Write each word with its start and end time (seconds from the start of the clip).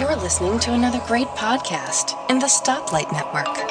You're 0.00 0.16
listening 0.16 0.58
to 0.60 0.72
another 0.72 1.00
great 1.06 1.26
podcast 1.28 2.14
in 2.30 2.38
the 2.38 2.46
Stoplight 2.46 3.10
Network. 3.12 3.70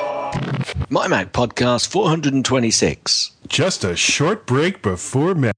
My 0.89 1.07
Mac 1.07 1.31
Podcast 1.31 1.87
426. 1.87 3.31
Just 3.47 3.83
a 3.83 3.95
short 3.95 4.45
break 4.45 4.81
before 4.81 5.35
Mac. 5.35 5.53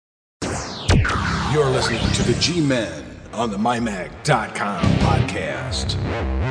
You're 1.51 1.69
listening 1.69 2.07
to 2.13 2.23
the 2.23 2.37
G 2.39 2.61
Men 2.61 3.03
on 3.33 3.49
the 3.51 3.57
MyMac.com 3.57 4.83
podcast. 4.99 6.42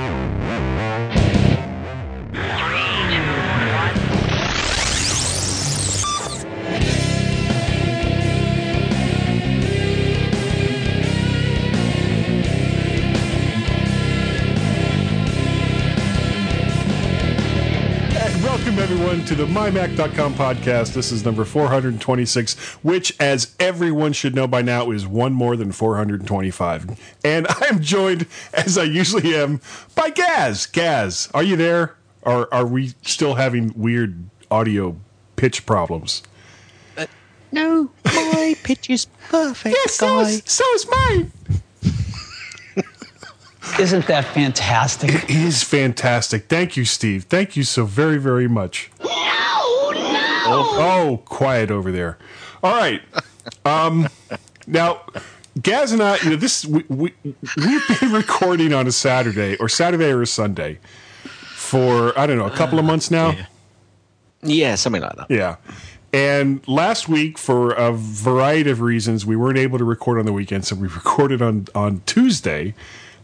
Welcome 18.43 18.77
everyone 18.81 19.25
to 19.25 19.37
the 19.37 19.47
MyMac.com 19.47 20.35
podcast. 20.35 20.95
This 20.95 21.13
is 21.13 21.25
number 21.25 21.45
426, 21.45 22.59
which, 22.83 23.15
as 23.21 23.55
everyone 23.61 24.13
should 24.13 24.35
know 24.35 24.49
by 24.49 24.63
now, 24.63 24.91
is 24.91 25.07
one 25.07 25.33
more 25.33 25.55
than 25.55 25.71
425. 25.71 27.19
And 27.25 27.47
I'm 27.61 27.81
joined, 27.81 28.27
as 28.53 28.77
I 28.77 28.83
usually 28.83 29.37
am, 29.37 29.61
by 29.95 30.11
Gaz. 30.11 30.67
Gaz, 30.67 31.31
are 31.33 31.43
you 31.45 31.55
there? 31.55 31.95
Or 32.23 32.53
are 32.53 32.67
we 32.67 32.95
still 33.03 33.37
having 33.37 33.73
weird 33.77 34.25
audio 34.51 34.97
pitch 35.37 35.65
problems? 35.65 36.25
Uh, 36.97 37.07
no, 37.53 37.91
my 38.05 38.57
pitch 38.65 38.91
is 38.91 39.07
perfect, 39.29 39.77
so 39.89 40.21
is, 40.21 40.43
so 40.47 40.65
is 40.75 40.87
mine. 40.91 41.33
Isn't 43.79 44.07
that 44.07 44.25
fantastic? 44.27 45.11
It 45.11 45.31
is 45.31 45.63
fantastic. 45.63 46.47
Thank 46.49 46.77
you, 46.77 46.85
Steve. 46.85 47.25
Thank 47.25 47.57
you 47.57 47.63
so 47.63 47.85
very, 47.85 48.19
very 48.19 48.49
much. 48.49 48.91
No, 49.01 49.09
no. 49.09 49.99
Oh, 50.45 50.79
oh 50.81 51.23
quiet 51.25 51.71
over 51.71 51.93
there. 51.93 52.19
All 52.63 52.75
right. 52.75 53.01
Um, 53.65 54.09
now, 54.67 55.03
Gaz 55.61 55.93
and 55.93 56.03
I, 56.03 56.19
you 56.19 56.31
know, 56.31 56.37
this 56.37 56.65
we, 56.65 56.85
we 56.89 57.15
we've 57.25 58.01
been 58.01 58.13
recording 58.13 58.73
on 58.73 58.87
a 58.87 58.93
Saturday 58.93 59.57
or 59.57 59.69
Saturday 59.69 60.11
or 60.11 60.23
a 60.23 60.27
Sunday 60.27 60.79
for 61.55 62.19
I 62.19 62.27
don't 62.27 62.39
know 62.39 62.47
a 62.47 62.57
couple 62.57 62.79
of 62.79 62.85
months 62.85 63.11
now. 63.11 63.31
Yeah, 63.31 63.47
yeah 64.43 64.75
something 64.75 65.03
like 65.03 65.17
that. 65.17 65.31
Yeah. 65.31 65.57
And 66.15 66.67
last 66.69 67.09
week, 67.09 67.39
for 67.39 67.73
a 67.73 67.91
variety 67.93 68.71
of 68.71 68.83
reasons, 68.83 69.25
we 69.25 69.35
weren't 69.35 69.57
able 69.57 69.79
to 69.79 69.85
record 69.85 70.19
on 70.19 70.27
the 70.27 70.33
weekend, 70.33 70.67
so 70.67 70.77
we 70.77 70.89
recorded 70.89 71.41
on 71.41 71.69
on 71.75 72.03
Tuesday 72.07 72.75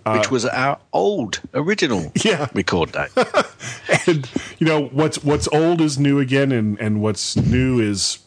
which 0.07 0.31
was 0.31 0.45
our 0.47 0.79
old 0.93 1.41
original 1.55 2.13
yeah. 2.25 2.49
record 2.55 2.93
day. 2.93 3.07
and 4.07 4.31
you 4.59 4.67
know 4.67 4.87
what's 4.87 5.23
what's 5.23 5.49
old 5.49 5.81
is 5.81 5.99
new 5.99 6.19
again, 6.19 6.53
and 6.53 6.79
and 6.81 7.01
what's 7.01 7.37
new 7.37 7.81
is 7.81 8.19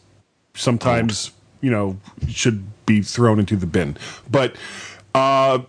sometimes 0.54 1.28
old. 1.28 1.34
you 1.64 1.70
know 1.70 1.96
should 2.28 2.64
be 2.86 3.02
thrown 3.02 3.38
into 3.38 3.56
the 3.56 3.66
bin. 3.66 3.96
But 4.30 4.56
uh, 5.14 5.60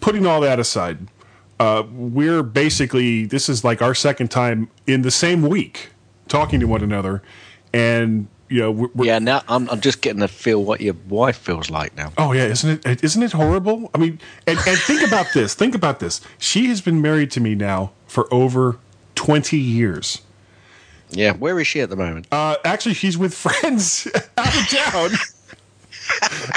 putting 0.00 0.26
all 0.26 0.40
that 0.40 0.58
aside, 0.58 0.98
uh, 1.60 1.84
we're 1.92 2.42
basically 2.42 3.26
this 3.26 3.48
is 3.48 3.64
like 3.64 3.82
our 3.82 3.94
second 3.94 4.30
time 4.30 4.70
in 4.86 5.02
the 5.02 5.10
same 5.10 5.42
week 5.42 5.90
talking 6.28 6.60
to 6.60 6.66
one 6.66 6.82
another, 6.82 7.22
and 7.72 8.28
you 8.54 8.60
know, 8.60 8.70
we're, 8.70 9.06
yeah. 9.06 9.18
Now 9.18 9.42
I'm, 9.48 9.68
I'm 9.68 9.80
just 9.80 10.00
getting 10.00 10.20
to 10.20 10.28
feel 10.28 10.62
what 10.62 10.80
your 10.80 10.94
wife 11.08 11.36
feels 11.36 11.70
like 11.70 11.96
now. 11.96 12.12
Oh 12.16 12.30
yeah, 12.30 12.44
isn't 12.44 12.86
it? 12.86 13.02
Isn't 13.02 13.24
it 13.24 13.32
horrible? 13.32 13.90
I 13.92 13.98
mean, 13.98 14.20
and, 14.46 14.56
and 14.64 14.78
think 14.78 15.04
about 15.04 15.26
this. 15.34 15.54
Think 15.54 15.74
about 15.74 15.98
this. 15.98 16.20
She 16.38 16.66
has 16.66 16.80
been 16.80 17.02
married 17.02 17.32
to 17.32 17.40
me 17.40 17.56
now 17.56 17.90
for 18.06 18.32
over 18.32 18.78
twenty 19.16 19.58
years. 19.58 20.22
Yeah, 21.10 21.32
where 21.32 21.58
is 21.58 21.66
she 21.66 21.80
at 21.80 21.90
the 21.90 21.96
moment? 21.96 22.28
Uh, 22.30 22.54
actually, 22.64 22.94
she's 22.94 23.18
with 23.18 23.34
friends 23.46 24.06
out 24.38 24.54
of 24.54 24.68
town. 24.68 25.10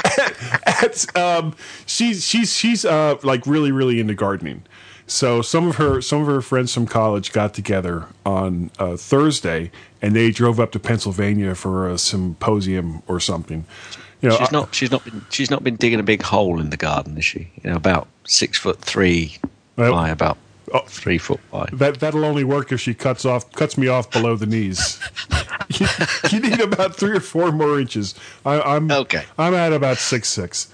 at, 0.06 0.84
at, 0.84 1.16
um, 1.16 1.56
she's 1.84 2.24
she's 2.24 2.54
she's 2.54 2.84
uh, 2.84 3.16
like 3.24 3.44
really 3.44 3.72
really 3.72 3.98
into 3.98 4.14
gardening. 4.14 4.62
So 5.08 5.40
some 5.40 5.68
of 5.68 5.76
her 5.76 6.02
some 6.02 6.20
of 6.20 6.26
her 6.26 6.42
friends 6.42 6.72
from 6.74 6.86
college 6.86 7.32
got 7.32 7.54
together 7.54 8.06
on 8.26 8.70
uh, 8.78 8.96
Thursday, 8.96 9.70
and 10.02 10.14
they 10.14 10.30
drove 10.30 10.60
up 10.60 10.70
to 10.72 10.78
Pennsylvania 10.78 11.54
for 11.54 11.88
a 11.88 11.96
symposium 11.96 13.02
or 13.08 13.18
something. 13.18 13.64
You 14.20 14.28
know, 14.28 14.36
she's 14.36 14.52
not 14.52 14.74
she's 14.74 14.90
not 14.90 15.04
been 15.04 15.24
she's 15.30 15.50
not 15.50 15.64
been 15.64 15.76
digging 15.76 15.98
a 15.98 16.02
big 16.02 16.22
hole 16.22 16.60
in 16.60 16.68
the 16.68 16.76
garden, 16.76 17.16
is 17.16 17.24
she? 17.24 17.50
You 17.62 17.70
know, 17.70 17.76
about 17.76 18.06
six 18.26 18.58
foot 18.58 18.80
three 18.80 19.38
well, 19.76 19.92
by 19.92 20.10
about 20.10 20.36
oh, 20.74 20.82
three 20.86 21.16
foot 21.16 21.40
wide. 21.52 21.70
That 21.72 22.00
that'll 22.00 22.24
only 22.24 22.44
work 22.44 22.70
if 22.70 22.80
she 22.80 22.92
cuts 22.92 23.24
off 23.24 23.50
cuts 23.52 23.78
me 23.78 23.88
off 23.88 24.10
below 24.10 24.36
the 24.36 24.46
knees. 24.46 25.00
you, 25.70 25.86
you, 26.30 26.40
need 26.40 26.60
about 26.60 26.96
three 26.96 27.16
or 27.16 27.20
four 27.20 27.50
more 27.50 27.80
inches. 27.80 28.14
I, 28.44 28.60
I'm 28.60 28.90
okay. 28.90 29.24
I'm 29.38 29.54
at 29.54 29.72
about 29.72 29.96
six 29.96 30.28
six. 30.28 30.68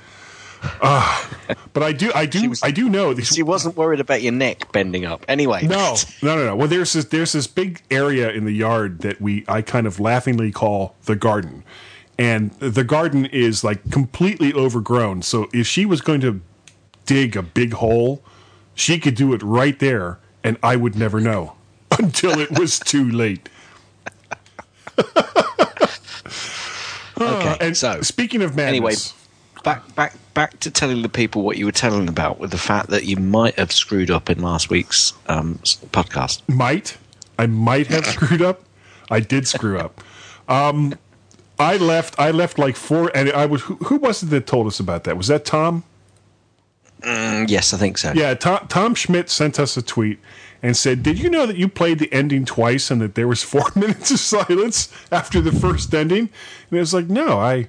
Uh, 0.81 1.29
but 1.73 1.83
I 1.83 1.93
do, 1.93 2.13
I 2.15 2.27
do, 2.27 2.51
was, 2.51 2.63
I 2.63 2.71
do 2.71 2.89
know. 2.89 3.15
She 3.19 3.43
wasn't 3.43 3.77
worried 3.77 4.01
about 4.01 4.23
your 4.23 4.33
neck 4.33 4.71
bending 4.73 5.05
up. 5.05 5.25
Anyway, 5.29 5.67
no, 5.67 5.97
no, 6.23 6.37
no, 6.37 6.45
no. 6.47 6.57
Well, 6.57 6.69
there's 6.69 6.93
this, 6.93 7.07
there's 7.07 7.33
this 7.33 7.47
big 7.47 7.83
area 7.91 8.31
in 8.31 8.45
the 8.45 8.53
yard 8.53 9.01
that 9.01 9.21
we, 9.21 9.45
I 9.49 9.63
kind 9.63 9.87
of 9.87 10.01
laughingly 10.01 10.53
call 10.53 10.95
the 11.05 11.17
garden, 11.17 11.65
and 12.19 12.53
the 12.53 12.85
garden 12.85 13.27
is 13.27 13.65
like 13.65 13.91
completely 13.91 14.53
overgrown. 14.53 15.23
So 15.23 15.49
if 15.53 15.67
she 15.67 15.85
was 15.85 16.01
going 16.01 16.21
to 16.23 16.41
dig 17.07 17.37
a 17.37 17.43
big 17.43 17.75
hole, 17.75 18.23
she 18.75 18.99
could 18.99 19.15
do 19.15 19.33
it 19.35 19.43
right 19.43 19.79
there, 19.79 20.19
and 20.43 20.57
I 20.63 20.77
would 20.77 20.97
never 20.97 21.21
know 21.21 21.57
until 21.99 22.39
it 22.39 22.59
was 22.59 22.79
too 22.79 23.11
late. 23.11 23.49
okay, 27.21 27.57
and 27.61 27.77
so 27.77 28.01
speaking 28.03 28.43
of 28.43 28.55
madness. 28.55 28.69
Anyway, 28.69 28.95
back 29.65 29.95
back 29.95 30.15
back 30.35 30.61
to 30.61 30.71
telling 30.71 31.03
the 31.03 31.09
people 31.09 31.43
what 31.43 31.57
you 31.57 31.67
were 31.67 31.73
telling 31.73 32.09
about 32.09 32.39
with 32.39 32.51
the 32.51 32.59
fact 32.59 32.91
that 32.91 33.05
you 33.05 33.17
might 33.17 33.59
have 33.59 33.73
screwed 33.73 34.11
up 34.11 34.31
in 34.31 34.41
last 34.41 34.71
week's 34.71 35.13
um, 35.27 35.59
podcast. 35.91 36.43
Might 36.49 36.97
I 37.39 37.47
might 37.47 37.89
have 37.89 38.07
screwed 38.07 38.43
up. 38.43 38.63
I 39.11 39.21
did 39.21 39.47
screw 39.47 39.79
up. 39.79 40.01
Um, 40.49 40.95
I 41.59 41.77
left. 41.77 42.19
I 42.19 42.31
left 42.31 42.59
like 42.59 42.77
four, 42.77 43.11
and 43.15 43.31
I 43.33 43.47
was. 43.47 43.63
Who, 43.63 43.77
who 43.77 43.97
was 43.97 44.23
it 44.23 44.27
that 44.27 44.47
told 44.47 44.67
us 44.67 44.81
about 44.81 45.05
that? 45.05 45.17
Was 45.17 45.29
that 45.29 45.45
Tom? 45.45 45.85
Mm, 47.01 47.51
yes, 47.51 47.75
I 47.75 47.77
think 47.77 47.99
so. 47.99 48.13
Yeah, 48.15 48.35
Tom, 48.35 48.67
Tom 48.69 48.95
Schmidt 48.95 49.29
sent 49.29 49.61
us 49.61 49.77
a 49.77 49.83
tweet 49.83 50.19
and 50.63 50.77
said, 50.77 51.03
"Did 51.03 51.19
you 51.19 51.31
know 51.31 51.47
that 51.47 51.57
you 51.57 51.69
played 51.69 51.99
the 51.99 52.13
ending 52.13 52.45
twice 52.45 52.91
and 52.91 53.01
that 53.01 53.15
there 53.15 53.29
was 53.29 53.43
four 53.43 53.67
minutes 53.77 54.11
of 54.11 54.19
silence 54.19 54.93
after 55.13 55.41
the 55.41 55.53
first 55.53 55.95
ending?" 55.95 56.31
And 56.71 56.79
it 56.79 56.81
was 56.81 56.95
like, 56.95 57.09
"No, 57.09 57.39
I." 57.39 57.69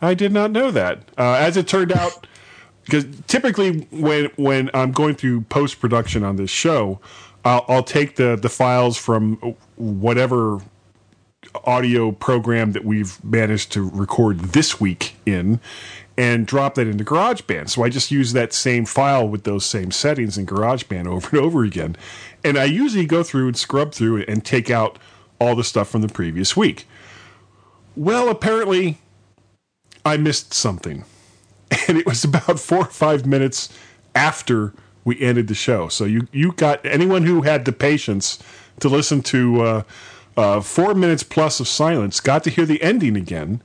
I 0.00 0.14
did 0.14 0.32
not 0.32 0.50
know 0.50 0.70
that. 0.70 1.02
Uh, 1.16 1.34
as 1.34 1.56
it 1.56 1.66
turned 1.66 1.92
out, 1.92 2.26
because 2.84 3.06
typically 3.26 3.80
when 3.90 4.30
when 4.36 4.70
I'm 4.74 4.92
going 4.92 5.14
through 5.14 5.42
post 5.42 5.80
production 5.80 6.22
on 6.22 6.36
this 6.36 6.50
show, 6.50 7.00
I'll, 7.44 7.64
I'll 7.68 7.82
take 7.82 8.16
the 8.16 8.36
the 8.36 8.48
files 8.48 8.96
from 8.96 9.36
whatever 9.76 10.60
audio 11.64 12.12
program 12.12 12.72
that 12.72 12.84
we've 12.84 13.22
managed 13.24 13.72
to 13.72 13.88
record 13.90 14.40
this 14.40 14.80
week 14.80 15.16
in 15.24 15.60
and 16.18 16.46
drop 16.46 16.74
that 16.76 16.86
into 16.86 17.04
GarageBand. 17.04 17.68
So 17.68 17.82
I 17.82 17.88
just 17.88 18.10
use 18.10 18.32
that 18.32 18.52
same 18.52 18.84
file 18.84 19.28
with 19.28 19.44
those 19.44 19.66
same 19.66 19.90
settings 19.90 20.38
in 20.38 20.46
GarageBand 20.46 21.06
over 21.10 21.36
and 21.36 21.38
over 21.38 21.64
again. 21.64 21.96
And 22.44 22.58
I 22.58 22.64
usually 22.64 23.06
go 23.06 23.22
through 23.22 23.48
and 23.48 23.56
scrub 23.56 23.92
through 23.92 24.22
and 24.22 24.44
take 24.44 24.70
out 24.70 24.98
all 25.40 25.54
the 25.54 25.64
stuff 25.64 25.88
from 25.88 26.02
the 26.02 26.08
previous 26.08 26.56
week. 26.56 26.86
Well, 27.94 28.28
apparently 28.28 28.98
I 30.06 30.16
missed 30.16 30.54
something. 30.54 31.04
And 31.88 31.98
it 31.98 32.06
was 32.06 32.24
about 32.24 32.60
four 32.60 32.78
or 32.78 32.84
five 32.86 33.26
minutes 33.26 33.68
after 34.14 34.72
we 35.04 35.20
ended 35.20 35.48
the 35.48 35.54
show. 35.54 35.88
So 35.88 36.04
you, 36.04 36.26
you 36.32 36.52
got 36.52 36.84
anyone 36.86 37.24
who 37.24 37.42
had 37.42 37.64
the 37.64 37.72
patience 37.72 38.38
to 38.80 38.88
listen 38.88 39.20
to 39.22 39.62
uh, 39.62 39.82
uh, 40.36 40.60
four 40.60 40.94
minutes 40.94 41.22
plus 41.22 41.58
of 41.60 41.68
silence 41.68 42.20
got 42.20 42.44
to 42.44 42.50
hear 42.50 42.66
the 42.66 42.82
ending 42.82 43.16
again. 43.16 43.62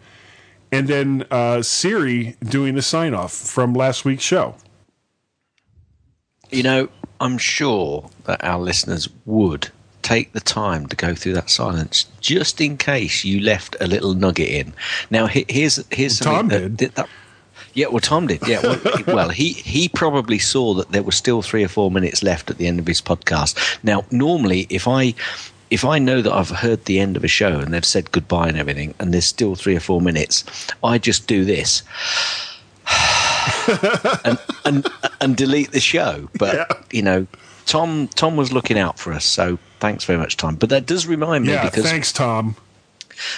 And 0.71 0.87
then 0.87 1.25
uh, 1.29 1.61
Siri 1.61 2.35
doing 2.43 2.75
the 2.75 2.81
sign 2.81 3.13
off 3.13 3.33
from 3.33 3.73
last 3.73 4.03
week's 4.03 4.23
show. 4.23 4.55
You 6.49 6.63
know, 6.63 6.89
I'm 7.19 7.37
sure 7.37 8.09
that 8.25 8.43
our 8.43 8.59
listeners 8.59 9.09
would 9.25 9.69
take 10.11 10.33
the 10.33 10.41
time 10.41 10.87
to 10.87 10.95
go 10.95 11.15
through 11.15 11.33
that 11.33 11.49
silence 11.49 12.05
just 12.19 12.59
in 12.59 12.77
case 12.77 13.23
you 13.23 13.39
left 13.39 13.75
a 13.79 13.87
little 13.87 14.13
nugget 14.13 14.49
in. 14.49 14.73
Now, 15.09 15.27
here's 15.27 15.83
here's 15.91 16.19
well, 16.21 16.35
Tom 16.35 16.45
uh, 16.47 16.49
did. 16.49 16.77
That, 16.79 16.95
that, 16.95 17.09
yeah, 17.73 17.87
well, 17.87 18.01
Tom 18.01 18.27
did. 18.27 18.45
Yeah, 18.45 18.61
well, 18.61 18.81
well, 19.07 19.29
he 19.29 19.53
he 19.53 19.87
probably 19.87 20.39
saw 20.39 20.73
that 20.73 20.91
there 20.91 21.03
was 21.03 21.15
still 21.15 21.41
three 21.41 21.63
or 21.63 21.69
four 21.69 21.89
minutes 21.89 22.21
left 22.21 22.49
at 22.49 22.57
the 22.57 22.67
end 22.67 22.79
of 22.79 22.87
his 22.87 23.01
podcast. 23.01 23.57
Now, 23.83 24.03
normally, 24.11 24.67
if 24.69 24.87
I 24.87 25.13
if 25.69 25.85
I 25.85 25.97
know 25.99 26.21
that 26.21 26.33
I've 26.33 26.49
heard 26.49 26.83
the 26.83 26.99
end 26.99 27.15
of 27.15 27.23
a 27.23 27.29
show 27.29 27.59
and 27.59 27.73
they've 27.73 27.85
said 27.85 28.11
goodbye 28.11 28.49
and 28.49 28.57
everything, 28.57 28.93
and 28.99 29.13
there's 29.13 29.25
still 29.25 29.55
three 29.55 29.77
or 29.77 29.79
four 29.79 30.01
minutes, 30.01 30.43
I 30.83 30.97
just 30.97 31.27
do 31.27 31.45
this. 31.45 31.83
and, 34.25 34.37
and 34.65 34.87
and 35.21 35.37
delete 35.37 35.71
the 35.71 35.79
show. 35.79 36.27
But 36.37 36.55
Yeah. 36.55 36.65
you 36.91 37.01
know, 37.01 37.27
Tom 37.65 38.07
Tom 38.09 38.35
was 38.37 38.51
looking 38.51 38.77
out 38.77 38.99
for 38.99 39.13
us, 39.13 39.25
so 39.25 39.57
thanks 39.79 40.03
very 40.03 40.19
much, 40.19 40.37
Tom. 40.37 40.55
But 40.55 40.69
that 40.69 40.85
does 40.85 41.07
remind 41.07 41.45
me 41.45 41.53
Yeah, 41.53 41.65
because 41.65 41.85
thanks, 41.85 42.11
Tom. 42.11 42.55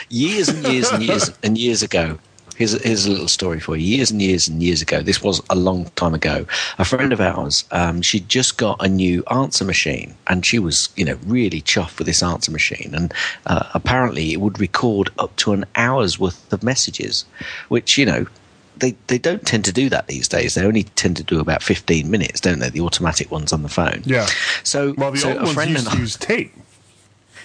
years 0.09 0.49
and 0.49 0.65
years 0.67 0.91
and 0.91 1.03
years 1.03 1.31
and 1.43 1.57
years 1.57 1.83
ago. 1.83 2.19
Here's 2.55 2.75
a, 2.75 2.77
here's 2.87 3.07
a 3.07 3.11
little 3.11 3.27
story 3.27 3.59
for 3.59 3.75
you. 3.75 3.97
Years 3.97 4.11
and 4.11 4.21
years 4.21 4.47
and 4.47 4.61
years 4.61 4.79
ago, 4.83 5.01
this 5.01 5.23
was 5.23 5.41
a 5.49 5.55
long 5.55 5.85
time 5.95 6.13
ago. 6.13 6.45
A 6.77 6.85
friend 6.85 7.11
of 7.11 7.19
ours, 7.19 7.65
um, 7.71 8.03
she'd 8.03 8.29
just 8.29 8.59
got 8.59 8.77
a 8.79 8.87
new 8.87 9.23
answer 9.31 9.65
machine, 9.65 10.13
and 10.27 10.45
she 10.45 10.59
was, 10.59 10.89
you 10.95 11.03
know, 11.03 11.17
really 11.25 11.61
chuffed 11.63 11.97
with 11.97 12.05
this 12.05 12.21
answer 12.21 12.51
machine. 12.51 12.91
And 12.93 13.11
uh, 13.47 13.67
apparently, 13.73 14.33
it 14.33 14.39
would 14.39 14.59
record 14.59 15.09
up 15.17 15.35
to 15.37 15.53
an 15.53 15.65
hour's 15.75 16.19
worth 16.19 16.53
of 16.53 16.61
messages, 16.63 17.25
which 17.69 17.97
you 17.97 18.05
know. 18.05 18.27
They, 18.77 18.95
they 19.07 19.17
don't 19.17 19.45
tend 19.45 19.65
to 19.65 19.71
do 19.73 19.89
that 19.89 20.07
these 20.07 20.27
days. 20.27 20.55
They 20.55 20.65
only 20.65 20.83
tend 20.83 21.17
to 21.17 21.23
do 21.23 21.39
about 21.39 21.61
15 21.63 22.09
minutes, 22.09 22.41
don't 22.41 22.59
they? 22.59 22.69
The 22.69 22.81
automatic 22.81 23.31
ones 23.31 23.53
on 23.53 23.61
the 23.63 23.69
phone. 23.69 24.01
Yeah. 24.05 24.27
So, 24.63 24.93
Well, 24.97 25.11
the 25.11 25.17
so 25.19 25.29
old 25.29 25.37
a 25.37 25.41
ones 25.43 25.53
friend 25.53 25.71
used 25.71 25.87
and 25.87 25.95
I- 25.95 25.99
use 25.99 26.17
tape. 26.17 26.53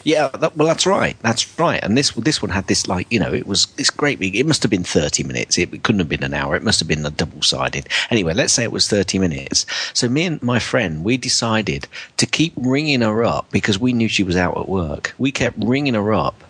yeah, 0.04 0.28
that, 0.28 0.56
well, 0.56 0.66
that's 0.68 0.86
right. 0.86 1.16
That's 1.22 1.58
right. 1.58 1.82
And 1.82 1.96
this 1.96 2.10
this 2.12 2.40
one 2.40 2.50
had 2.50 2.66
this 2.66 2.86
like 2.86 3.06
you 3.10 3.18
know 3.20 3.32
it 3.32 3.46
was 3.46 3.66
this 3.76 3.90
great 3.90 4.18
big. 4.18 4.36
It 4.36 4.46
must 4.46 4.62
have 4.62 4.70
been 4.70 4.84
thirty 4.84 5.22
minutes. 5.24 5.58
It, 5.58 5.82
couldn't 5.82 5.98
have 5.98 6.08
been 6.08 6.22
an 6.24 6.34
hour. 6.34 6.56
It 6.56 6.62
must 6.62 6.78
have 6.80 6.88
been 6.88 7.04
a 7.04 7.10
double 7.10 7.42
sided. 7.42 7.88
Anyway, 8.10 8.32
let's 8.32 8.52
say 8.52 8.62
it 8.62 8.72
was 8.72 8.88
thirty 8.88 9.18
minutes. 9.18 9.66
So 9.92 10.08
me 10.08 10.24
and 10.24 10.42
my 10.42 10.60
friend 10.60 11.04
we 11.04 11.16
decided 11.16 11.88
to 12.16 12.26
keep 12.26 12.52
ringing 12.56 13.00
her 13.02 13.24
up 13.24 13.50
because 13.50 13.78
we 13.78 13.92
knew 13.92 14.08
she 14.08 14.22
was 14.24 14.36
out 14.36 14.56
at 14.56 14.68
work. 14.68 15.14
We 15.18 15.30
kept 15.32 15.58
ringing 15.58 15.94
her 15.94 16.14
up 16.14 16.42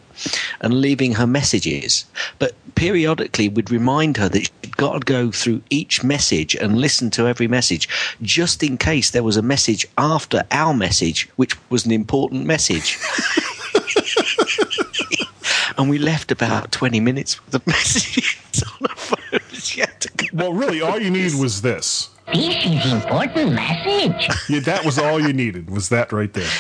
and 0.61 0.81
leaving 0.81 1.15
her 1.15 1.27
messages. 1.27 2.05
But 2.39 2.55
periodically, 2.75 3.49
we'd 3.49 3.71
remind 3.71 4.17
her 4.17 4.29
that 4.29 4.45
she'd 4.45 4.77
got 4.77 4.93
to 4.95 5.01
go 5.01 5.31
through 5.31 5.63
each 5.71 6.05
message 6.05 6.55
and 6.55 6.79
listen 6.79 7.11
to 7.11 7.27
every 7.27 7.49
message, 7.49 7.89
just 8.23 8.63
in 8.63 8.79
case 8.79 9.11
there 9.11 9.23
was 9.23 9.37
a 9.37 9.43
message 9.43 9.87
after 9.97 10.45
our 10.51 10.75
message, 10.75 11.29
which 11.37 11.57
was 11.71 11.87
an 11.87 11.93
important 11.93 12.45
message. 12.47 12.99
and 15.79 15.89
we 15.89 15.99
left 15.99 16.31
about 16.31 16.73
20 16.73 17.01
minutes 17.01 17.45
with 17.45 17.53
the 17.53 17.71
messages 17.71 18.63
on 18.63 18.89
her 18.89 18.97
phone. 18.97 19.41
She 19.53 19.81
had 19.81 20.01
to 20.01 20.11
go. 20.17 20.27
Well, 20.33 20.53
really, 20.53 20.81
all 20.81 21.01
you 21.01 21.11
needed 21.11 21.39
was 21.39 21.63
this. 21.63 22.11
This 22.33 22.57
is 22.65 22.93
an 22.93 22.99
important 22.99 23.55
message. 23.55 24.29
Yeah, 24.49 24.61
that 24.61 24.85
was 24.85 24.99
all 24.99 25.19
you 25.19 25.33
needed. 25.33 25.71
Was 25.71 25.89
that 25.89 26.13
right 26.13 26.33
there? 26.33 26.51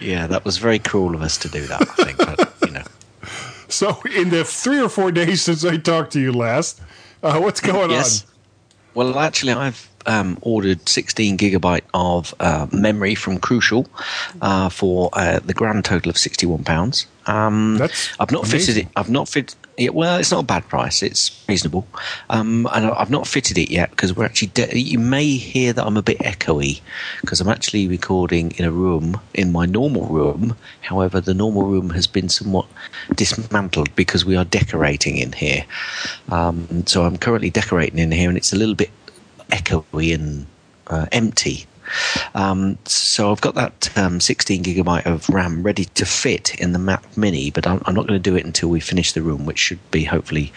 Yeah, 0.00 0.26
that 0.26 0.44
was 0.44 0.58
very 0.58 0.78
cruel 0.78 1.14
of 1.14 1.22
us 1.22 1.38
to 1.38 1.48
do 1.48 1.66
that, 1.66 1.80
I 1.80 2.04
think. 2.04 2.18
But, 2.18 2.38
you 2.38 2.44
know. 2.44 2.52
So, 3.68 4.00
in 4.14 4.30
the 4.30 4.44
three 4.44 4.80
or 4.80 4.88
four 4.88 5.10
days 5.12 5.42
since 5.42 5.64
I 5.64 5.76
talked 5.76 6.12
to 6.12 6.20
you 6.20 6.32
last, 6.32 6.80
uh, 7.22 7.38
what's 7.40 7.60
going 7.60 7.90
Yes. 7.90 8.22
on? 8.22 8.28
Well, 8.94 9.18
actually, 9.18 9.52
I've 9.52 9.88
um, 10.06 10.38
ordered 10.40 10.88
16 10.88 11.36
gigabyte 11.36 11.82
of 11.92 12.34
uh, 12.40 12.66
memory 12.72 13.14
from 13.14 13.38
Crucial 13.38 13.86
uh, 14.40 14.68
for 14.70 15.10
uh, 15.12 15.40
the 15.40 15.52
grand 15.52 15.84
total 15.84 16.08
of 16.10 16.16
61 16.16 16.64
pounds. 16.64 17.06
Um, 17.26 17.76
That's 17.78 18.08
I've 18.20 18.30
not 18.30 18.46
fitted 18.46 18.76
it. 18.78 18.88
I've 18.96 19.10
not 19.10 19.28
fit. 19.28 19.54
Yeah, 19.78 19.90
well, 19.90 20.18
it's 20.18 20.30
not 20.30 20.44
a 20.44 20.46
bad 20.46 20.66
price. 20.68 21.02
It's 21.02 21.44
reasonable, 21.46 21.86
um, 22.30 22.66
and 22.72 22.86
I've 22.86 23.10
not 23.10 23.26
fitted 23.26 23.58
it 23.58 23.70
yet 23.70 23.90
because 23.90 24.16
we're 24.16 24.24
actually. 24.24 24.48
De- 24.48 24.78
you 24.78 24.98
may 24.98 25.36
hear 25.36 25.74
that 25.74 25.84
I'm 25.86 25.98
a 25.98 26.02
bit 26.02 26.18
echoey 26.20 26.80
because 27.20 27.42
I'm 27.42 27.48
actually 27.48 27.86
recording 27.86 28.52
in 28.52 28.64
a 28.64 28.70
room 28.70 29.20
in 29.34 29.52
my 29.52 29.66
normal 29.66 30.06
room. 30.06 30.56
However, 30.80 31.20
the 31.20 31.34
normal 31.34 31.64
room 31.64 31.90
has 31.90 32.06
been 32.06 32.30
somewhat 32.30 32.66
dismantled 33.14 33.94
because 33.96 34.24
we 34.24 34.34
are 34.34 34.46
decorating 34.46 35.18
in 35.18 35.32
here. 35.32 35.66
Um, 36.30 36.86
so 36.86 37.04
I'm 37.04 37.18
currently 37.18 37.50
decorating 37.50 37.98
in 37.98 38.12
here, 38.12 38.30
and 38.30 38.38
it's 38.38 38.54
a 38.54 38.56
little 38.56 38.74
bit 38.74 38.90
echoey 39.50 40.14
and 40.14 40.46
uh, 40.86 41.04
empty. 41.12 41.66
Um, 42.34 42.78
so 42.84 43.30
I've 43.30 43.40
got 43.40 43.54
that 43.54 43.96
um, 43.96 44.20
16 44.20 44.64
gigabyte 44.64 45.06
of 45.06 45.28
RAM 45.28 45.62
ready 45.62 45.84
to 45.84 46.04
fit 46.04 46.54
in 46.60 46.72
the 46.72 46.78
Mac 46.78 47.16
Mini, 47.16 47.50
but 47.50 47.66
I'm, 47.66 47.82
I'm 47.86 47.94
not 47.94 48.06
going 48.06 48.20
to 48.20 48.30
do 48.30 48.36
it 48.36 48.44
until 48.44 48.68
we 48.68 48.80
finish 48.80 49.12
the 49.12 49.22
room, 49.22 49.46
which 49.46 49.58
should 49.58 49.90
be 49.90 50.04
hopefully 50.04 50.52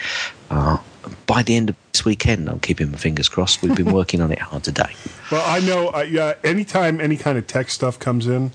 uh, 0.50 0.78
by 1.26 1.44
the 1.44 1.56
end 1.56 1.70
of 1.70 1.76
this 1.92 2.06
weekend. 2.06 2.50
I'm 2.50 2.60
keeping 2.60 2.92
my 2.92 2.98
fingers 2.98 3.30
crossed. 3.30 3.62
We've 3.62 3.76
been 3.76 3.92
working 3.94 4.22
on 4.22 4.32
it 4.32 4.40
hard 4.40 4.64
today. 4.64 4.94
Well, 5.32 5.44
I 5.46 5.60
know. 5.60 5.90
Uh, 5.90 6.02
yeah, 6.02 6.36
anytime 6.44 7.00
any 7.00 7.18
kind 7.18 7.38
of 7.38 7.48
tech 7.48 7.70
stuff 7.70 8.00
comes 8.00 8.28
in, 8.28 8.52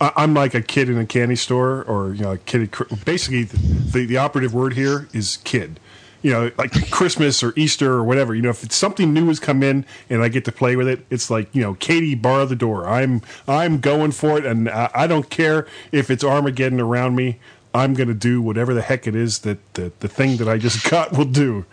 I'm 0.00 0.34
like 0.34 0.54
a 0.54 0.62
kid 0.62 0.88
in 0.88 0.98
a 0.98 1.06
candy 1.06 1.36
store, 1.36 1.82
or 1.84 2.14
you 2.14 2.22
know, 2.22 2.32
a 2.32 2.38
kid. 2.38 2.74
Basically, 3.04 3.44
the 3.44 4.06
the 4.06 4.16
operative 4.16 4.52
word 4.52 4.74
here 4.74 5.08
is 5.12 5.38
kid. 5.38 5.80
You 6.24 6.32
know, 6.32 6.50
like 6.58 6.90
Christmas 6.90 7.42
or 7.42 7.52
Easter 7.54 7.92
or 7.92 8.02
whatever. 8.02 8.34
You 8.34 8.42
know, 8.42 8.50
if 8.50 8.72
something 8.72 9.12
new 9.12 9.28
has 9.28 9.38
come 9.38 9.62
in 9.62 9.86
and 10.10 10.22
I 10.22 10.28
get 10.28 10.44
to 10.46 10.52
play 10.52 10.74
with 10.74 10.88
it, 10.88 11.06
it's 11.10 11.30
like 11.30 11.54
you 11.54 11.62
know, 11.62 11.74
Katie, 11.74 12.16
bar 12.16 12.44
the 12.46 12.56
door. 12.56 12.88
I'm 12.88 13.22
I'm 13.46 13.78
going 13.78 14.10
for 14.10 14.38
it, 14.38 14.44
and 14.44 14.68
I, 14.68 14.90
I 14.92 15.06
don't 15.06 15.30
care 15.30 15.68
if 15.92 16.10
it's 16.10 16.24
Armageddon 16.24 16.80
around 16.80 17.14
me. 17.14 17.38
I'm 17.74 17.94
going 17.94 18.08
to 18.08 18.14
do 18.14 18.40
whatever 18.40 18.72
the 18.72 18.82
heck 18.82 19.06
it 19.06 19.16
is 19.16 19.40
that 19.40 19.58
the, 19.74 19.92
the 19.98 20.08
thing 20.08 20.36
that 20.36 20.48
I 20.48 20.58
just 20.58 20.84
got 20.90 21.12
will 21.12 21.24
do. 21.24 21.66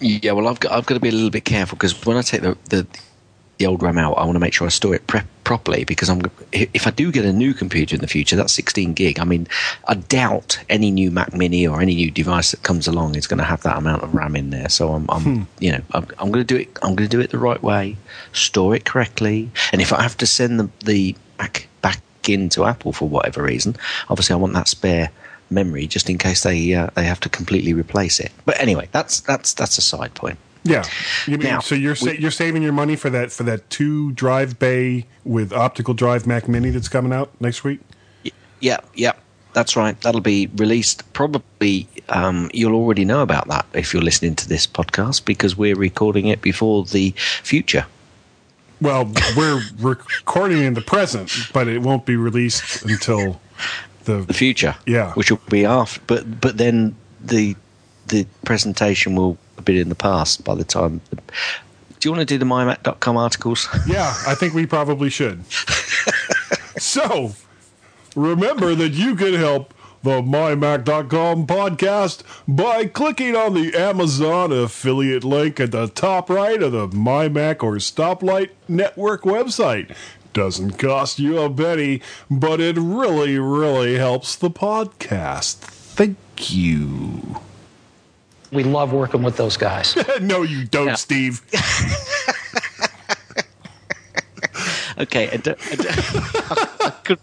Yeah, 0.00 0.32
well, 0.32 0.48
I've 0.48 0.60
got 0.60 0.72
I've 0.72 0.86
got 0.86 0.94
to 0.94 1.00
be 1.00 1.08
a 1.08 1.12
little 1.12 1.30
bit 1.30 1.44
careful 1.44 1.76
because 1.76 2.04
when 2.04 2.16
I 2.16 2.22
take 2.22 2.42
the 2.42 2.58
the, 2.68 2.86
the 3.58 3.66
old 3.66 3.82
RAM 3.82 3.98
out, 3.98 4.18
I 4.18 4.24
want 4.24 4.34
to 4.34 4.40
make 4.40 4.52
sure 4.52 4.66
I 4.66 4.70
store 4.70 4.94
it 4.94 5.06
pre- 5.06 5.22
properly 5.44 5.84
because 5.84 6.10
I'm 6.10 6.20
if 6.52 6.86
I 6.86 6.90
do 6.90 7.10
get 7.10 7.24
a 7.24 7.32
new 7.32 7.54
computer 7.54 7.94
in 7.94 8.00
the 8.00 8.06
future, 8.06 8.36
that's 8.36 8.52
16 8.52 8.92
gig. 8.92 9.18
I 9.18 9.24
mean, 9.24 9.46
I 9.88 9.94
doubt 9.94 10.58
any 10.68 10.90
new 10.90 11.10
Mac 11.10 11.32
Mini 11.34 11.66
or 11.66 11.80
any 11.80 11.94
new 11.94 12.10
device 12.10 12.50
that 12.50 12.62
comes 12.62 12.86
along 12.86 13.14
is 13.14 13.26
going 13.26 13.38
to 13.38 13.44
have 13.44 13.62
that 13.62 13.78
amount 13.78 14.02
of 14.02 14.14
RAM 14.14 14.36
in 14.36 14.50
there. 14.50 14.68
So 14.68 14.92
I'm, 14.92 15.06
I'm 15.08 15.48
you 15.58 15.72
know, 15.72 15.80
I'm, 15.92 16.06
I'm 16.18 16.30
going 16.30 16.44
to 16.44 16.54
do 16.54 16.56
it. 16.56 16.68
I'm 16.82 16.94
going 16.94 17.08
to 17.08 17.16
do 17.16 17.20
it 17.20 17.30
the 17.30 17.38
right 17.38 17.62
way, 17.62 17.96
store 18.32 18.74
it 18.74 18.84
correctly, 18.84 19.50
and 19.72 19.80
if 19.80 19.92
I 19.92 20.02
have 20.02 20.16
to 20.18 20.26
send 20.26 20.60
the 20.60 20.70
the 20.84 21.16
Mac 21.38 21.68
back 21.82 22.02
into 22.28 22.64
Apple 22.64 22.92
for 22.92 23.08
whatever 23.08 23.42
reason, 23.42 23.76
obviously 24.08 24.34
I 24.34 24.36
want 24.36 24.52
that 24.54 24.68
spare 24.68 25.10
memory 25.48 25.86
just 25.86 26.10
in 26.10 26.18
case 26.18 26.42
they 26.42 26.74
uh, 26.74 26.90
they 26.94 27.04
have 27.04 27.20
to 27.20 27.28
completely 27.28 27.72
replace 27.72 28.20
it. 28.20 28.32
But 28.44 28.60
anyway, 28.60 28.88
that's 28.92 29.20
that's 29.20 29.54
that's 29.54 29.78
a 29.78 29.82
side 29.82 30.14
point. 30.14 30.38
Yeah. 30.66 30.84
You 31.26 31.38
mean, 31.38 31.48
Now, 31.48 31.60
so 31.60 31.74
you're 31.74 31.94
sa- 31.94 32.06
we- 32.10 32.18
you're 32.18 32.30
saving 32.30 32.62
your 32.62 32.72
money 32.72 32.96
for 32.96 33.10
that 33.10 33.32
for 33.32 33.42
that 33.44 33.68
two 33.70 34.12
drive 34.12 34.58
bay 34.58 35.06
with 35.24 35.52
optical 35.52 35.94
drive 35.94 36.26
Mac 36.26 36.48
Mini 36.48 36.70
that's 36.70 36.88
coming 36.88 37.12
out 37.12 37.30
next 37.40 37.64
week. 37.64 37.80
Yeah, 38.60 38.78
yeah, 38.94 39.12
that's 39.52 39.76
right. 39.76 40.00
That'll 40.00 40.20
be 40.22 40.48
released 40.56 41.10
probably. 41.12 41.86
Um, 42.08 42.50
you'll 42.54 42.74
already 42.74 43.04
know 43.04 43.20
about 43.22 43.48
that 43.48 43.66
if 43.74 43.92
you're 43.92 44.02
listening 44.02 44.34
to 44.36 44.48
this 44.48 44.66
podcast 44.66 45.24
because 45.24 45.56
we're 45.56 45.76
recording 45.76 46.26
it 46.28 46.40
before 46.40 46.84
the 46.84 47.10
future. 47.42 47.86
Well, 48.80 49.10
we're 49.36 49.62
recording 49.80 50.62
in 50.62 50.74
the 50.74 50.82
present, 50.82 51.32
but 51.52 51.66
it 51.66 51.80
won't 51.82 52.04
be 52.06 52.14
released 52.16 52.84
until 52.84 53.40
the, 54.04 54.18
The 54.22 54.34
future, 54.34 54.76
Yeah. 54.86 55.12
which 55.14 55.30
will 55.30 55.40
be 55.48 55.64
after. 55.64 56.00
But 56.06 56.40
but 56.40 56.58
then 56.58 56.94
the 57.24 57.56
the 58.08 58.26
presentation 58.44 59.16
will 59.16 59.36
been 59.64 59.76
in 59.76 59.88
the 59.88 59.94
past 59.94 60.44
by 60.44 60.54
the 60.54 60.64
time. 60.64 61.00
Do 61.10 62.08
you 62.08 62.10
want 62.10 62.20
to 62.20 62.26
do 62.26 62.38
the 62.38 62.44
mymac.com 62.44 63.16
articles? 63.16 63.68
Yeah, 63.86 64.14
I 64.26 64.34
think 64.34 64.54
we 64.54 64.66
probably 64.66 65.10
should. 65.10 65.44
so, 66.78 67.32
remember 68.14 68.74
that 68.74 68.92
you 68.92 69.14
can 69.14 69.34
help 69.34 69.72
the 70.02 70.22
MyMac.com 70.22 71.48
podcast 71.48 72.22
by 72.46 72.86
clicking 72.86 73.34
on 73.34 73.54
the 73.54 73.74
Amazon 73.74 74.52
affiliate 74.52 75.24
link 75.24 75.58
at 75.58 75.72
the 75.72 75.88
top 75.88 76.30
right 76.30 76.62
of 76.62 76.70
the 76.70 76.86
MyMac 76.88 77.62
or 77.64 77.74
Stoplight 77.76 78.50
Network 78.68 79.22
website. 79.22 79.92
Doesn't 80.32 80.78
cost 80.78 81.18
you 81.18 81.38
a 81.38 81.50
penny, 81.50 82.02
but 82.30 82.60
it 82.60 82.76
really, 82.76 83.38
really 83.38 83.96
helps 83.96 84.36
the 84.36 84.50
podcast. 84.50 85.56
Thank 85.56 86.18
you. 86.50 87.40
We 88.52 88.62
love 88.64 88.92
working 88.92 89.22
with 89.22 89.36
those 89.36 89.56
guys. 89.56 89.96
no, 90.20 90.42
you 90.42 90.64
don't, 90.64 90.88
Yeah. 90.88 90.94
Steve. 90.94 91.42
Okay, 94.98 95.28
Ado- 95.28 95.54
Ado- 95.72 95.88
I, 95.90 96.92
could, 97.04 97.18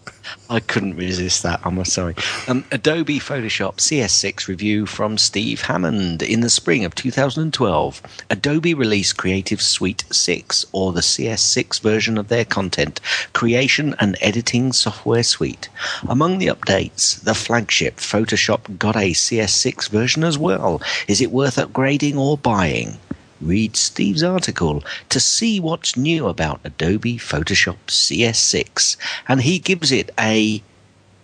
I 0.48 0.60
couldn't 0.60 0.96
resist 0.96 1.42
that. 1.42 1.60
I'm 1.64 1.84
sorry. 1.84 2.14
Um, 2.46 2.64
Adobe 2.70 3.18
Photoshop 3.18 3.76
CS6 3.76 4.46
review 4.46 4.86
from 4.86 5.18
Steve 5.18 5.62
Hammond 5.62 6.22
in 6.22 6.40
the 6.40 6.50
spring 6.50 6.84
of 6.84 6.94
2012. 6.94 8.00
Adobe 8.30 8.74
released 8.74 9.16
Creative 9.16 9.60
Suite 9.60 10.04
6, 10.10 10.66
or 10.70 10.92
the 10.92 11.00
CS6 11.00 11.80
version 11.80 12.16
of 12.16 12.28
their 12.28 12.44
content 12.44 13.00
creation 13.32 13.96
and 13.98 14.16
editing 14.20 14.72
software 14.72 15.24
suite. 15.24 15.68
Among 16.08 16.38
the 16.38 16.46
updates, 16.46 17.20
the 17.24 17.34
flagship 17.34 17.96
Photoshop 17.96 18.78
got 18.78 18.94
a 18.94 19.10
CS6 19.12 19.88
version 19.88 20.22
as 20.22 20.38
well. 20.38 20.80
Is 21.08 21.20
it 21.20 21.32
worth 21.32 21.56
upgrading 21.56 22.16
or 22.16 22.38
buying? 22.38 22.98
Read 23.40 23.76
Steve's 23.76 24.22
article 24.22 24.82
to 25.08 25.20
see 25.20 25.60
what's 25.60 25.96
new 25.96 26.26
about 26.28 26.60
Adobe 26.64 27.18
Photoshop 27.18 27.76
CS6, 27.88 28.96
and 29.28 29.42
he 29.42 29.58
gives 29.58 29.90
it 29.92 30.10
a, 30.18 30.62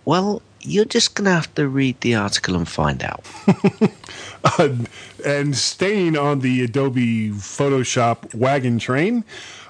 well, 0.05 0.41
you're 0.61 0.85
just 0.85 1.15
going 1.15 1.25
to 1.25 1.31
have 1.31 1.53
to 1.55 1.67
read 1.67 1.99
the 2.01 2.13
article 2.15 2.55
and 2.55 2.67
find 2.67 3.03
out. 3.03 3.25
Uh, 4.57 4.75
and 5.23 5.55
staying 5.55 6.17
on 6.17 6.39
the 6.39 6.63
Adobe 6.63 7.29
Photoshop 7.29 8.33
wagon 8.33 8.79
train, 8.79 9.23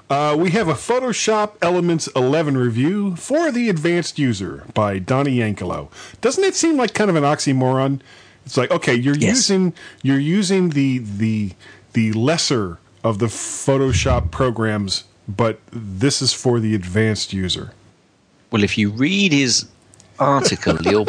uh, 0.08 0.34
we 0.38 0.50
have 0.52 0.66
a 0.66 0.72
Photoshop 0.72 1.56
Elements 1.60 2.06
11 2.16 2.56
review 2.56 3.14
for 3.16 3.52
the 3.52 3.68
advanced 3.68 4.18
user 4.18 4.64
by 4.72 4.98
Donnie 4.98 5.36
Yankelo. 5.40 5.90
Doesn't 6.22 6.42
it 6.44 6.54
seem 6.54 6.78
like 6.78 6.94
kind 6.94 7.10
of 7.10 7.16
an 7.16 7.22
oxymoron? 7.24 8.00
It's 8.46 8.56
like 8.56 8.70
okay, 8.70 8.94
you're 8.94 9.14
Yes. 9.14 9.36
using 9.50 9.74
you're 10.02 10.18
using 10.18 10.70
the 10.70 10.98
the 11.00 11.52
the 11.92 12.12
lesser 12.12 12.78
of 13.04 13.18
the 13.18 13.26
Photoshop 13.26 14.30
programs, 14.30 15.04
but 15.28 15.60
this 15.70 16.22
is 16.22 16.32
for 16.32 16.60
the 16.60 16.74
advanced 16.74 17.32
user. 17.32 17.72
Well, 18.50 18.62
if 18.62 18.76
you 18.76 18.90
read 18.90 19.32
his 19.32 19.66
article, 20.18 20.76
you'll 20.82 21.06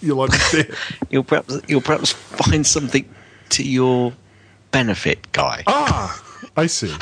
You'll 0.00 0.22
understand. 0.22 0.74
you'll 1.10 1.24
perhaps 1.24 1.60
you'll 1.68 1.80
perhaps 1.80 2.12
find 2.12 2.66
something 2.66 3.08
to 3.50 3.62
your 3.62 4.12
benefit, 4.70 5.30
guy. 5.32 5.64
Ah, 5.66 6.22
I 6.56 6.66
see. 6.66 6.94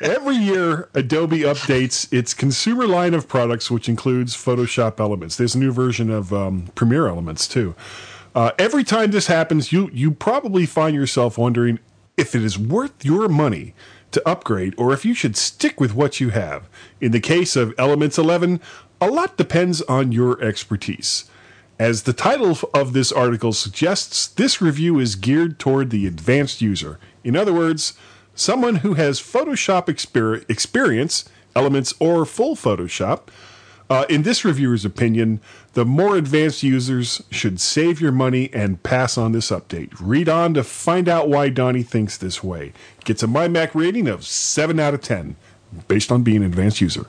Every 0.00 0.36
year, 0.36 0.88
Adobe 0.94 1.40
updates 1.40 2.10
its 2.12 2.32
consumer 2.32 2.86
line 2.86 3.14
of 3.14 3.26
products, 3.26 3.68
which 3.70 3.88
includes 3.88 4.36
Photoshop 4.36 5.00
Elements. 5.00 5.36
There's 5.36 5.56
a 5.56 5.58
new 5.58 5.72
version 5.72 6.08
of 6.08 6.32
um, 6.32 6.68
Premiere 6.76 7.08
Elements 7.08 7.48
too. 7.48 7.74
Uh, 8.34 8.52
every 8.58 8.84
time 8.84 9.10
this 9.10 9.26
happens, 9.26 9.72
you 9.72 9.90
you 9.92 10.12
probably 10.12 10.66
find 10.66 10.94
yourself 10.94 11.36
wondering 11.36 11.80
if 12.18 12.34
it 12.34 12.42
is 12.42 12.58
worth 12.58 13.04
your 13.04 13.28
money 13.28 13.74
to 14.10 14.28
upgrade, 14.28 14.74
or 14.76 14.92
if 14.92 15.04
you 15.04 15.14
should 15.14 15.36
stick 15.36 15.80
with 15.80 15.94
what 15.94 16.20
you 16.20 16.30
have. 16.30 16.68
In 17.00 17.12
the 17.12 17.20
case 17.20 17.56
of 17.56 17.74
Elements 17.78 18.18
11, 18.18 18.60
a 19.00 19.08
lot 19.08 19.36
depends 19.36 19.82
on 19.82 20.12
your 20.12 20.42
expertise. 20.42 21.30
As 21.78 22.02
the 22.02 22.12
title 22.12 22.58
of 22.74 22.92
this 22.92 23.12
article 23.12 23.52
suggests, 23.52 24.26
this 24.26 24.60
review 24.60 24.98
is 24.98 25.14
geared 25.14 25.58
toward 25.58 25.90
the 25.90 26.06
advanced 26.06 26.60
user. 26.60 26.98
In 27.22 27.36
other 27.36 27.52
words, 27.52 27.94
someone 28.34 28.76
who 28.76 28.94
has 28.94 29.20
Photoshop 29.20 29.86
exper- 29.86 30.44
experience, 30.50 31.28
elements, 31.54 31.94
or 32.00 32.24
full 32.24 32.56
Photoshop. 32.56 33.28
Uh, 33.90 34.04
in 34.08 34.22
this 34.22 34.44
reviewer's 34.44 34.84
opinion, 34.84 35.40
the 35.78 35.84
more 35.84 36.16
advanced 36.16 36.64
users 36.64 37.22
should 37.30 37.60
save 37.60 38.00
your 38.00 38.10
money 38.10 38.50
and 38.52 38.82
pass 38.82 39.16
on 39.16 39.30
this 39.30 39.52
update. 39.52 39.90
Read 40.00 40.28
on 40.28 40.52
to 40.54 40.64
find 40.64 41.08
out 41.08 41.28
why 41.28 41.50
Donnie 41.50 41.84
thinks 41.84 42.16
this 42.18 42.42
way. 42.42 42.72
Gets 43.04 43.22
a 43.22 43.28
MyMac 43.28 43.76
rating 43.76 44.08
of 44.08 44.26
7 44.26 44.80
out 44.80 44.92
of 44.92 45.02
10, 45.02 45.36
based 45.86 46.10
on 46.10 46.24
being 46.24 46.38
an 46.38 46.42
advanced 46.42 46.80
user. 46.80 47.06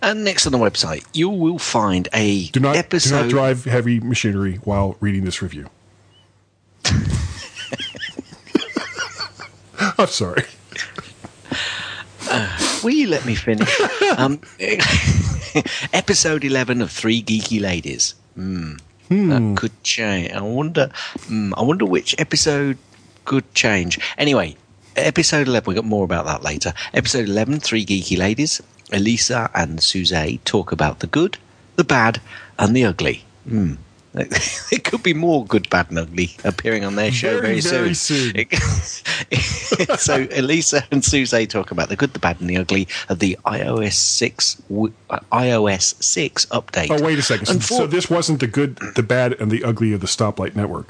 And 0.00 0.24
next 0.24 0.46
on 0.46 0.52
the 0.52 0.58
website, 0.58 1.04
you 1.12 1.28
will 1.28 1.58
find 1.58 2.08
a 2.14 2.46
Do 2.46 2.60
not, 2.60 2.72
do 2.72 2.78
episode. 2.78 3.14
not 3.24 3.28
drive 3.28 3.66
heavy 3.66 4.00
machinery 4.00 4.54
while 4.64 4.96
reading 5.00 5.26
this 5.26 5.42
review. 5.42 5.68
I'm 9.98 10.06
sorry. 10.06 10.44
Will 12.82 12.90
you 12.90 13.08
let 13.08 13.26
me 13.26 13.34
finish? 13.34 13.68
um, 14.16 14.40
episode 15.92 16.44
11 16.44 16.82
of 16.82 16.90
Three 16.90 17.22
Geeky 17.22 17.60
Ladies. 17.60 18.14
Hmm. 18.34 18.74
That 19.08 19.56
could 19.56 19.82
change. 19.84 20.32
I 20.32 20.40
wonder. 20.40 20.90
Mm, 21.28 21.52
I 21.56 21.62
wonder 21.62 21.84
which 21.84 22.14
episode 22.18 22.76
could 23.24 23.54
change. 23.54 24.00
Anyway, 24.18 24.56
episode 24.96 25.46
11. 25.46 25.68
We 25.68 25.74
got 25.74 25.84
more 25.84 26.04
about 26.04 26.26
that 26.26 26.42
later. 26.42 26.72
Episode 26.92 27.28
11, 27.28 27.60
Three 27.60 27.86
Geeky 27.86 28.18
Ladies. 28.18 28.60
Elisa 28.92 29.50
and 29.54 29.82
Suze 29.82 30.38
talk 30.44 30.72
about 30.72 31.00
the 31.00 31.06
good, 31.06 31.38
the 31.76 31.84
bad, 31.84 32.20
and 32.58 32.74
the 32.74 32.84
ugly. 32.84 33.24
Hmm. 33.48 33.74
It 34.72 34.84
could 34.84 35.02
be 35.02 35.14
more 35.14 35.44
good, 35.44 35.68
bad, 35.70 35.90
and 35.90 35.98
ugly 35.98 36.36
appearing 36.44 36.84
on 36.84 36.96
their 36.96 37.12
show 37.12 37.40
Very, 37.40 37.60
very, 37.60 37.78
very 37.82 37.94
soon. 37.94 38.46
so 39.98 40.26
Elisa 40.32 40.84
and 40.90 41.04
Suze 41.04 41.46
talk 41.48 41.70
about 41.70 41.88
the 41.88 41.96
good, 41.96 42.12
the 42.12 42.18
bad, 42.18 42.40
and 42.40 42.48
the 42.48 42.56
ugly 42.56 42.88
of 43.08 43.18
the 43.18 43.38
iOS 43.46 43.92
six 43.92 44.60
uh, 44.70 45.20
iOS 45.32 46.02
six 46.02 46.46
update. 46.46 46.90
Oh, 46.90 47.04
wait 47.04 47.18
a 47.18 47.22
second. 47.22 47.62
So 47.62 47.86
this 47.86 48.10
wasn't 48.10 48.40
the 48.40 48.46
good, 48.46 48.76
the 48.94 49.02
bad, 49.02 49.34
and 49.34 49.50
the 49.50 49.62
ugly 49.62 49.92
of 49.92 50.00
the 50.00 50.06
Stoplight 50.06 50.56
Network. 50.56 50.88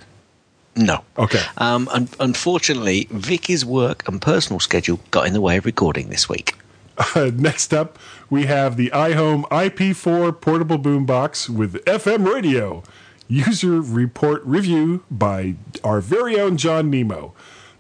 no. 0.76 1.02
Okay. 1.18 1.42
Um, 1.59 1.88
un- 1.88 2.09
unfortunately, 2.21 3.09
Vicky's 3.11 3.64
work 3.64 4.06
and 4.09 4.21
personal 4.23 4.61
schedule 4.61 5.00
got 5.11 5.26
in 5.26 5.33
the 5.33 5.40
way 5.40 5.56
of 5.56 5.64
recording 5.64 6.09
this 6.11 6.28
week. 6.28 6.54
Uh, 7.14 7.30
next 7.35 7.75
up, 7.75 7.99
we 8.30 8.47
have 8.47 8.76
the 8.76 8.90
iHome 8.90 9.45
IP4 9.49 10.40
portable 10.40 10.78
boombox 10.78 11.49
with 11.49 11.85
FM 11.85 12.26
radio. 12.33 12.83
User 13.28 13.80
report 13.80 14.42
review 14.45 15.02
by 15.11 15.56
our 15.83 16.00
very 16.00 16.38
own 16.38 16.56
John 16.56 16.90
Nemo. 16.90 17.35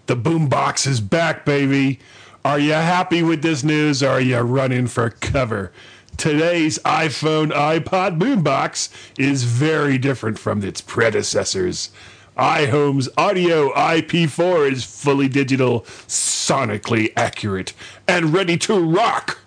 The 0.06 0.16
boombox 0.16 0.86
is 0.88 1.00
back, 1.00 1.44
baby. 1.44 2.00
Are 2.44 2.58
you 2.58 2.72
happy 2.72 3.22
with 3.22 3.42
this 3.42 3.62
news 3.62 4.02
or 4.02 4.10
are 4.10 4.20
you 4.20 4.38
running 4.38 4.88
for 4.88 5.10
cover? 5.10 5.72
Today's 6.16 6.80
iPhone 6.80 7.52
iPod 7.52 8.18
boombox 8.18 8.88
is 9.18 9.44
very 9.44 9.98
different 9.98 10.38
from 10.38 10.64
its 10.64 10.80
predecessors. 10.80 11.90
iHome's 12.36 13.08
audio 13.16 13.72
IP4 13.74 14.72
is 14.72 14.84
fully 14.84 15.28
digital, 15.28 15.82
sonically 16.08 17.12
accurate, 17.16 17.72
and 18.08 18.32
ready 18.32 18.56
to 18.58 18.80
rock 18.80 19.38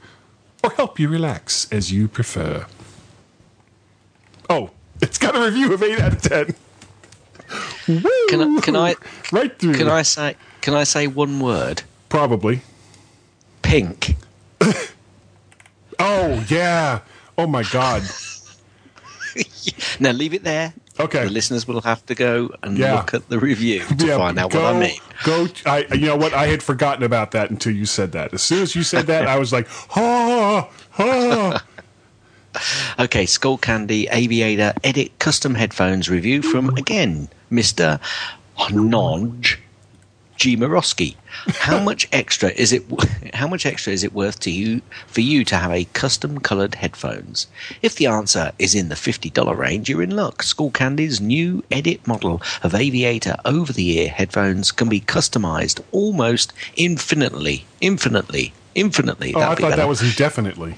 or 0.63 0.69
help 0.71 0.97
you 0.97 1.09
relax 1.09 1.67
as 1.71 1.91
you 1.91 2.07
prefer. 2.07 2.67
Oh, 4.49 4.71
it's 5.01 5.17
got 5.17 5.35
a 5.35 5.39
review 5.45 5.73
of 5.73 5.81
8 5.83 5.99
out 5.99 6.13
of 6.13 6.21
10. 6.21 6.55
Woo! 8.03 8.27
Can 8.29 8.41
I? 8.41 8.59
Can 8.61 8.75
I? 8.75 8.95
Right 9.31 9.57
through. 9.57 9.73
Can 9.73 9.87
I 9.89 10.03
say? 10.03 10.35
Can 10.61 10.73
I 10.75 10.83
say 10.83 11.07
one 11.07 11.39
word? 11.39 11.83
Probably. 12.09 12.61
Pink. 13.61 14.15
Oh, 16.01 16.45
yeah. 16.47 17.01
Oh, 17.37 17.45
my 17.45 17.63
God. 17.63 18.03
Now 19.99 20.11
leave 20.11 20.33
it 20.33 20.43
there. 20.45 20.73
Okay. 20.99 21.25
The 21.25 21.29
listeners 21.29 21.67
will 21.67 21.81
have 21.81 22.05
to 22.07 22.15
go 22.15 22.49
and 22.63 22.77
Yeah. 22.77 22.95
look 22.95 23.13
at 23.13 23.27
the 23.29 23.37
review 23.37 23.83
to 23.85 24.05
Yeah, 24.07 24.17
find 24.17 24.39
out 24.39 24.51
go, 24.51 24.63
what 24.63 24.75
I 24.75 24.79
mean. 24.79 24.99
Go. 25.23 25.47
I. 25.65 25.85
You 25.93 26.07
know 26.07 26.15
what? 26.15 26.33
I 26.33 26.47
had 26.47 26.63
forgotten 26.63 27.03
about 27.03 27.31
that 27.31 27.49
until 27.51 27.73
you 27.75 27.85
said 27.85 28.11
that. 28.13 28.33
As 28.33 28.41
soon 28.41 28.63
as 28.63 28.75
you 28.75 28.83
said 28.83 29.07
that, 29.07 29.27
I 29.27 29.37
was 29.37 29.51
like, 29.53 29.67
ah, 29.95 30.69
ah. 30.97 31.63
Okay, 32.99 33.25
Skullcandy 33.25 34.07
Aviator 34.11 34.73
Edit 34.83 35.17
Custom 35.19 35.55
Headphones 35.55 36.09
review 36.09 36.41
from 36.41 36.69
again 36.75 37.29
Mr. 37.51 37.99
Nodge 38.71 39.57
G 40.39 40.55
Morosky. 40.55 41.15
How 41.59 41.79
much 41.83 42.07
extra 42.13 42.49
is 42.51 42.71
it? 42.71 42.83
How 43.33 43.47
much 43.47 43.65
extra 43.65 43.91
is 43.91 44.03
it 44.03 44.13
worth 44.13 44.39
to 44.41 44.51
you 44.51 44.81
for 45.05 45.19
you 45.19 45.43
to 45.43 45.57
have 45.57 45.71
a 45.71 45.83
custom 45.93 46.39
coloured 46.39 46.75
headphones? 46.75 47.47
If 47.81 47.95
the 47.95 48.07
answer 48.07 48.53
is 48.57 48.73
in 48.73 48.87
the 48.87 48.95
fifty 48.95 49.29
dollar 49.29 49.55
range, 49.55 49.89
you're 49.89 50.01
in 50.01 50.15
luck. 50.15 50.41
Skullcandy's 50.41 51.19
new 51.19 51.63
Edit 51.69 52.07
model 52.07 52.41
of 52.63 52.73
Aviator 52.73 53.35
over-the-ear 53.43 54.09
headphones 54.09 54.71
can 54.71 54.87
be 54.87 55.01
customised 55.01 55.81
almost 55.91 56.53
infinitely, 56.77 57.65
infinitely, 57.81 58.53
infinitely. 58.75 59.33
Oh, 59.35 59.41
I 59.41 59.43
thought 59.55 59.61
better 59.61 59.75
that 59.75 59.87
was 59.89 60.01
indefinitely. 60.01 60.75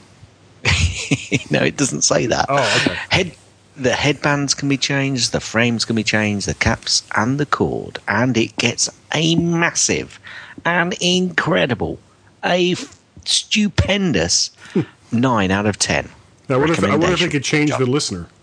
no, 1.51 1.63
it 1.63 1.77
doesn't 1.77 2.01
say 2.01 2.25
that. 2.27 2.45
Oh, 2.49 2.81
okay. 2.81 2.97
Head, 3.09 3.31
the 3.75 3.93
headbands 3.93 4.53
can 4.53 4.69
be 4.69 4.77
changed, 4.77 5.31
the 5.31 5.39
frames 5.39 5.85
can 5.85 5.95
be 5.95 6.03
changed, 6.03 6.47
the 6.47 6.53
caps 6.53 7.03
and 7.15 7.39
the 7.39 7.45
cord, 7.45 7.99
and 8.07 8.37
it 8.37 8.55
gets 8.57 8.89
a 9.13 9.35
massive 9.35 10.19
and 10.65 10.93
incredible, 11.01 11.99
a 12.43 12.73
f- 12.73 12.99
stupendous 13.25 14.51
nine 15.11 15.51
out 15.51 15.65
of 15.65 15.77
ten. 15.79 16.09
Now, 16.49 16.59
what 16.59 16.69
if, 16.69 16.83
I 16.83 16.89
wonder 16.91 17.13
if 17.13 17.19
they 17.19 17.29
could 17.29 17.43
change 17.43 17.71
the 17.71 17.85
listener. 17.85 18.27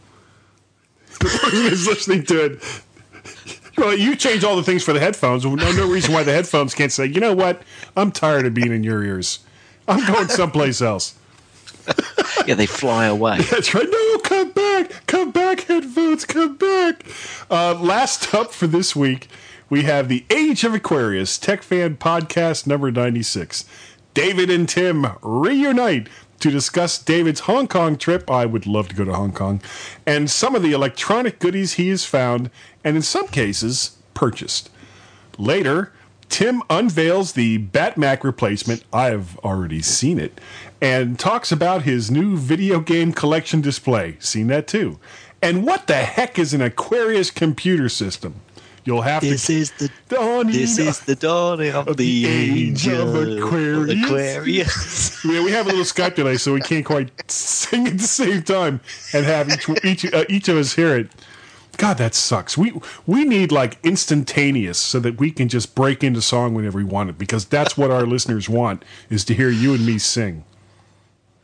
The 1.21 1.25
person 1.25 1.63
who's 1.63 1.87
listening 1.89 2.25
to 2.27 2.45
it. 2.45 2.83
Well, 3.77 3.97
you 3.97 4.15
change 4.15 4.45
all 4.45 4.55
the 4.55 4.63
things 4.63 4.85
for 4.85 4.93
the 4.93 5.01
headphones. 5.01 5.45
No, 5.45 5.55
no 5.55 5.89
reason 5.89 6.15
why 6.15 6.23
the 6.23 6.33
headphones 6.33 6.75
can't 6.75 6.93
say, 6.93 7.07
you 7.07 7.21
know 7.21 7.35
what? 7.35 7.63
I'm 7.97 8.13
tired 8.13 8.47
of 8.47 8.55
being 8.55 8.73
in 8.73 8.85
your 8.85 9.03
ears. 9.03 9.41
I'm 9.89 10.07
going 10.07 10.29
someplace 10.29 10.81
else. 10.81 11.18
Yeah, 12.47 12.55
they 12.55 12.67
fly 12.67 13.07
away. 13.07 13.43
That's 13.51 13.75
right. 13.75 13.87
No, 13.91 14.19
come 14.21 14.51
back. 14.53 15.07
Come 15.07 15.33
back, 15.33 15.63
headphones. 15.63 16.25
Come 16.25 16.57
back. 16.57 17.05
Uh, 17.51 17.75
last 17.75 18.33
up 18.33 18.53
for 18.53 18.67
this 18.67 18.97
week, 18.97 19.29
we 19.69 19.83
have 19.83 20.09
the 20.09 20.25
Age 20.31 20.65
of 20.65 20.73
Aquarius 20.73 21.37
Tech 21.37 21.63
Fan 21.63 21.97
Podcast 21.99 22.67
number 22.67 22.91
96. 22.91 23.67
David 24.15 24.49
and 24.49 24.67
Tim 24.67 25.07
reunite 25.21 26.09
to 26.41 26.51
discuss 26.51 26.99
David's 26.99 27.41
Hong 27.41 27.69
Kong 27.69 27.99
trip. 27.99 28.31
I 28.31 28.47
would 28.47 28.67
love 28.67 28.89
to 28.89 28.95
go 28.95 29.05
to 29.05 29.13
Hong 29.13 29.33
Kong. 29.33 29.61
And 30.07 30.31
some 30.31 30.55
of 30.55 30.63
the 30.63 30.73
electronic 30.73 31.41
goodies 31.41 31.75
he 31.75 31.89
has 31.91 32.05
found, 32.05 32.51
and 32.83 32.97
in 32.97 33.03
some 33.03 33.29
cases, 33.29 33.99
purchased. 34.15 34.71
Later, 35.37 35.93
Tim 36.29 36.63
unveils 36.71 37.33
the 37.33 37.59
Batmac 37.59 38.23
replacement. 38.23 38.85
I've 38.93 39.39
already 39.39 39.83
seen 39.83 40.19
it. 40.19 40.41
And 40.81 41.19
talks 41.19 41.51
about 41.51 41.83
his 41.83 42.11
new 42.11 42.37
video 42.37 42.79
game 42.81 43.13
collection 43.13 43.61
display. 43.61 44.17
Seen 44.21 44.47
that 44.49 44.69
too. 44.69 44.99
And 45.43 45.65
what 45.67 45.87
the 45.87 45.97
heck 45.97 46.39
is 46.39 46.55
an 46.55 46.61
Aquarius 46.63 47.31
computer 47.31 47.89
system? 47.89 48.37
You'll 48.85 49.03
have 49.03 49.21
This 49.23 49.47
to. 49.49 49.53
is 49.55 49.71
the 49.73 49.91
Dawning 50.09 50.53
this 50.53 50.79
is 50.79 51.01
the 51.01 51.15
dawning 51.15 51.73
of, 51.75 51.97
the, 51.99 52.27
age 52.27 52.87
of 52.89 53.15
Aquarius. 53.15 54.05
Aquarius. 54.05 55.25
Yeah, 55.25 55.43
we 55.45 55.51
have 55.51 55.67
a 55.67 55.71
little 55.71 55.85
Skype 55.85 56.15
delay, 56.15 56.37
so 56.37 56.55
we 56.55 56.61
can't 56.61 56.87
quite 56.87 57.11
sing 57.31 57.87
at 57.87 57.99
the 57.99 58.05
same 58.05 58.43
time 58.45 58.81
and 59.13 59.27
have 59.27 59.51
each 59.51 59.69
each 59.85 60.13
uh, 60.15 60.25
each 60.29 60.49
of 60.49 60.57
us 60.57 60.75
hear 60.75 60.97
it. 60.97 61.11
God, 61.77 61.99
that 61.99 62.15
sucks. 62.15 62.57
We 62.57 62.73
we 63.07 63.25
need 63.25 63.53
like 63.53 63.79
instantaneous 63.83 64.79
so 64.79 65.01
that 65.01 65.19
we 65.19 65.33
can 65.33 65.49
just 65.49 65.75
break 65.75 66.03
into 66.03 66.23
song 66.23 66.55
whenever 66.55 66.79
we 66.79 66.85
want 66.85 67.11
it 67.11 67.19
because 67.19 67.45
that's 67.45 67.77
what 67.77 67.91
our 67.91 68.07
listeners 68.07 68.49
want 68.49 68.85
is 69.11 69.25
to 69.27 69.35
hear 69.35 69.51
you 69.51 69.75
and 69.75 69.85
me 69.85 69.99
sing, 69.99 70.45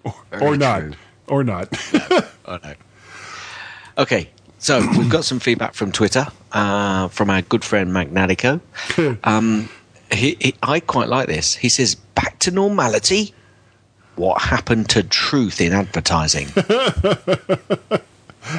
or, 0.04 0.14
or 0.40 0.56
not, 0.56 0.80
true. 0.80 0.94
or 1.28 1.44
not. 1.44 1.68
Oh 2.46 2.58
no. 2.62 2.74
Okay, 3.96 4.28
so 4.58 4.80
we've 4.98 5.08
got 5.08 5.24
some 5.24 5.40
feedback 5.40 5.72
from 5.72 5.92
Twitter 5.92 6.26
uh, 6.52 7.08
from 7.08 7.30
our 7.30 7.40
good 7.40 7.64
friend 7.64 7.90
Magnatico. 7.90 8.60
Um, 9.24 9.70
he, 10.12 10.36
he, 10.40 10.54
I 10.62 10.80
quite 10.80 11.08
like 11.08 11.26
this. 11.26 11.54
He 11.54 11.68
says, 11.70 11.94
"Back 11.94 12.38
to 12.40 12.50
normality." 12.50 13.34
What 14.16 14.42
happened 14.42 14.90
to 14.90 15.02
truth 15.02 15.60
in 15.60 15.72
advertising? 15.72 16.48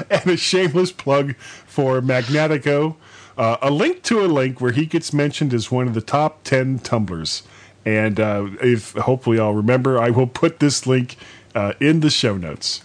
and 0.09 0.27
a 0.27 0.35
shameless 0.35 0.91
plug 0.91 1.35
for 1.37 2.01
Magnatico. 2.01 2.95
Uh, 3.37 3.57
a 3.61 3.71
link 3.71 4.01
to 4.03 4.19
a 4.21 4.27
link 4.27 4.59
where 4.59 4.71
he 4.71 4.85
gets 4.85 5.13
mentioned 5.13 5.53
as 5.53 5.71
one 5.71 5.87
of 5.87 5.93
the 5.93 6.01
top 6.01 6.43
10 6.43 6.79
Tumblrs. 6.79 7.43
And 7.85 8.19
uh, 8.19 8.47
if 8.61 8.93
hopefully 8.93 9.39
I'll 9.39 9.53
remember, 9.53 9.99
I 9.99 10.09
will 10.09 10.27
put 10.27 10.59
this 10.59 10.87
link 10.87 11.17
uh, 11.55 11.73
in 11.79 12.01
the 12.01 12.09
show 12.09 12.37
notes. 12.37 12.81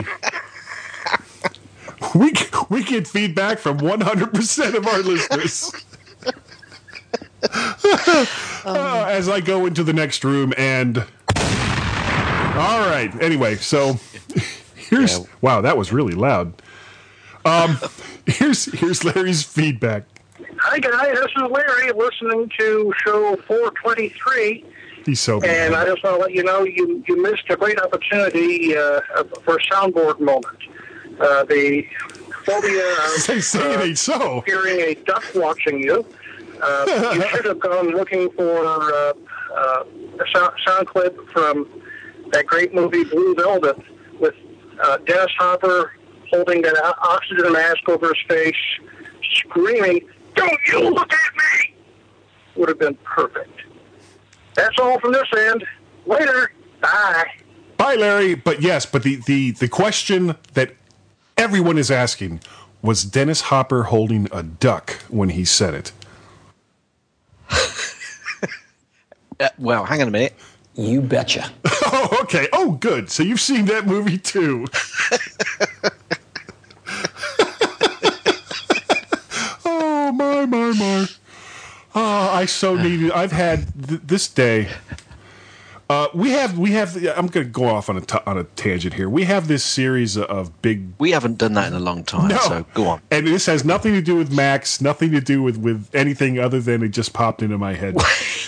We 2.13 2.33
we 2.69 2.83
get 2.83 3.07
feedback 3.07 3.57
from 3.59 3.79
one 3.79 4.01
hundred 4.01 4.33
percent 4.33 4.75
of 4.75 4.85
our 4.87 4.99
listeners. 4.99 5.71
Uh, 8.65 9.05
as 9.07 9.29
I 9.29 9.39
go 9.39 9.65
into 9.65 9.81
the 9.83 9.93
next 9.93 10.25
room 10.25 10.53
and 10.57 10.97
all 10.97 12.79
right. 12.89 13.09
Anyway, 13.21 13.55
so 13.55 13.97
here's 14.75 15.19
Yeah. 15.19 15.25
wow, 15.39 15.61
that 15.61 15.77
was 15.77 15.93
really 15.93 16.13
loud. 16.13 16.61
Um, 17.45 17.77
here's 18.25 18.65
here's 18.65 19.05
Larry's 19.05 19.43
feedback. 19.43 20.03
Hi, 20.59 20.79
guys. 20.79 21.15
This 21.15 21.31
is 21.37 21.49
Larry 21.49 21.91
listening 21.93 22.51
to 22.59 22.93
show 23.05 23.37
423. 23.47 24.65
He's 25.07 25.21
so 25.21 25.41
And 25.41 25.73
I 25.73 25.85
just 25.85 26.03
want 26.03 26.17
to 26.17 26.21
let 26.21 26.33
you 26.33 26.43
know 26.43 26.65
you, 26.65 27.01
you 27.07 27.21
missed 27.21 27.49
a 27.49 27.55
great 27.55 27.79
opportunity 27.79 28.75
uh, 28.75 28.99
for 29.45 29.55
a 29.55 29.61
soundboard 29.61 30.19
moment. 30.19 30.57
Uh, 31.17 31.45
the 31.45 31.87
phobia 32.43 32.83
They 33.25 33.37
of 33.37 33.43
say 33.43 33.89
it 33.91 33.97
so. 33.97 34.41
hearing 34.45 34.81
a 34.81 34.95
duck 35.05 35.23
watching 35.33 35.79
you. 35.81 36.05
Uh, 36.61 37.11
you 37.15 37.21
should 37.29 37.45
have 37.45 37.61
gone 37.61 37.87
looking 37.91 38.29
for 38.31 38.65
uh, 38.65 39.13
uh, 39.55 39.83
a 40.19 40.27
sound, 40.33 40.53
sound 40.65 40.87
clip 40.87 41.17
from 41.29 41.69
that 42.33 42.45
great 42.45 42.73
movie 42.73 43.05
Blue 43.05 43.33
Velvet 43.33 43.77
with 44.19 44.35
uh, 44.83 44.97
Dennis 44.97 45.31
Hopper 45.39 45.93
holding 46.31 46.63
that 46.63 46.75
oxygen 46.99 47.53
mask 47.53 47.87
over 47.87 48.13
his 48.13 48.21
face, 48.27 48.55
screaming, 49.35 50.01
"Don't 50.35 50.59
you 50.67 50.89
look 50.89 51.13
at 51.13 51.33
me!" 51.33 51.73
Would 52.57 52.67
have 52.67 52.79
been 52.79 52.95
perfect. 53.05 53.61
That's 54.57 54.77
all 54.79 54.99
from 54.99 55.13
this 55.13 55.27
end. 55.37 55.63
Later. 56.05 56.51
Bye. 56.81 57.31
Bye, 57.77 57.95
Larry. 57.95 58.35
But 58.35 58.61
yes, 58.61 58.85
but 58.85 59.03
the, 59.03 59.17
the, 59.27 59.51
the 59.51 59.67
question 59.69 60.35
that 60.53 60.75
everyone 61.37 61.77
is 61.77 61.91
asking 61.91 62.41
was 62.81 63.03
Dennis 63.03 63.41
Hopper 63.41 63.83
holding 63.83 64.27
a 64.31 64.41
duck 64.43 64.91
when 65.09 65.29
he 65.29 65.45
said 65.45 65.73
it? 65.73 65.91
Uh, 69.39 69.49
well, 69.59 69.85
hang 69.85 70.01
on 70.01 70.07
a 70.07 70.11
minute. 70.11 70.33
You 70.73 70.99
betcha. 70.99 71.51
Oh, 71.89 72.17
okay. 72.23 72.49
Oh, 72.51 72.71
good. 72.71 73.09
So 73.09 73.23
you've 73.23 73.39
seen 73.39 73.63
that 73.65 73.85
movie 73.85 74.17
too. 74.17 74.65
oh, 79.63 80.11
my, 80.11 80.45
my, 80.45 80.73
my. 80.73 81.05
Oh, 81.99 82.29
I 82.31 82.45
so 82.45 82.75
need 82.75 82.99
you. 82.99 83.11
I've 83.13 83.31
had 83.31 83.65
th- 83.87 84.01
this 84.03 84.27
day. 84.27 84.69
Uh, 85.89 86.07
we 86.13 86.31
have, 86.31 86.57
we 86.59 86.71
have. 86.73 86.95
I'm 87.17 87.27
going 87.27 87.45
to 87.45 87.51
go 87.51 87.65
off 87.65 87.89
on 87.89 87.95
a 87.97 88.01
t- 88.01 88.17
on 88.25 88.37
a 88.37 88.43
tangent 88.43 88.93
here. 88.93 89.09
We 89.09 89.23
have 89.23 89.47
this 89.47 89.63
series 89.63 90.17
of 90.17 90.61
big 90.61 90.89
We 90.99 91.11
haven't 91.11 91.37
done 91.37 91.53
that 91.53 91.67
in 91.67 91.73
a 91.73 91.79
long 91.79 92.03
time, 92.03 92.27
No. 92.27 92.37
so 92.39 92.65
go 92.73 92.87
on. 92.87 93.01
And 93.09 93.25
this 93.25 93.45
has 93.45 93.63
nothing 93.63 93.93
to 93.93 94.01
do 94.01 94.15
with 94.17 94.31
Macs, 94.31 94.81
nothing 94.81 95.11
to 95.11 95.21
do 95.21 95.41
with, 95.41 95.57
with 95.57 95.89
anything 95.95 96.39
other 96.39 96.59
than 96.59 96.83
it 96.83 96.89
just 96.89 97.13
popped 97.13 97.41
into 97.41 97.57
my 97.57 97.73
head. 97.73 97.95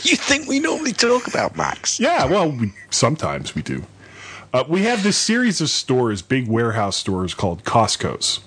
You 0.04 0.16
think 0.16 0.48
we 0.48 0.60
normally 0.60 0.94
talk 0.94 1.28
about 1.28 1.56
Macs? 1.58 2.00
yeah, 2.00 2.26
well, 2.26 2.52
we, 2.52 2.74
sometimes 2.90 3.56
we 3.56 3.62
do. 3.62 3.84
Uh, 4.54 4.64
we 4.68 4.82
have 4.84 5.02
this 5.04 5.18
series 5.18 5.62
of 5.62 5.70
stores, 5.70 6.22
big 6.22 6.48
warehouse 6.48 6.98
stores 6.98 7.34
called 7.34 7.64
Costco's. 7.64 8.40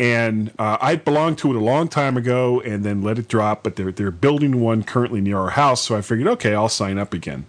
And 0.00 0.52
uh, 0.58 0.78
I 0.80 0.96
belonged 0.96 1.38
to 1.38 1.50
it 1.50 1.56
a 1.56 1.60
long 1.60 1.88
time 1.88 2.16
ago 2.16 2.60
and 2.60 2.84
then 2.84 3.02
let 3.02 3.18
it 3.18 3.26
drop, 3.26 3.64
but 3.64 3.76
they're, 3.76 3.90
they're 3.90 4.10
building 4.12 4.60
one 4.60 4.84
currently 4.84 5.20
near 5.20 5.38
our 5.38 5.50
house. 5.50 5.82
So 5.82 5.96
I 5.96 6.02
figured, 6.02 6.28
okay, 6.28 6.54
I'll 6.54 6.68
sign 6.68 6.98
up 6.98 7.12
again. 7.12 7.46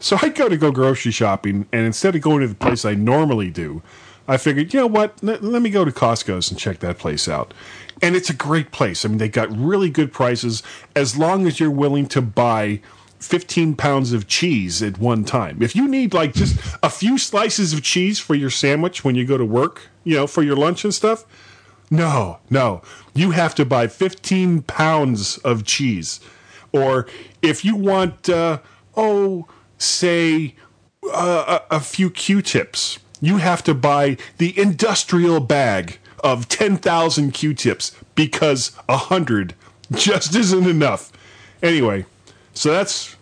So 0.00 0.18
I 0.20 0.30
go 0.30 0.48
to 0.48 0.56
go 0.56 0.72
grocery 0.72 1.12
shopping, 1.12 1.68
and 1.72 1.86
instead 1.86 2.16
of 2.16 2.22
going 2.22 2.40
to 2.40 2.48
the 2.48 2.56
place 2.56 2.84
I 2.84 2.94
normally 2.94 3.50
do, 3.50 3.82
I 4.26 4.36
figured, 4.36 4.74
you 4.74 4.80
know 4.80 4.86
what? 4.88 5.22
Let, 5.22 5.44
let 5.44 5.62
me 5.62 5.70
go 5.70 5.84
to 5.84 5.92
Costco's 5.92 6.50
and 6.50 6.58
check 6.58 6.80
that 6.80 6.98
place 6.98 7.28
out. 7.28 7.54
And 8.00 8.16
it's 8.16 8.28
a 8.28 8.34
great 8.34 8.72
place. 8.72 9.04
I 9.04 9.08
mean, 9.08 9.18
they 9.18 9.28
got 9.28 9.56
really 9.56 9.90
good 9.90 10.12
prices 10.12 10.64
as 10.96 11.16
long 11.16 11.46
as 11.46 11.60
you're 11.60 11.70
willing 11.70 12.06
to 12.08 12.20
buy 12.20 12.80
15 13.20 13.76
pounds 13.76 14.12
of 14.12 14.26
cheese 14.26 14.82
at 14.82 14.98
one 14.98 15.24
time. 15.24 15.62
If 15.62 15.76
you 15.76 15.86
need 15.86 16.12
like 16.12 16.34
just 16.34 16.58
a 16.82 16.90
few 16.90 17.16
slices 17.16 17.72
of 17.72 17.82
cheese 17.82 18.18
for 18.18 18.34
your 18.34 18.50
sandwich 18.50 19.04
when 19.04 19.14
you 19.14 19.24
go 19.24 19.38
to 19.38 19.44
work, 19.44 19.88
you 20.02 20.16
know, 20.16 20.26
for 20.26 20.42
your 20.42 20.56
lunch 20.56 20.82
and 20.82 20.92
stuff, 20.92 21.24
no, 21.92 22.38
no. 22.48 22.80
You 23.14 23.32
have 23.32 23.54
to 23.56 23.66
buy 23.66 23.86
15 23.86 24.62
pounds 24.62 25.36
of 25.38 25.64
cheese. 25.64 26.20
Or 26.72 27.06
if 27.42 27.66
you 27.66 27.76
want, 27.76 28.30
uh, 28.30 28.60
oh, 28.96 29.46
say, 29.76 30.54
uh, 31.12 31.60
a, 31.70 31.76
a 31.76 31.80
few 31.80 32.08
Q 32.08 32.40
tips, 32.40 32.98
you 33.20 33.36
have 33.36 33.62
to 33.64 33.74
buy 33.74 34.16
the 34.38 34.58
industrial 34.58 35.38
bag 35.40 35.98
of 36.24 36.48
10,000 36.48 37.32
Q 37.32 37.52
tips 37.52 37.92
because 38.14 38.72
a 38.88 38.96
100 38.96 39.54
just 39.92 40.34
isn't 40.34 40.66
enough. 40.66 41.12
Anyway, 41.62 42.06
so 42.54 42.72
that's. 42.72 43.16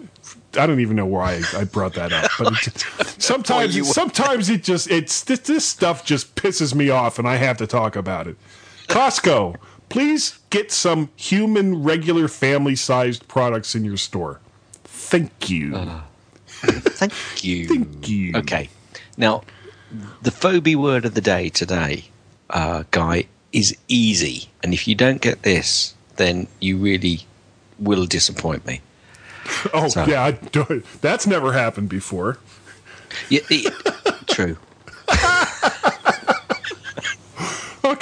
I 0.57 0.67
don't 0.67 0.81
even 0.81 0.97
know 0.97 1.07
why 1.07 1.43
I, 1.55 1.61
I 1.61 1.65
brought 1.65 1.95
that 1.95 2.13
up, 2.13 2.31
but 2.39 2.55
sometimes, 3.19 3.93
sometimes 3.93 4.51
it 4.51 4.65
just 4.65 4.91
it's 4.91 5.23
this, 5.23 5.41
this 5.41 5.65
stuff 5.65 6.05
just 6.05 6.35
pisses 6.35 6.75
me 6.75 6.91
off, 6.91 7.19
and 7.19 7.29
I 7.29 7.37
have 7.37 7.57
to 7.59 7.67
talk 7.67 7.95
about 7.95 8.27
it. 8.27 8.37
Costco, 8.91 9.55
please 9.89 10.41
get 10.51 10.73
some 10.73 11.11
human, 11.15 11.83
regular, 11.85 12.27
family 12.27 12.75
sized 12.75 13.27
products 13.29 13.77
in 13.77 13.85
your 13.85 13.97
store. 13.97 14.41
Thank 14.83 15.49
you. 15.49 15.73
Thank 16.51 17.45
you. 17.45 17.69
Thank 17.69 18.09
you. 18.09 18.33
Okay. 18.37 18.69
Now, 19.17 19.43
the 20.23 20.33
phobia 20.33 20.77
word 20.77 21.05
of 21.05 21.15
the 21.15 21.21
day 21.21 21.49
today, 21.51 22.07
uh, 22.51 22.83
Guy, 22.91 23.27
is 23.53 23.77
easy. 23.87 24.49
And 24.65 24.75
if 24.75 24.89
you 24.89 24.97
don't 24.97 25.21
get 25.21 25.43
this, 25.43 25.95
then 26.17 26.49
you 26.61 26.77
really 26.77 27.27
will 27.79 28.07
disappoint 28.07 28.67
me. 28.67 28.81
Oh, 29.73 29.89
So- 29.89 30.05
yeah. 30.07 30.25
I 30.25 30.31
do, 30.33 30.83
that's 31.01 31.27
never 31.29 31.53
happened 31.53 31.89
before. 31.89 32.39
Yeah, 33.29 33.41
it- 33.51 33.73
true. 34.27 34.57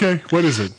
Okay. 0.01 0.23
What 0.31 0.45
is 0.45 0.61
it? 0.61 0.71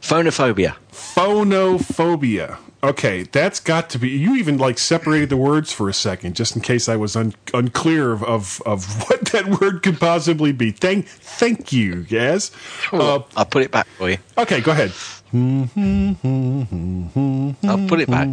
Phonophobia. 0.00 0.76
Phonophobia. 0.92 2.58
Okay, 2.82 3.24
that's 3.24 3.58
got 3.60 3.90
to 3.90 3.98
be. 3.98 4.08
You 4.10 4.36
even 4.36 4.56
like 4.56 4.78
separated 4.78 5.28
the 5.30 5.36
words 5.36 5.72
for 5.72 5.88
a 5.88 5.92
second, 5.92 6.36
just 6.36 6.54
in 6.54 6.62
case 6.62 6.88
I 6.88 6.94
was 6.96 7.16
un, 7.16 7.34
unclear 7.52 8.12
of, 8.12 8.22
of 8.22 8.62
of 8.64 9.02
what 9.10 9.26
that 9.32 9.60
word 9.60 9.82
could 9.82 9.98
possibly 9.98 10.52
be. 10.52 10.70
Thank, 10.70 11.06
thank 11.08 11.72
you, 11.72 12.04
Gaz. 12.04 12.52
Uh, 12.92 13.20
I'll 13.36 13.44
put 13.44 13.64
it 13.64 13.72
back 13.72 13.86
for 13.98 14.08
you. 14.10 14.18
okay, 14.38 14.60
go 14.60 14.70
ahead. 14.70 14.92
I'll 17.64 17.88
put 17.88 18.00
it 18.00 18.08
back. 18.08 18.28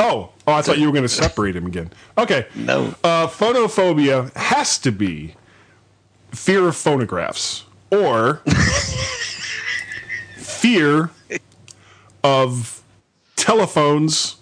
Oh, 0.00 0.30
oh, 0.46 0.52
I 0.52 0.62
thought 0.62 0.78
you 0.78 0.86
were 0.86 0.92
going 0.92 1.04
to 1.04 1.08
separate 1.08 1.54
him 1.54 1.66
again. 1.66 1.92
Okay, 2.18 2.46
No. 2.56 2.94
uh, 3.04 3.28
phonophobia 3.28 4.34
has 4.34 4.78
to 4.78 4.90
be 4.90 5.34
fear 6.32 6.66
of 6.66 6.74
phonographs 6.74 7.64
or 7.92 8.40
fear 10.36 11.10
of 12.24 12.82
telephones 13.36 14.36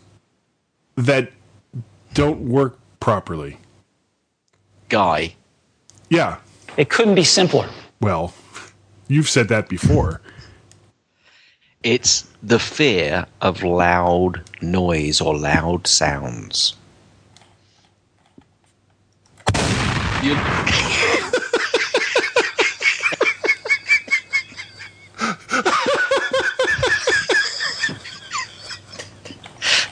that 0.96 1.32
don't 2.14 2.40
work 2.42 2.78
properly. 3.00 3.58
Guy. 4.88 5.34
Yeah, 6.08 6.38
It 6.76 6.88
couldn't 6.90 7.14
be 7.16 7.24
simpler. 7.24 7.68
well, 8.00 8.32
you've 9.08 9.28
said 9.28 9.48
that 9.48 9.68
before. 9.68 10.20
It's 11.82 12.26
the 12.42 12.58
fear 12.58 13.26
of 13.40 13.62
loud 13.62 14.42
noise 14.60 15.20
or 15.20 15.36
loud 15.36 15.86
sounds. 15.86 16.74
You- 20.22 20.36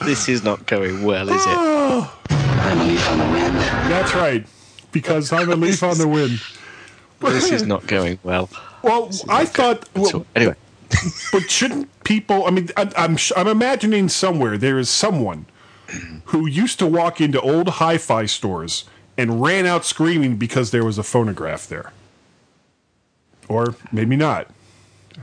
this 0.09 0.27
is 0.27 0.43
not 0.43 0.65
going 0.65 1.03
well, 1.03 1.29
is 1.29 1.35
it? 1.45 1.49
I'm 1.55 2.79
a 2.81 2.83
leaf 2.83 3.09
on 3.11 3.17
the 3.19 3.25
wind. 3.25 3.55
That's 3.91 4.15
right, 4.15 4.43
because 4.91 5.31
I'm 5.31 5.51
a 5.51 5.55
leaf 5.55 5.83
on 5.83 5.99
the 5.99 6.07
wind. 6.07 6.41
This 7.21 7.51
is 7.51 7.61
not 7.67 7.85
going 7.85 8.17
well. 8.23 8.49
Well, 8.81 9.11
I 9.29 9.45
thought. 9.45 9.87
Well, 9.95 10.05
So, 10.05 10.25
anyway, 10.35 10.55
But 11.31 11.51
shouldn't 11.51 11.87
people? 12.03 12.47
I 12.47 12.49
mean, 12.49 12.69
I, 12.75 12.91
I'm 12.97 13.17
I'm 13.37 13.47
imagining 13.47 14.09
somewhere 14.09 14.57
there 14.57 14.79
is 14.79 14.89
someone 14.89 15.45
who 16.25 16.47
used 16.47 16.79
to 16.79 16.87
walk 16.87 17.21
into 17.21 17.39
old 17.39 17.67
hi-fi 17.69 18.25
stores 18.25 18.85
and 19.15 19.39
ran 19.43 19.67
out 19.67 19.85
screaming 19.85 20.37
because 20.37 20.71
there 20.71 20.83
was 20.83 20.97
a 20.97 21.03
phonograph 21.03 21.67
there, 21.67 21.93
or 23.47 23.75
maybe 23.91 24.15
not. 24.15 24.47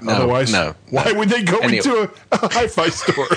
no, 0.01 0.13
Otherwise, 0.13 0.53
no. 0.53 0.77
why 0.91 1.11
would 1.11 1.29
they 1.29 1.43
go 1.43 1.59
Anyway. 1.59 1.79
into 1.79 2.03
a, 2.03 2.09
a 2.31 2.53
hi-fi 2.53 2.89
store? 2.91 3.27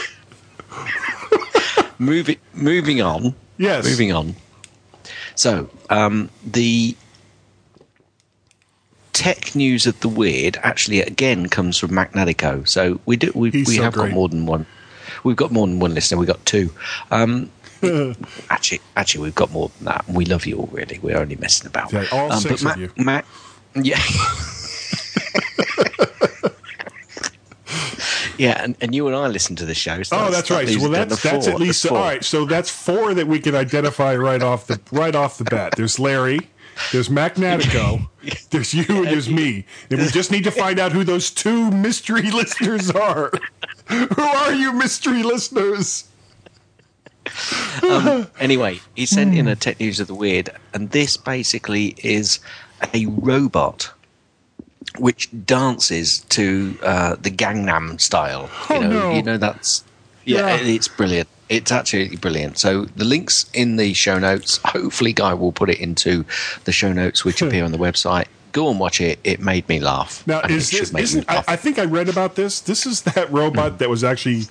Moving, 1.99 2.37
moving 2.53 3.01
on. 3.01 3.35
Yes. 3.57 3.85
Moving 3.85 4.13
on. 4.13 4.35
So, 5.35 5.69
um, 5.89 6.29
the 6.45 6.95
tech 9.13 9.53
news 9.53 9.85
of 9.85 9.99
the 9.99 10.07
weird 10.07 10.57
actually 10.63 11.01
again 11.01 11.49
comes 11.49 11.77
from 11.77 11.91
Magnetico. 11.91 12.67
So 12.67 12.99
we 13.05 13.17
do 13.17 13.31
we, 13.35 13.51
He's 13.51 13.67
we 13.67 13.75
so 13.75 13.83
have 13.83 13.93
great. 13.93 14.09
got 14.09 14.15
more 14.15 14.29
than 14.29 14.45
one. 14.45 14.65
We've 15.23 15.35
got 15.35 15.51
more 15.51 15.67
than 15.67 15.79
one 15.79 15.93
listener. 15.93 16.17
We've 16.17 16.27
got 16.27 16.43
two. 16.45 16.71
Um, 17.11 17.51
actually, 18.49 18.79
actually, 18.95 19.23
we've 19.23 19.35
got 19.35 19.51
more 19.51 19.69
than 19.77 19.85
that. 19.85 20.05
We 20.07 20.25
love 20.25 20.45
you 20.45 20.57
all. 20.59 20.69
Really, 20.71 20.99
we're 20.99 21.17
only 21.17 21.35
messing 21.35 21.67
about. 21.67 21.91
Yeah, 21.91 22.05
all 22.11 22.31
Um, 22.31 22.39
six 22.39 22.63
of 22.63 22.77
you. 22.77 22.91
Ma- 22.97 23.21
yeah. 23.75 23.99
Yeah, 28.39 28.63
and, 28.63 28.75
and 28.81 28.95
you 28.95 29.05
and 29.07 29.15
I 29.15 29.27
listen 29.27 29.55
to 29.57 29.65
the 29.65 29.75
show. 29.75 30.01
So 30.03 30.17
Oh, 30.17 30.31
that's 30.31 30.47
that 30.49 30.55
right. 30.65 30.77
well, 30.79 30.89
that's 30.89 31.21
that's 31.21 31.45
four. 31.45 31.53
at 31.55 31.59
least 31.59 31.85
all 31.85 31.97
right. 31.97 32.23
So 32.23 32.45
that's 32.45 32.69
four 32.69 33.13
that 33.13 33.27
we 33.27 33.39
can 33.39 33.53
identify 33.53 34.15
right 34.15 34.41
off 34.41 34.65
the 34.67 34.79
right 34.91 35.13
off 35.13 35.37
the 35.37 35.43
bat. 35.43 35.73
There's 35.75 35.99
Larry, 35.99 36.39
there's 36.93 37.09
Magnatico, 37.09 38.07
there's 38.51 38.73
you, 38.73 38.85
and 38.89 39.07
there's 39.07 39.29
me, 39.29 39.65
and 39.91 39.99
we 39.99 40.07
just 40.07 40.31
need 40.31 40.45
to 40.45 40.51
find 40.51 40.79
out 40.79 40.93
who 40.93 41.03
those 41.03 41.29
two 41.31 41.69
mystery 41.71 42.31
listeners 42.31 42.89
are. 42.91 43.31
who 43.87 44.07
are 44.21 44.53
you, 44.53 44.71
mystery 44.73 45.21
listeners? 45.21 46.05
Anyway, 48.39 48.79
he 48.95 49.05
sent 49.05 49.31
Hmm. 49.33 49.37
in 49.39 49.47
a 49.47 49.55
tech 49.55 49.79
news 49.79 49.99
of 49.99 50.07
the 50.07 50.15
weird, 50.15 50.49
and 50.73 50.89
this 50.91 51.17
basically 51.17 51.95
is 52.03 52.39
a 52.93 53.05
robot 53.07 53.91
which 54.99 55.29
dances 55.45 56.19
to 56.29 56.77
uh, 56.83 57.15
the 57.21 57.31
Gangnam 57.31 57.99
style. 57.99 58.49
You 58.69 58.75
Oh, 58.75 58.79
know, 58.81 58.89
no. 58.89 59.11
you 59.11 59.23
know 59.23 59.37
that's 59.37 59.83
yeah, 60.25 60.39
Yeah. 60.39 60.55
it- 60.61 60.67
it's 60.67 60.87
brilliant. 60.87 61.27
It's 61.49 61.71
absolutely 61.71 62.17
brilliant. 62.17 62.59
So 62.59 62.85
the 62.95 63.05
links 63.05 63.49
in 63.55 63.77
the 63.77 63.93
show 63.95 64.19
notes. 64.19 64.59
Hopefully, 64.65 65.13
Guy 65.13 65.33
will 65.33 65.51
put 65.51 65.69
it 65.71 65.79
into 65.79 66.23
the 66.65 66.71
show 66.71 66.93
notes, 66.93 67.25
which 67.25 67.41
appear 67.41 67.63
on 67.65 67.71
the 67.71 67.79
website. 67.79 68.25
Go 68.51 68.69
and 68.69 68.79
watch 68.79 69.01
it. 69.01 69.17
It 69.23 69.39
made 69.39 69.67
me 69.67 69.79
laugh. 69.79 70.21
Now, 70.27 70.41
is 70.41 70.71
it 70.71 70.91
this 70.91 70.93
isn't? 70.93 71.25
I. 71.27 71.43
I 71.47 71.55
think 71.55 71.79
I 71.79 71.85
read 71.85 72.07
about 72.07 72.35
this. 72.35 72.59
This 72.59 72.85
is 72.85 73.01
that 73.01 73.31
robot 73.31 73.79
that 73.79 73.89
was 73.89 74.03
actually 74.03 74.43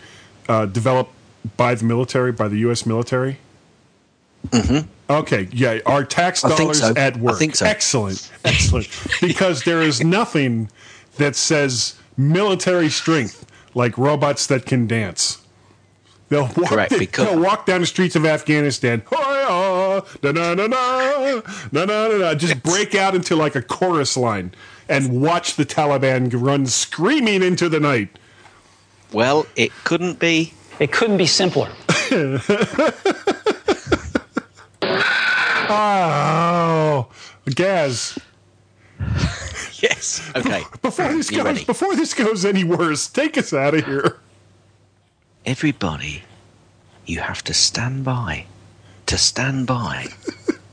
uh, 0.49 0.67
developed 0.67 1.13
by 1.57 1.77
the 1.77 1.85
military, 1.85 2.33
by 2.33 2.49
the 2.49 2.59
U.S. 2.67 2.85
military. 2.85 3.39
Mm-hmm. 4.49 4.89
Okay, 5.11 5.49
yeah, 5.53 5.79
our 5.87 6.05
tax 6.05 6.45
I 6.45 6.49
think 6.51 6.59
dollars 6.61 6.81
so. 6.81 6.93
at 6.97 7.17
I 7.17 7.21
work. 7.21 7.39
think 7.39 7.57
so. 7.57 7.65
Excellent, 7.67 8.31
excellent. 8.45 8.89
because 9.21 9.63
there 9.65 9.81
is 9.81 10.03
nothing 10.05 10.71
that 11.17 11.35
says 11.35 11.95
military 12.17 12.91
strength 12.91 13.47
like 13.75 13.97
robots 13.97 14.47
that 14.49 14.67
can 14.67 14.87
dance. 14.87 15.39
They'll 16.29 16.43
walk, 16.57 16.69
Correct, 16.69 16.93
because- 16.99 17.25
they'll 17.27 17.41
walk 17.41 17.65
down 17.65 17.81
the 17.81 17.87
streets 17.87 18.17
of 18.17 18.27
Afghanistan. 18.27 19.03
Just 22.37 22.63
break 22.63 22.95
out 22.95 23.15
into 23.15 23.35
like 23.35 23.55
a 23.57 23.63
chorus 23.63 24.17
line 24.17 24.53
and 24.89 25.23
watch 25.23 25.57
the 25.57 25.65
Taliban 25.65 26.31
run 26.35 26.67
screaming 26.67 27.43
into 27.43 27.69
the 27.71 27.81
night. 27.81 28.19
well, 29.13 29.47
it 29.57 29.73
couldn't 29.85 30.19
be. 30.19 30.53
It 30.81 30.93
couldn't 30.93 31.17
be 31.17 31.27
simpler. 31.27 31.71
Oh, 35.71 37.09
Gaz! 37.55 38.19
Yes. 39.81 40.29
Okay. 40.35 40.65
Before 40.83 41.07
this 41.13 41.31
goes, 41.31 41.45
ready? 41.45 41.65
before 41.65 41.95
this 41.95 42.13
goes 42.13 42.45
any 42.45 42.65
worse, 42.65 43.07
take 43.07 43.39
us 43.39 43.53
out 43.53 43.75
of 43.75 43.87
here. 43.87 44.19
everybody, 45.47 46.25
you 47.07 47.21
have 47.21 47.45
to 47.45 47.55
stand 47.55 48.05
by, 48.05 48.47
to 49.07 49.17
stand 49.17 49.69
by, 49.69 50.09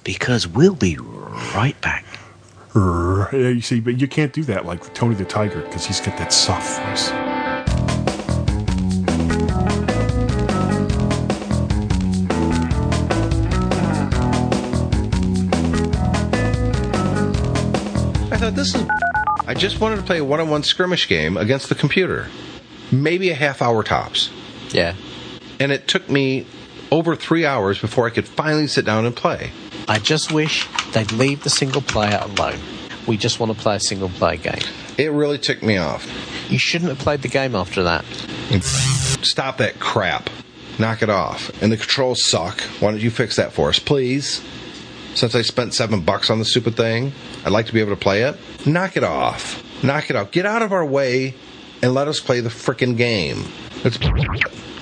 because 0.03 0.47
we'll 0.47 0.73
be 0.73 0.97
right 0.97 1.79
back. 1.81 2.03
Yeah, 2.75 3.29
you 3.31 3.62
see, 3.62 3.79
but 3.79 4.01
you 4.01 4.08
can't 4.08 4.34
do 4.34 4.43
that 4.45 4.65
like 4.65 4.91
Tony 4.95 5.13
the 5.13 5.23
Tiger 5.25 5.62
because 5.62 5.86
he's 5.86 6.01
got 6.01 6.17
that 6.17 6.34
soft 6.34 6.81
voice. 6.81 7.35
This 18.73 18.82
is. 18.82 18.89
I 19.47 19.54
just 19.54 19.80
wanted 19.80 19.97
to 19.97 20.04
play 20.04 20.19
a 20.19 20.23
one 20.23 20.39
on 20.39 20.49
one 20.49 20.63
skirmish 20.63 21.08
game 21.08 21.38
against 21.38 21.69
the 21.69 21.75
computer. 21.75 22.28
Maybe 22.91 23.30
a 23.30 23.36
half 23.36 23.62
hour 23.62 23.84
tops. 23.84 24.32
Yeah. 24.69 24.95
And 25.60 25.71
it 25.71 25.88
took 25.88 26.10
me 26.10 26.45
over 26.91 27.15
three 27.15 27.45
hours 27.45 27.80
before 27.80 28.08
I 28.08 28.10
could 28.10 28.28
finally 28.28 28.67
sit 28.67 28.86
down 28.86 29.06
and 29.06 29.15
play. 29.15 29.51
I 29.88 29.99
just 29.99 30.32
wish 30.32 30.67
they'd 30.93 31.12
leave 31.12 31.43
the 31.43 31.49
single 31.49 31.82
player 31.82 32.19
alone. 32.21 32.60
We 33.08 33.17
just 33.17 33.39
want 33.39 33.56
to 33.56 33.58
play 33.58 33.75
a 33.75 33.80
single 33.80 34.10
player 34.10 34.38
game. 34.38 34.62
It 34.97 35.12
really 35.12 35.38
ticked 35.38 35.63
me 35.63 35.78
off. 35.78 36.08
You 36.49 36.58
shouldn't 36.58 36.89
have 36.89 36.99
played 36.99 37.21
the 37.21 37.28
game 37.28 37.56
after 37.56 37.84
that. 37.84 38.04
Stop 38.63 39.58
that 39.58 39.80
crap. 39.80 40.30
Knock 40.80 41.04
it 41.04 41.10
off. 41.10 41.51
And 41.62 41.71
the 41.71 41.78
controls 41.78 42.23
suck. 42.23 42.60
Why 42.80 42.91
don't 42.91 42.99
you 42.99 43.12
fix 43.12 43.36
that 43.36 43.54
for 43.54 43.69
us, 43.69 43.80
please? 43.80 44.43
Since 45.13 45.36
I 45.36 45.43
spent 45.43 45.73
seven 45.73 46.01
bucks 46.01 46.30
on 46.30 46.39
the 46.39 46.45
stupid 46.45 46.75
thing, 46.75 47.13
I'd 47.45 47.51
like 47.51 47.67
to 47.67 47.73
be 47.73 47.80
able 47.80 47.91
to 47.91 47.99
play 48.01 48.23
it. 48.23 48.38
Knock 48.65 48.97
it 48.97 49.04
off. 49.04 49.63
Knock 49.84 50.10
it 50.10 50.15
off. 50.15 50.32
Get 50.32 50.45
out 50.45 50.62
of 50.62 50.71
our 50.71 50.86
way 50.86 51.34
and 51.82 51.93
let 51.93 52.08
us 52.08 52.19
play 52.19 52.39
the 52.39 52.49
frickin' 52.49 52.97
game. 52.97 53.43
It's 53.84 53.97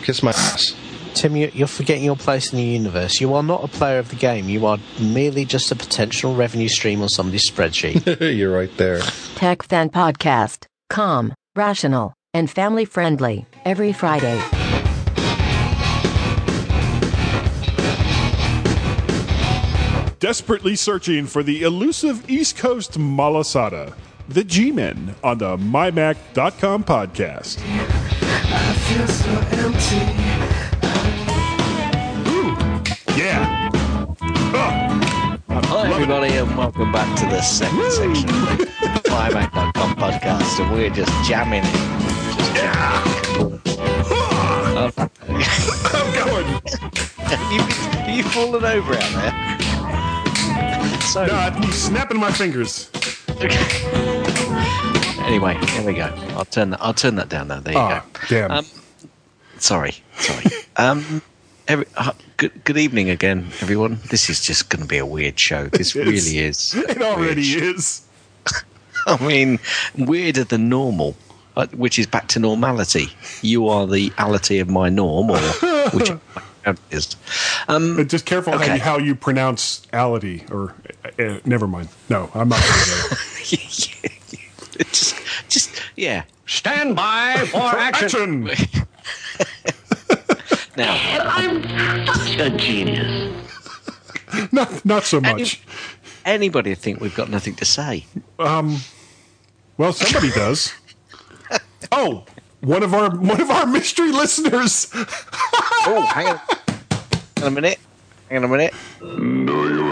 kiss 0.04 0.24
my 0.24 0.32
ass. 0.32 0.76
Tim, 1.16 1.36
you- 1.36 1.52
you're 1.54 1.68
forgetting 1.68 2.04
your 2.04 2.16
place 2.16 2.52
in 2.52 2.58
the 2.58 2.64
universe. 2.64 3.20
You 3.22 3.34
are 3.36 3.44
not 3.44 3.64
a 3.64 3.68
player 3.68 4.00
of 4.00 4.10
the 4.10 4.16
game. 4.16 4.50
You 4.50 4.66
are 4.66 4.80
merely 5.00 5.46
just 5.46 5.72
a 5.72 5.76
potential 5.76 6.36
revenue 6.36 6.68
stream 6.70 7.02
on 7.02 7.10
somebody's 7.10 7.50
spreadsheet. 7.50 8.36
You're 8.38 8.52
right 8.56 8.76
there. 8.78 9.00
Tech 9.36 9.64
Fan 9.64 9.90
Podcast. 9.90 10.66
Calm, 10.90 11.34
rational, 11.56 12.14
and 12.34 12.50
family 12.50 12.86
friendly. 12.86 13.46
Every 13.66 13.94
Friday. 13.94 14.42
Desperately 20.24 20.78
searching 20.78 21.26
for 21.26 21.44
the 21.44 21.64
elusive 21.64 22.30
East 22.30 22.56
Coast 22.56 22.98
malasada. 22.98 23.94
The 24.30 24.46
G 24.46 24.72
Men 24.72 25.16
on 25.22 25.40
the 25.40 25.58
MyMac.com 25.58 26.86
podcast. 26.86 27.60
Ooh, 32.26 32.56
yeah. 33.20 33.70
Oh, 34.24 35.60
Hi, 35.60 35.92
everybody, 35.92 36.36
and 36.36 36.58
welcome 36.58 36.94
back 36.94 37.20
to 37.20 37.26
the 37.26 37.42
second 37.42 37.92
section 37.92 38.30
of 38.30 38.58
the 38.60 39.10
MyMac.com 39.10 39.96
podcast. 39.98 40.64
And 40.64 40.72
we're 40.72 40.90
just 40.90 41.12
jamming 41.28 41.64
it. 41.66 42.38
Just 42.38 42.56
jamming. 42.56 43.62
Um, 44.78 44.94
I'm 45.92 46.16
going. 46.16 46.46
have 47.28 48.08
you, 48.08 48.14
you 48.16 48.24
fallen 48.24 48.64
over 48.64 48.94
out 48.94 49.12
there? 49.12 49.83
So, 51.12 51.26
No, 51.28 51.52
he's 51.62 51.76
snapping 51.76 52.18
my 52.20 52.32
fingers. 52.32 52.90
anyway, 55.26 55.56
here 55.68 55.84
we 55.86 55.94
go. 55.94 56.06
I'll 56.36 56.46
turn 56.46 56.72
that. 56.72 56.82
I'll 56.82 56.94
turn 56.94 57.16
that 57.16 57.30
down 57.30 57.50
now. 57.50 57.60
There 57.60 57.74
you 57.74 57.80
Ah, 57.80 58.04
go. 58.14 58.20
damn. 58.30 58.52
Um, 58.52 58.66
sorry, 59.60 59.96
sorry. 60.18 60.46
um, 60.78 61.22
every, 61.68 61.86
uh, 61.98 62.14
good, 62.38 62.64
good 62.64 62.78
evening 62.78 63.10
again, 63.12 63.48
everyone. 63.62 64.00
This 64.10 64.30
is 64.30 64.44
just 64.44 64.70
going 64.70 64.82
to 64.82 64.88
be 64.88 64.98
a 64.98 65.06
weird 65.06 65.40
show. 65.40 65.68
This 65.68 65.96
It 65.96 66.00
really 66.08 66.40
is. 66.40 66.74
it 66.74 67.02
already 67.02 67.44
is. 67.54 68.02
I 69.06 69.24
mean, 69.24 69.60
weirder 69.96 70.46
than 70.46 70.68
normal, 70.70 71.16
uh, 71.56 71.68
which 71.74 72.00
is 72.00 72.08
back 72.08 72.28
to 72.30 72.40
normality. 72.40 73.10
You 73.44 73.68
are 73.68 73.86
the 73.86 74.10
ality 74.12 74.60
of 74.62 74.70
my 74.70 74.90
norm, 74.90 75.30
or 75.30 75.40
which 75.92 76.10
is. 76.92 77.16
Um, 77.68 78.08
just 78.08 78.26
careful 78.26 78.58
how, 78.58 78.74
you, 78.74 78.80
how 78.80 78.98
you 78.98 79.16
pronounce 79.16 79.82
ality, 79.92 80.50
or 80.50 80.74
uh, 81.20 81.40
never 81.46 81.68
mind. 81.68 81.90
No, 82.10 82.30
I'm 82.34 82.50
not 82.50 82.60
going 82.62 83.18
to 83.18 83.18
just, 84.92 85.16
just 85.50 85.82
yeah. 85.96 86.24
Stand 86.46 86.96
by 86.96 87.36
for 87.52 87.58
action. 87.62 88.50
Action! 88.50 88.88
Now, 90.76 90.98
I'm 91.22 91.62
such 92.08 92.40
a 92.40 92.50
genius. 92.50 93.32
Not, 94.52 94.84
not 94.84 95.04
so 95.04 95.20
any, 95.20 95.44
much. 95.44 95.62
anybody 96.26 96.74
think 96.74 97.00
we've 97.00 97.14
got 97.14 97.30
nothing 97.30 97.54
to 97.58 97.66
say. 97.66 98.08
Um, 98.40 98.78
Well, 99.78 99.94
somebody 99.94 100.32
does. 100.32 100.74
Oh, 101.92 102.26
one 102.62 102.82
of 102.82 102.96
our 102.96 103.16
one 103.16 103.40
of 103.40 103.52
our 103.52 103.68
mystery 103.68 104.12
listeners. 104.12 104.90
Oh, 105.86 106.02
hang 106.12 106.28
on, 106.28 106.38
hang 106.40 107.44
on 107.44 107.48
a 107.48 107.52
minute. 107.52 107.80
Hang 108.30 108.38
on 108.40 108.44
a 108.46 108.48
minute. 108.48 108.74
There 109.00 109.83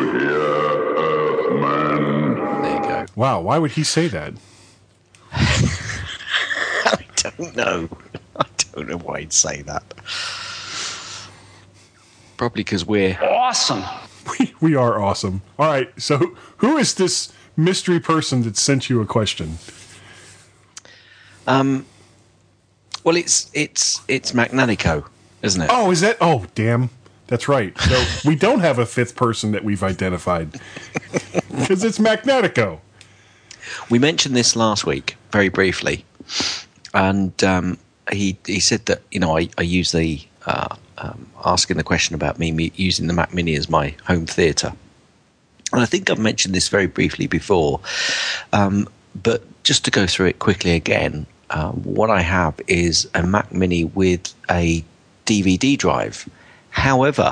Wow, 3.21 3.41
why 3.41 3.59
would 3.59 3.73
he 3.73 3.83
say 3.83 4.07
that? 4.07 4.33
I 5.31 7.05
don't 7.17 7.55
know. 7.55 7.87
I 8.35 8.45
don't 8.73 8.89
know 8.89 8.97
why 8.97 9.19
he'd 9.19 9.31
say 9.31 9.61
that. 9.61 9.83
Probably 12.35 12.63
because 12.63 12.83
we're 12.83 13.19
Awesome. 13.21 13.83
We, 14.39 14.53
we 14.59 14.75
are 14.75 14.99
awesome. 14.99 15.43
All 15.59 15.67
right, 15.67 15.91
so 16.01 16.17
who 16.57 16.77
is 16.77 16.95
this 16.95 17.31
mystery 17.55 17.99
person 17.99 18.41
that 18.41 18.57
sent 18.57 18.89
you 18.89 19.01
a 19.01 19.05
question? 19.05 19.59
Um, 21.45 21.85
well. 23.03 23.15
It's 23.17 23.51
it's 23.53 24.01
it's 24.07 24.31
Magnanico, 24.31 25.05
isn't 25.43 25.61
it? 25.61 25.69
Oh, 25.71 25.91
is 25.91 26.01
that? 26.01 26.17
Oh, 26.21 26.47
damn. 26.55 26.89
That's 27.27 27.47
right. 27.47 27.77
So 27.81 28.03
we 28.25 28.35
don't 28.35 28.61
have 28.61 28.79
a 28.79 28.85
fifth 28.85 29.15
person 29.15 29.51
that 29.51 29.63
we've 29.63 29.83
identified 29.83 30.53
because 31.51 31.83
it's 31.83 31.99
Magnetico. 31.99 32.79
We 33.89 33.99
mentioned 33.99 34.35
this 34.35 34.55
last 34.55 34.85
week 34.85 35.15
very 35.31 35.49
briefly, 35.49 36.05
and 36.93 37.43
um, 37.43 37.77
he 38.11 38.37
he 38.45 38.59
said 38.59 38.85
that 38.87 39.01
you 39.11 39.19
know 39.19 39.37
I, 39.37 39.49
I 39.57 39.63
use 39.63 39.91
the 39.91 40.21
uh, 40.45 40.75
um, 40.97 41.27
asking 41.45 41.77
the 41.77 41.83
question 41.83 42.15
about 42.15 42.39
me, 42.39 42.71
using 42.75 43.07
the 43.07 43.13
Mac 43.13 43.33
Mini 43.33 43.55
as 43.55 43.69
my 43.69 43.95
home 44.05 44.25
theatre, 44.25 44.73
and 45.71 45.81
I 45.81 45.85
think 45.85 46.09
I've 46.09 46.19
mentioned 46.19 46.53
this 46.53 46.67
very 46.67 46.87
briefly 46.87 47.27
before, 47.27 47.79
um, 48.53 48.87
but 49.21 49.43
just 49.63 49.85
to 49.85 49.91
go 49.91 50.07
through 50.07 50.27
it 50.27 50.39
quickly 50.39 50.71
again, 50.71 51.25
um, 51.51 51.81
what 51.83 52.09
I 52.09 52.21
have 52.21 52.59
is 52.67 53.09
a 53.13 53.23
Mac 53.23 53.51
Mini 53.51 53.85
with 53.85 54.33
a 54.49 54.83
DVD 55.25 55.77
drive. 55.77 56.27
However, 56.69 57.31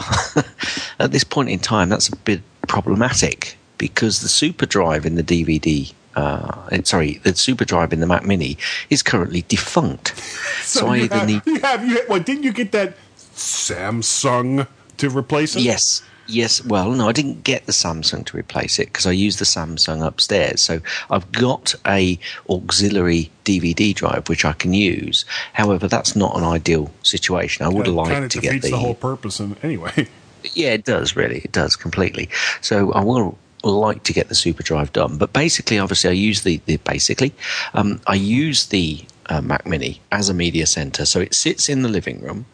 at 0.99 1.12
this 1.12 1.23
point 1.23 1.49
in 1.49 1.60
time, 1.60 1.89
that's 1.89 2.10
a 2.10 2.15
bit 2.17 2.41
problematic 2.67 3.58
because 3.78 4.21
the 4.21 4.28
super 4.28 4.65
drive 4.65 5.06
in 5.06 5.15
the 5.15 5.23
DVD, 5.23 5.91
uh, 6.15 6.84
sorry, 6.84 7.19
the 7.24 7.36
super 7.36 7.65
drive 7.65 7.93
in 7.93 8.00
the 8.00 8.08
Mac 8.08 8.26
Mini 8.26 8.58
is 8.89 9.04
currently 9.04 9.43
defunct. 9.48 10.13
So, 10.69 10.86
I 10.86 10.98
you, 10.98 11.04
either 11.06 11.15
have, 11.15 11.28
need 11.28 11.41
you 11.48 11.60
have 11.62 11.88
you. 11.88 12.04
What 12.06 12.28
didn't 12.28 12.43
you 12.43 12.54
get 12.54 12.72
that 12.74 12.95
Samsung 13.17 14.67
to 14.98 15.10
replace 15.10 15.56
it? 15.56 15.63
Yes. 15.63 16.04
Yes. 16.28 16.63
Well, 16.63 16.91
no, 16.91 17.10
I 17.10 17.12
didn't 17.12 17.43
get 17.43 17.65
the 17.65 17.72
Samsung 17.72 18.24
to 18.28 18.38
replace 18.38 18.78
it 18.78 18.88
because 18.88 19.08
I 19.08 19.12
used 19.12 19.39
the 19.39 19.45
Samsung 19.45 20.06
upstairs. 20.06 20.62
So 20.62 20.80
I've 21.10 21.32
got 21.32 21.74
a 21.88 22.19
auxiliary 22.48 23.32
DVD 23.45 23.95
drive 23.95 24.30
which 24.30 24.45
I 24.45 24.54
can 24.54 24.76
use. 24.76 25.26
However, 25.54 25.88
that's 25.88 26.15
not 26.15 26.38
an 26.38 26.43
ideal 26.43 26.91
situation. 27.02 27.65
I 27.65 27.69
would 27.69 27.88
have 27.88 27.95
kind 27.95 28.12
of 28.12 28.19
liked 28.22 28.32
to 28.34 28.41
get 28.41 28.62
the. 28.62 28.69
the 28.69 28.78
whole 28.78 28.93
purpose. 28.93 29.39
And 29.39 29.56
anyway, 29.63 30.08
yeah, 30.54 30.74
it 30.74 30.86
does 30.86 31.15
really. 31.15 31.39
It 31.39 31.52
does 31.52 31.76
completely. 31.76 32.30
So 32.62 32.93
I 32.93 33.04
will 33.04 33.39
like 33.63 34.04
to 34.04 34.13
get 34.13 34.30
the 34.30 34.36
super 34.36 34.63
drive 34.63 34.93
done. 34.93 35.17
But 35.17 35.34
basically, 35.34 35.80
obviously, 35.80 36.10
I 36.10 36.13
use 36.13 36.43
the, 36.43 36.62
the 36.65 36.78
basically, 36.78 37.34
um, 37.74 38.02
I 38.08 38.15
use 38.15 38.67
the 38.67 39.04
uh, 39.28 39.41
Mac 39.41 39.65
Mini 39.65 40.02
as 40.12 40.30
a 40.30 40.34
media 40.34 40.65
center. 40.65 41.06
So 41.06 41.19
it 41.19 41.34
sits 41.34 41.69
in 41.69 41.82
the 41.82 41.89
living 41.89 42.22
room 42.22 42.45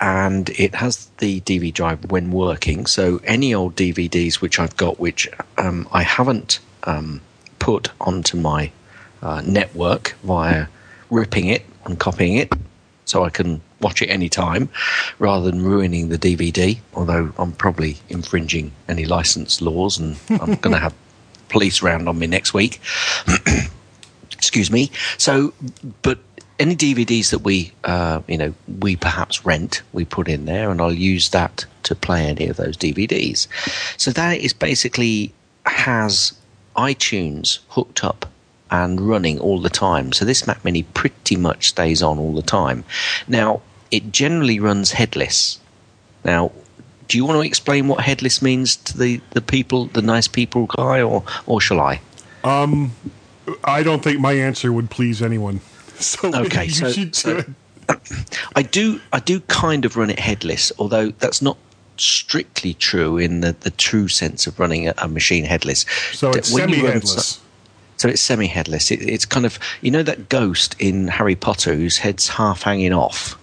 and 0.00 0.50
it 0.50 0.74
has 0.74 1.06
the 1.18 1.40
DVD 1.40 1.72
drive 1.72 2.10
when 2.10 2.30
working. 2.30 2.86
So 2.86 3.20
any 3.24 3.54
old 3.54 3.76
DVDs 3.76 4.36
which 4.36 4.58
I've 4.58 4.76
got, 4.76 4.98
which 5.00 5.28
um, 5.56 5.88
I 5.92 6.02
haven't 6.02 6.60
um, 6.84 7.20
put 7.58 7.90
onto 8.00 8.36
my 8.36 8.70
uh, 9.22 9.42
network 9.44 10.14
via 10.22 10.66
ripping 11.10 11.48
it 11.48 11.64
and 11.84 11.98
copying 11.98 12.36
it, 12.36 12.52
so 13.04 13.24
I 13.24 13.30
can 13.30 13.60
watch 13.80 14.02
it 14.02 14.06
anytime, 14.06 14.68
rather 15.18 15.50
than 15.50 15.62
ruining 15.62 16.08
the 16.08 16.18
DVD. 16.18 16.78
Although 16.94 17.32
I'm 17.38 17.52
probably 17.52 17.98
infringing 18.08 18.72
any 18.88 19.04
license 19.04 19.60
laws, 19.60 19.98
and 19.98 20.16
I'm 20.40 20.54
going 20.64 20.74
to 20.74 20.80
have 20.80 20.94
police 21.48 21.82
round 21.82 22.08
on 22.08 22.18
me 22.18 22.26
next 22.26 22.54
week. 22.54 22.80
Excuse 24.32 24.70
me. 24.70 24.90
So, 25.16 25.52
but 26.02 26.18
any 26.58 26.74
DVDs 26.74 27.30
that 27.30 27.40
we, 27.40 27.72
uh, 27.84 28.20
you 28.26 28.36
know, 28.36 28.54
we 28.80 28.96
perhaps 28.96 29.44
rent, 29.44 29.82
we 29.92 30.04
put 30.04 30.28
in 30.28 30.44
there, 30.44 30.70
and 30.70 30.80
I'll 30.80 30.92
use 30.92 31.30
that 31.30 31.64
to 31.84 31.94
play 31.94 32.26
any 32.26 32.48
of 32.48 32.56
those 32.56 32.76
DVDs. 32.76 33.46
So 33.96 34.10
that 34.12 34.38
is 34.38 34.52
basically 34.52 35.32
has 35.66 36.32
iTunes 36.76 37.58
hooked 37.68 38.04
up 38.04 38.26
and 38.70 39.00
running 39.00 39.38
all 39.38 39.60
the 39.60 39.70
time. 39.70 40.12
So 40.12 40.24
this 40.24 40.46
Mac 40.46 40.64
Mini 40.64 40.82
pretty 40.82 41.36
much 41.36 41.68
stays 41.68 42.02
on 42.02 42.18
all 42.18 42.34
the 42.34 42.42
time. 42.42 42.84
Now 43.26 43.62
it 43.90 44.12
generally 44.12 44.60
runs 44.60 44.92
headless. 44.92 45.58
Now, 46.24 46.52
do 47.08 47.16
you 47.16 47.24
want 47.24 47.40
to 47.40 47.46
explain 47.46 47.88
what 47.88 48.00
headless 48.04 48.42
means 48.42 48.76
to 48.76 48.98
the, 48.98 49.20
the 49.30 49.40
people, 49.40 49.86
the 49.86 50.02
nice 50.02 50.28
people 50.28 50.66
guy, 50.66 51.00
or 51.02 51.24
or 51.46 51.60
shall 51.60 51.80
I? 51.80 52.00
Um, 52.44 52.92
I 53.64 53.82
don't 53.82 54.02
think 54.02 54.20
my 54.20 54.32
answer 54.34 54.72
would 54.72 54.90
please 54.90 55.22
anyone. 55.22 55.60
So 56.00 56.28
Okay, 56.46 56.66
you 56.66 56.70
so- 56.70 56.92
should 56.92 57.14
so- 57.16 57.44
I 58.54 58.62
do 58.62 59.00
I 59.12 59.18
do 59.18 59.40
kind 59.40 59.84
of 59.84 59.96
run 59.96 60.10
it 60.10 60.18
headless, 60.20 60.70
although 60.78 61.10
that's 61.10 61.42
not 61.42 61.56
strictly 61.96 62.74
true 62.74 63.18
in 63.18 63.40
the, 63.40 63.56
the 63.60 63.70
true 63.72 64.06
sense 64.06 64.46
of 64.46 64.60
running 64.60 64.86
a, 64.88 64.94
a 64.98 65.08
machine 65.08 65.44
headless. 65.44 65.84
So 66.12 66.30
it's 66.30 66.52
When 66.52 66.68
semi-headless. 66.68 67.26
so- 67.26 67.40
So 67.96 68.08
it's 68.08 68.20
semi-headless. 68.22 68.92
It, 68.92 69.02
it's 69.02 69.24
kind 69.26 69.44
of 69.44 69.58
you 69.80 69.90
know 69.90 70.04
that 70.04 70.28
ghost 70.28 70.76
in 70.78 71.08
Harry 71.08 71.34
Potter 71.34 71.74
whose 71.74 71.96
head's 71.98 72.28
half 72.28 72.62
hanging 72.62 72.92
off. 72.92 73.36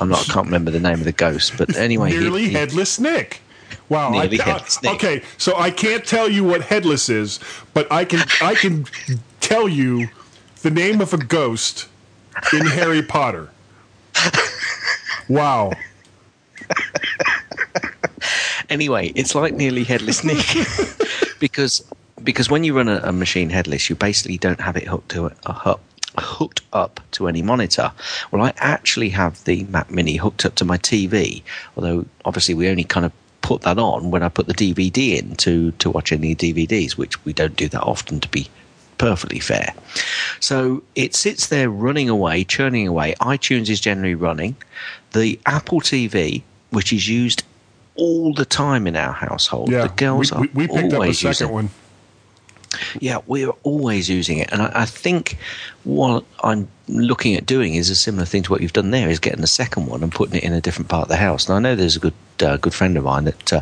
I'm 0.00 0.08
not. 0.08 0.28
I 0.28 0.32
can't 0.32 0.46
remember 0.46 0.70
the 0.70 0.80
name 0.80 0.98
of 0.98 1.04
the 1.04 1.12
ghost, 1.12 1.54
but 1.58 1.76
anyway, 1.76 2.10
he- 2.10 2.18
Nearly 2.18 2.44
he- 2.48 2.52
headless 2.52 2.98
Nick. 2.98 3.40
Wow. 3.88 4.12
I, 4.14 4.26
Nick. 4.26 4.46
Okay, 4.84 5.22
so 5.36 5.56
I 5.56 5.70
can't 5.70 6.04
tell 6.04 6.28
you 6.28 6.44
what 6.44 6.62
headless 6.62 7.08
is, 7.08 7.40
but 7.74 7.90
I 7.90 8.04
can 8.04 8.20
I 8.40 8.54
can 8.54 8.86
tell 9.40 9.68
you 9.68 10.08
the 10.62 10.70
name 10.70 11.00
of 11.00 11.12
a 11.12 11.18
ghost 11.18 11.88
in 12.52 12.66
Harry 12.66 13.02
Potter. 13.02 13.50
Wow. 15.28 15.72
anyway, 18.68 19.12
it's 19.14 19.34
like 19.34 19.54
nearly 19.54 19.84
headless 19.84 20.24
Nick 20.24 20.44
because 21.40 21.84
because 22.22 22.50
when 22.50 22.64
you 22.64 22.76
run 22.76 22.88
a, 22.88 23.00
a, 23.04 23.12
machine 23.12 23.48
headless, 23.50 23.88
you 23.88 23.96
basically 23.96 24.38
don't 24.38 24.60
have 24.60 24.76
it 24.76 24.86
hooked 24.86 25.10
to 25.12 25.26
a, 25.46 25.52
hook, 25.52 25.80
hooked 26.20 26.62
up 26.72 27.00
to 27.12 27.28
any 27.28 27.42
monitor. 27.42 27.92
Well, 28.30 28.42
I 28.42 28.52
actually 28.58 29.10
have 29.10 29.42
the 29.44 29.64
Mac 29.64 29.90
Mini 29.90 30.16
hooked 30.16 30.44
up 30.44 30.54
to 30.56 30.64
my 30.64 30.78
TV, 30.78 31.42
although 31.76 32.06
obviously 32.24 32.54
we 32.54 32.68
only 32.68 32.84
kind 32.84 33.06
of 33.06 33.12
put 33.42 33.62
that 33.62 33.78
on 33.78 34.10
when 34.10 34.22
I 34.22 34.28
put 34.28 34.46
the 34.46 34.54
DVD 34.54 35.18
in 35.18 35.36
to 35.36 35.72
to 35.72 35.90
watch 35.90 36.12
any 36.12 36.34
DVDs, 36.34 36.92
which 36.92 37.22
we 37.24 37.32
don't 37.32 37.56
do 37.56 37.68
that 37.68 37.82
often 37.82 38.20
to 38.20 38.28
be 38.28 38.48
perfectly 38.98 39.40
fair. 39.40 39.74
So 40.40 40.82
it 40.94 41.14
sits 41.14 41.46
there 41.46 41.70
running 41.70 42.08
away, 42.10 42.44
churning 42.44 42.86
away. 42.86 43.14
iTunes 43.20 43.70
is 43.70 43.80
generally 43.80 44.14
running. 44.14 44.56
The 45.12 45.40
Apple 45.46 45.80
TV, 45.80 46.42
which 46.70 46.92
is 46.92 47.08
used 47.08 47.42
all 47.94 48.34
the 48.34 48.44
time 48.44 48.86
in 48.86 48.96
our 48.96 49.12
household. 49.12 49.70
Yeah, 49.70 49.86
the 49.86 49.94
girls 49.94 50.32
we, 50.32 50.48
we, 50.48 50.66
we 50.66 50.68
picked 50.68 50.92
up 50.92 51.02
a 51.02 51.14
second 51.14 51.28
using. 51.28 51.50
one. 51.50 51.70
Yeah, 52.98 53.18
we're 53.26 53.50
always 53.62 54.08
using 54.08 54.38
it, 54.38 54.50
and 54.52 54.62
I, 54.62 54.82
I, 54.82 54.84
think 54.84 55.38
what 55.84 56.24
I'm 56.42 56.68
looking 56.88 57.34
at 57.36 57.46
doing 57.46 57.74
is 57.74 57.90
a 57.90 57.94
similar 57.94 58.24
thing 58.24 58.42
to 58.44 58.52
what 58.52 58.60
you've 58.60 58.72
done 58.72 58.90
there: 58.90 59.08
is 59.08 59.18
getting 59.18 59.40
the 59.40 59.46
second 59.46 59.86
one 59.86 60.02
and 60.02 60.12
putting 60.12 60.36
it 60.36 60.44
in 60.44 60.52
a 60.52 60.60
different 60.60 60.88
part 60.88 61.02
of 61.02 61.08
the 61.08 61.16
house. 61.16 61.48
And 61.48 61.54
I 61.54 61.58
know 61.60 61.76
there's 61.76 61.96
a 61.96 62.00
good 62.00 62.14
uh, 62.42 62.56
good 62.56 62.74
friend 62.74 62.96
of 62.96 63.04
mine 63.04 63.24
that 63.24 63.52
uh, 63.52 63.60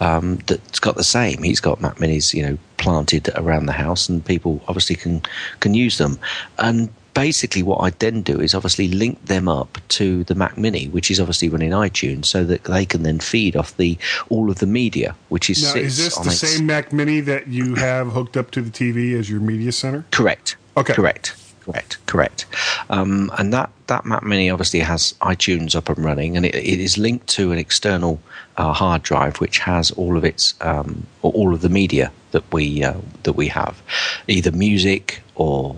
um, 0.00 0.36
that's 0.46 0.78
got 0.78 0.96
the 0.96 1.04
same. 1.04 1.42
He's 1.42 1.60
got 1.60 1.80
Mac 1.80 1.96
Minis, 1.96 2.34
you 2.34 2.42
know, 2.42 2.58
planted 2.76 3.30
around 3.36 3.66
the 3.66 3.72
house, 3.72 4.08
and 4.08 4.24
people 4.24 4.60
obviously 4.68 4.96
can 4.96 5.22
can 5.60 5.74
use 5.74 5.98
them. 5.98 6.18
And 6.58 6.90
basically 7.16 7.62
what 7.62 7.78
I 7.78 7.90
then 7.90 8.20
do 8.20 8.38
is 8.38 8.54
obviously 8.54 8.88
link 8.88 9.24
them 9.24 9.48
up 9.48 9.78
to 9.88 10.22
the 10.24 10.34
Mac 10.34 10.58
Mini, 10.58 10.88
which 10.88 11.10
is 11.10 11.18
obviously 11.18 11.48
running 11.48 11.70
iTunes, 11.70 12.26
so 12.26 12.44
that 12.44 12.64
they 12.64 12.84
can 12.84 13.02
then 13.02 13.18
feed 13.18 13.56
off 13.56 13.76
the 13.78 13.96
all 14.28 14.50
of 14.50 14.58
the 14.58 14.66
media, 14.66 15.16
which 15.30 15.48
is 15.48 15.62
now, 15.62 15.80
is 15.80 15.96
this 15.96 16.16
the 16.18 16.30
its... 16.30 16.40
same 16.40 16.66
Mac 16.66 16.92
Mini 16.92 17.20
that 17.20 17.48
you 17.48 17.74
have 17.74 18.12
hooked 18.12 18.36
up 18.36 18.50
to 18.52 18.60
the 18.60 18.70
TV 18.70 19.18
as 19.18 19.30
your 19.30 19.40
media 19.40 19.72
center? 19.72 20.04
Correct. 20.10 20.56
Okay. 20.76 20.92
Correct. 20.92 21.34
Correct, 21.64 21.96
correct. 22.06 22.46
Um, 22.90 23.28
and 23.38 23.52
that, 23.52 23.70
that 23.88 24.04
Mac 24.04 24.22
Mini 24.22 24.48
obviously 24.48 24.78
has 24.78 25.14
iTunes 25.20 25.74
up 25.74 25.88
and 25.88 25.98
running, 25.98 26.36
and 26.36 26.46
it, 26.46 26.54
it 26.54 26.78
is 26.78 26.96
linked 26.96 27.26
to 27.30 27.50
an 27.50 27.58
external 27.58 28.20
uh, 28.56 28.72
hard 28.72 29.02
drive 29.02 29.40
which 29.40 29.58
has 29.58 29.90
all 29.90 30.16
of 30.16 30.24
its 30.24 30.54
um, 30.60 31.08
all 31.22 31.52
of 31.52 31.62
the 31.62 31.68
media 31.68 32.12
that 32.30 32.44
we 32.52 32.84
uh, 32.84 32.94
that 33.24 33.32
we 33.32 33.48
have, 33.48 33.82
either 34.28 34.52
music 34.52 35.22
or 35.34 35.74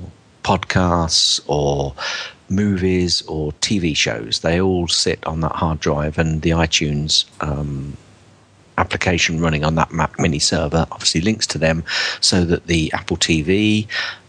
podcasts 0.49 1.41
or 1.47 1.93
movies 2.49 3.21
or 3.23 3.53
TV 3.61 3.95
shows. 3.95 4.41
They 4.41 4.59
all 4.59 4.89
sit 4.89 5.25
on 5.27 5.41
that 5.41 5.53
hard 5.53 5.79
drive, 5.79 6.17
and 6.17 6.41
the 6.41 6.51
iTunes 6.51 7.27
um, 7.43 7.99
application 8.79 9.41
running 9.41 9.63
on 9.63 9.75
that 9.75 9.93
Mac 9.93 10.19
Mini 10.19 10.39
server 10.39 10.87
obviously 10.91 11.21
links 11.21 11.47
to 11.49 11.59
them, 11.59 11.85
so 12.21 12.47
that 12.47 12.67
the 12.67 12.91
Apple 12.95 13.19
TV 13.19 13.87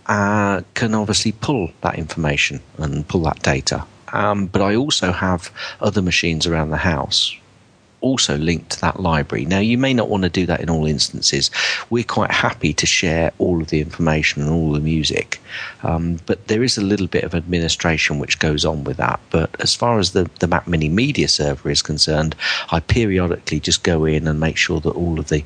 uh, 0.07 0.61
can 0.73 0.93
obviously 0.93 1.31
pull 1.31 1.71
that 1.81 1.95
information 1.95 2.59
and 2.77 3.07
pull 3.07 3.21
that 3.21 3.41
data. 3.41 3.85
Um, 4.11 4.47
but 4.47 4.61
I 4.61 4.75
also 4.75 5.13
have 5.13 5.51
other 5.79 6.01
machines 6.01 6.45
around 6.45 6.71
the 6.71 6.77
house 6.77 7.33
also 8.01 8.37
linked 8.37 8.71
to 8.71 8.81
that 8.81 8.99
library. 8.99 9.45
Now, 9.45 9.59
you 9.59 9.77
may 9.77 9.93
not 9.93 10.09
want 10.09 10.23
to 10.23 10.29
do 10.29 10.45
that 10.45 10.61
in 10.61 10.69
all 10.69 10.85
instances. 10.85 11.51
We're 11.89 12.03
quite 12.03 12.31
happy 12.31 12.73
to 12.73 12.85
share 12.85 13.31
all 13.37 13.61
of 13.61 13.69
the 13.69 13.81
information 13.81 14.41
and 14.41 14.51
all 14.51 14.71
the 14.71 14.79
music, 14.79 15.41
um, 15.83 16.19
but 16.25 16.47
there 16.47 16.63
is 16.63 16.77
a 16.77 16.81
little 16.81 17.07
bit 17.07 17.23
of 17.23 17.35
administration 17.35 18.19
which 18.19 18.39
goes 18.39 18.65
on 18.65 18.83
with 18.83 18.97
that. 18.97 19.19
But 19.29 19.49
as 19.59 19.75
far 19.75 19.99
as 19.99 20.11
the, 20.11 20.29
the 20.39 20.47
Mac 20.47 20.67
Mini 20.67 20.89
media 20.89 21.27
server 21.27 21.69
is 21.69 21.81
concerned, 21.81 22.35
I 22.71 22.79
periodically 22.79 23.59
just 23.59 23.83
go 23.83 24.05
in 24.05 24.27
and 24.27 24.39
make 24.39 24.57
sure 24.57 24.79
that 24.81 24.91
all 24.91 25.19
of 25.19 25.29
the 25.29 25.43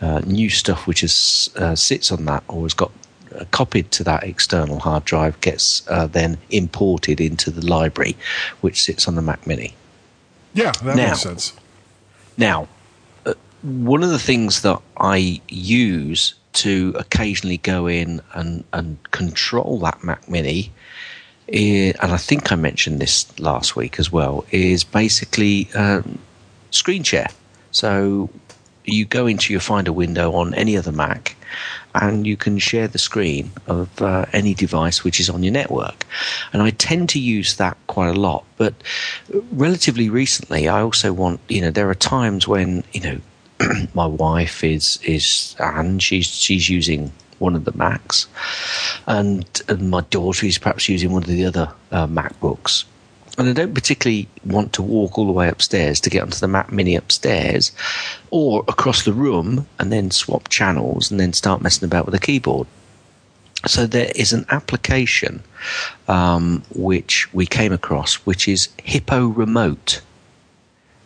uh, 0.00 0.20
new 0.20 0.50
stuff 0.50 0.86
which 0.86 1.02
is, 1.02 1.50
uh, 1.56 1.74
sits 1.74 2.12
on 2.12 2.24
that 2.26 2.44
or 2.48 2.62
has 2.62 2.74
got 2.74 2.92
uh, 3.34 3.44
copied 3.50 3.90
to 3.90 4.04
that 4.04 4.22
external 4.22 4.78
hard 4.78 5.04
drive 5.04 5.40
gets 5.40 5.82
uh, 5.88 6.06
then 6.06 6.38
imported 6.50 7.20
into 7.20 7.50
the 7.50 7.66
library, 7.66 8.16
which 8.60 8.82
sits 8.82 9.08
on 9.08 9.14
the 9.14 9.22
Mac 9.22 9.46
Mini. 9.46 9.74
Yeah, 10.52 10.70
that 10.70 10.96
now, 10.96 11.08
makes 11.08 11.22
sense. 11.22 11.52
Now, 12.36 12.68
uh, 13.26 13.34
one 13.62 14.02
of 14.02 14.10
the 14.10 14.18
things 14.18 14.62
that 14.62 14.80
I 14.96 15.40
use 15.48 16.34
to 16.54 16.94
occasionally 16.98 17.58
go 17.58 17.86
in 17.86 18.20
and, 18.32 18.64
and 18.72 18.98
control 19.10 19.78
that 19.80 20.02
Mac 20.04 20.28
Mini, 20.28 20.72
is, 21.48 21.94
and 22.00 22.12
I 22.12 22.16
think 22.16 22.52
I 22.52 22.56
mentioned 22.56 23.00
this 23.00 23.38
last 23.38 23.76
week 23.76 23.98
as 23.98 24.10
well, 24.10 24.44
is 24.50 24.84
basically 24.84 25.68
um, 25.74 26.18
screen 26.70 27.02
share. 27.02 27.28
So 27.70 28.30
you 28.84 29.04
go 29.04 29.26
into 29.26 29.52
your 29.52 29.60
Finder 29.60 29.92
window 29.92 30.32
on 30.32 30.54
any 30.54 30.76
other 30.76 30.92
Mac, 30.92 31.36
and 31.94 32.26
you 32.26 32.36
can 32.36 32.58
share 32.58 32.88
the 32.88 32.98
screen 32.98 33.50
of 33.66 34.02
uh, 34.02 34.26
any 34.32 34.54
device 34.54 35.04
which 35.04 35.20
is 35.20 35.30
on 35.30 35.42
your 35.42 35.52
network. 35.52 36.04
And 36.52 36.62
I 36.62 36.70
tend 36.70 37.08
to 37.10 37.20
use 37.20 37.56
that 37.56 37.76
quite 37.86 38.08
a 38.08 38.20
lot. 38.20 38.44
But 38.56 38.74
relatively 39.52 40.10
recently, 40.10 40.68
I 40.68 40.80
also 40.80 41.12
want, 41.12 41.40
you 41.48 41.60
know, 41.60 41.70
there 41.70 41.88
are 41.88 41.94
times 41.94 42.48
when, 42.48 42.84
you 42.92 43.00
know, 43.00 43.20
my 43.94 44.06
wife 44.06 44.64
is 44.64 44.98
is 45.04 45.54
and 45.60 46.02
she's 46.02 46.26
she's 46.26 46.68
using 46.68 47.12
one 47.38 47.54
of 47.54 47.64
the 47.64 47.76
Macs, 47.76 48.26
and, 49.06 49.44
and 49.68 49.90
my 49.90 50.00
daughter 50.10 50.46
is 50.46 50.58
perhaps 50.58 50.88
using 50.88 51.12
one 51.12 51.22
of 51.22 51.28
the 51.28 51.44
other 51.44 51.72
uh, 51.90 52.06
MacBooks 52.06 52.84
and 53.36 53.48
I 53.48 53.52
don't 53.52 53.74
particularly 53.74 54.28
want 54.44 54.72
to 54.74 54.82
walk 54.82 55.18
all 55.18 55.26
the 55.26 55.32
way 55.32 55.48
upstairs 55.48 56.00
to 56.00 56.10
get 56.10 56.22
onto 56.22 56.38
the 56.38 56.48
Mac 56.48 56.70
Mini 56.70 56.94
upstairs 56.94 57.72
or 58.30 58.64
across 58.68 59.04
the 59.04 59.12
room 59.12 59.66
and 59.78 59.92
then 59.92 60.10
swap 60.10 60.48
channels 60.48 61.10
and 61.10 61.18
then 61.18 61.32
start 61.32 61.60
messing 61.60 61.86
about 61.86 62.06
with 62.06 62.14
the 62.14 62.20
keyboard. 62.20 62.66
So 63.66 63.86
there 63.86 64.12
is 64.14 64.32
an 64.32 64.44
application 64.50 65.42
um, 66.06 66.62
which 66.74 67.32
we 67.32 67.46
came 67.46 67.72
across, 67.72 68.14
which 68.26 68.46
is 68.46 68.68
Hippo 68.82 69.26
Remote. 69.26 70.00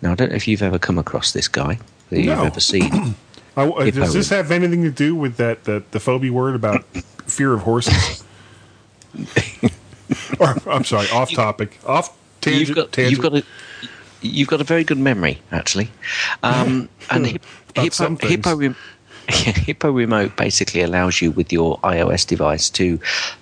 Now 0.02 0.12
I 0.12 0.14
don't 0.14 0.30
know 0.30 0.36
if 0.36 0.48
you've 0.48 0.62
ever 0.62 0.78
come 0.78 0.98
across 0.98 1.32
this 1.32 1.48
guy 1.48 1.78
that 2.10 2.20
you've 2.20 2.38
ever 2.38 2.60
seen. 2.60 3.14
uh, 3.56 3.90
does 3.90 4.12
this 4.12 4.28
have 4.30 4.50
anything 4.50 4.82
to 4.82 4.90
do 4.90 5.14
with 5.14 5.36
that 5.36 5.64
the, 5.64 5.82
the 5.92 6.00
phobia 6.00 6.32
word 6.32 6.54
about 6.54 6.84
fear 7.26 7.54
of 7.54 7.62
horses? 7.62 8.24
or, 10.40 10.56
I'm 10.66 10.84
sorry, 10.84 11.08
off 11.10 11.30
topic, 11.32 11.78
off 11.86 12.16
tangent. 12.40 12.68
You've 12.68 12.76
got, 12.76 12.92
tangent. 12.92 13.12
You've 13.12 13.22
got 13.22 13.34
a, 13.34 13.44
you've 14.20 14.48
got 14.48 14.60
a 14.60 14.64
very 14.64 14.84
good 14.84 14.98
memory, 14.98 15.40
actually. 15.52 15.90
Um, 16.42 16.88
and 17.10 17.26
hip, 17.26 17.44
Hippo, 17.74 18.16
Hippo, 18.16 18.74
Hippo 19.28 19.90
Remote 19.90 20.36
basically 20.36 20.80
allows 20.80 21.20
you 21.20 21.30
with 21.30 21.52
your 21.52 21.78
iOS 21.78 22.26
device 22.26 22.70
to 22.70 22.98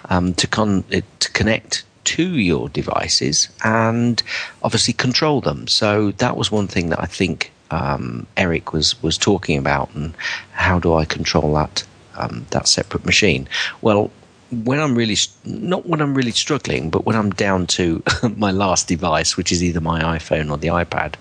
um, 0.06 0.34
to 0.34 0.46
con 0.46 0.84
to 1.20 1.30
connect 1.32 1.84
to 2.04 2.38
your 2.38 2.68
devices 2.68 3.48
and 3.64 4.22
obviously 4.62 4.94
control 4.94 5.40
them. 5.40 5.66
So 5.66 6.12
that 6.12 6.36
was 6.36 6.52
one 6.52 6.68
thing 6.68 6.88
that 6.90 7.00
I 7.00 7.06
think 7.06 7.52
um, 7.70 8.26
Eric 8.36 8.72
was 8.72 9.00
was 9.02 9.18
talking 9.18 9.58
about, 9.58 9.94
and 9.94 10.14
how 10.52 10.78
do 10.78 10.94
I 10.94 11.04
control 11.04 11.54
that 11.54 11.84
um, 12.16 12.46
that 12.50 12.68
separate 12.68 13.04
machine? 13.04 13.48
Well, 13.82 14.10
when 14.50 14.78
I'm 14.78 14.94
really 14.94 15.16
not 15.44 15.87
when 15.87 16.00
I'm 16.00 16.14
really 16.14 16.30
struggling, 16.30 16.90
but 16.90 17.04
when 17.04 17.16
I'm 17.16 17.30
down 17.30 17.66
to 17.68 18.02
my 18.37 18.50
last 18.50 18.88
device, 18.88 19.37
which 19.37 19.50
is 19.50 19.62
either 19.62 19.80
my 19.80 20.00
iPhone 20.18 20.50
or 20.50 20.56
the 20.56 20.68
iPad, 20.68 21.14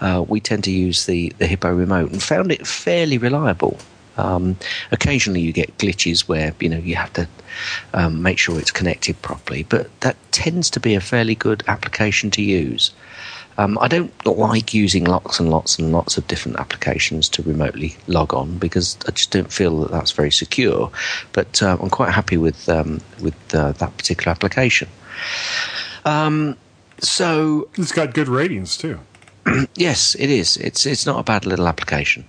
uh, 0.00 0.22
we 0.22 0.40
tend 0.40 0.64
to 0.64 0.70
use 0.70 1.06
the 1.06 1.32
the 1.38 1.46
Hippo 1.46 1.72
remote 1.72 2.10
and 2.10 2.22
found 2.22 2.52
it 2.52 2.66
fairly 2.66 3.18
reliable. 3.18 3.78
Um, 4.16 4.56
occasionally, 4.90 5.40
you 5.40 5.52
get 5.52 5.76
glitches 5.78 6.28
where 6.28 6.54
you 6.60 6.68
know 6.68 6.78
you 6.78 6.96
have 6.96 7.12
to 7.14 7.28
um, 7.94 8.22
make 8.22 8.38
sure 8.38 8.58
it's 8.58 8.70
connected 8.70 9.20
properly, 9.22 9.64
but 9.64 9.88
that 10.00 10.16
tends 10.32 10.70
to 10.70 10.80
be 10.80 10.94
a 10.94 11.00
fairly 11.00 11.34
good 11.34 11.62
application 11.68 12.30
to 12.32 12.42
use. 12.42 12.92
Um, 13.60 13.76
I 13.78 13.88
don't 13.88 14.10
like 14.24 14.72
using 14.72 15.04
lots 15.04 15.38
and 15.38 15.50
lots 15.50 15.78
and 15.78 15.92
lots 15.92 16.16
of 16.16 16.26
different 16.26 16.58
applications 16.58 17.28
to 17.30 17.42
remotely 17.42 17.94
log 18.06 18.32
on 18.32 18.56
because 18.56 18.96
I 19.06 19.10
just 19.10 19.32
don't 19.32 19.52
feel 19.52 19.80
that 19.80 19.90
that's 19.90 20.12
very 20.12 20.30
secure. 20.30 20.90
But 21.32 21.62
uh, 21.62 21.76
I'm 21.78 21.90
quite 21.90 22.10
happy 22.10 22.38
with 22.38 22.70
um, 22.70 23.02
with 23.20 23.34
uh, 23.54 23.72
that 23.72 23.94
particular 23.98 24.30
application. 24.32 24.88
Um, 26.06 26.56
so 27.00 27.68
it's 27.74 27.92
got 27.92 28.14
good 28.14 28.28
ratings 28.28 28.78
too. 28.78 28.98
yes, 29.74 30.14
it 30.18 30.30
is. 30.30 30.56
It's 30.56 30.86
it's 30.86 31.04
not 31.04 31.20
a 31.20 31.22
bad 31.22 31.44
little 31.44 31.68
application. 31.68 32.24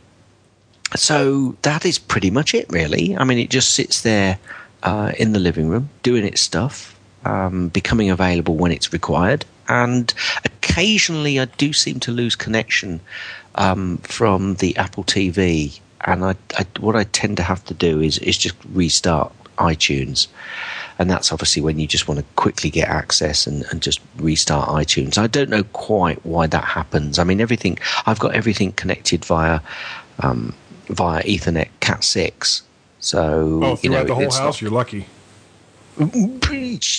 So 0.98 1.56
that 1.62 1.86
is 1.86 1.98
pretty 1.98 2.30
much 2.30 2.54
it, 2.54 2.66
really. 2.70 3.16
I 3.16 3.24
mean, 3.24 3.38
it 3.38 3.50
just 3.50 3.74
sits 3.74 4.02
there 4.02 4.38
uh, 4.84 5.14
in 5.18 5.32
the 5.32 5.40
living 5.40 5.70
room 5.70 5.90
doing 6.04 6.26
its 6.26 6.42
stuff, 6.42 7.00
um, 7.24 7.70
becoming 7.70 8.10
available 8.10 8.56
when 8.58 8.74
it's 8.74 8.92
required 8.92 9.46
and 9.72 10.14
occasionally 10.46 11.40
I 11.40 11.46
do 11.46 11.74
seem 11.74 12.00
to 12.02 12.12
lose 12.12 12.36
connection 12.36 13.00
um, 13.56 13.98
from 14.00 14.56
the 14.56 14.76
Apple 14.78 15.04
TV, 15.04 15.80
and 16.02 16.24
I, 16.26 16.36
I, 16.58 16.66
what 16.80 16.96
I 16.96 17.04
tend 17.06 17.38
to 17.38 17.44
have 17.44 17.64
to 17.66 17.74
do 17.74 18.02
is 18.02 18.18
is 18.20 18.38
just 18.38 18.56
restart 18.74 19.32
iTunes. 19.58 20.28
and 20.98 21.10
that's 21.10 21.32
obviously 21.32 21.62
when 21.62 21.78
you 21.80 21.88
just 21.88 22.08
want 22.08 22.20
to 22.20 22.26
quickly 22.36 22.70
get 22.70 22.88
access 22.88 23.46
and, 23.48 23.64
and 23.70 23.82
just 23.82 24.00
restart 24.18 24.70
iTunes. 24.70 25.18
I 25.18 25.28
don't 25.28 25.50
know 25.50 25.64
quite 25.74 26.20
why 26.26 26.48
that 26.48 26.64
happens. 26.80 27.20
I 27.20 27.24
mean, 27.24 27.40
everything 27.42 27.78
I've 28.06 28.20
got 28.20 28.34
everything 28.34 28.72
connected 28.74 29.24
via 29.26 29.60
um, 30.20 30.54
via 30.88 31.22
Ethernet 31.24 31.70
Cat 31.80 32.04
six. 32.04 32.64
So 33.00 33.62
Oh, 33.64 33.76
throughout 33.76 33.84
you 33.84 33.90
know, 33.90 34.04
the 34.04 34.16
whole 34.16 34.24
house, 34.32 34.40
not- 34.40 34.62
you're 34.62 34.72
lucky. 34.72 35.06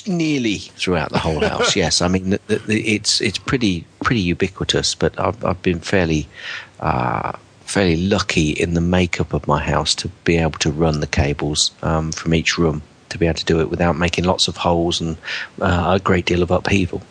Nearly 0.07 0.59
throughout 0.59 1.11
the 1.11 1.19
whole 1.19 1.41
house. 1.41 1.77
yes, 1.77 2.03
I 2.03 2.09
mean 2.09 2.39
it's 2.49 3.21
it's 3.21 3.39
pretty 3.39 3.85
pretty 4.03 4.21
ubiquitous, 4.21 4.95
but 4.95 5.19
I've 5.19 5.45
I've 5.45 5.63
been 5.63 5.81
fairly 5.81 6.29
uh, 6.81 7.33
fairly 7.65 7.97
lucky 7.97 8.51
in 8.51 8.75
the 8.75 8.81
makeup 8.81 9.33
of 9.33 9.47
my 9.47 9.63
house 9.63 9.95
to 9.97 10.09
be 10.25 10.37
able 10.37 10.59
to 10.59 10.71
run 10.71 11.01
the 11.01 11.07
cables 11.07 11.71
um, 11.83 12.13
from 12.13 12.35
each 12.35 12.59
room 12.59 12.83
to 13.13 13.19
be 13.19 13.27
able 13.27 13.39
to 13.39 13.45
do 13.45 13.61
it 13.61 13.71
without 13.71 13.97
making 13.97 14.25
lots 14.25 14.49
of 14.49 14.57
holes 14.57 15.01
and 15.01 15.17
uh, 15.61 15.93
a 15.97 16.01
great 16.01 16.27
deal 16.27 16.43
of 16.43 16.51
upheaval. 16.51 17.03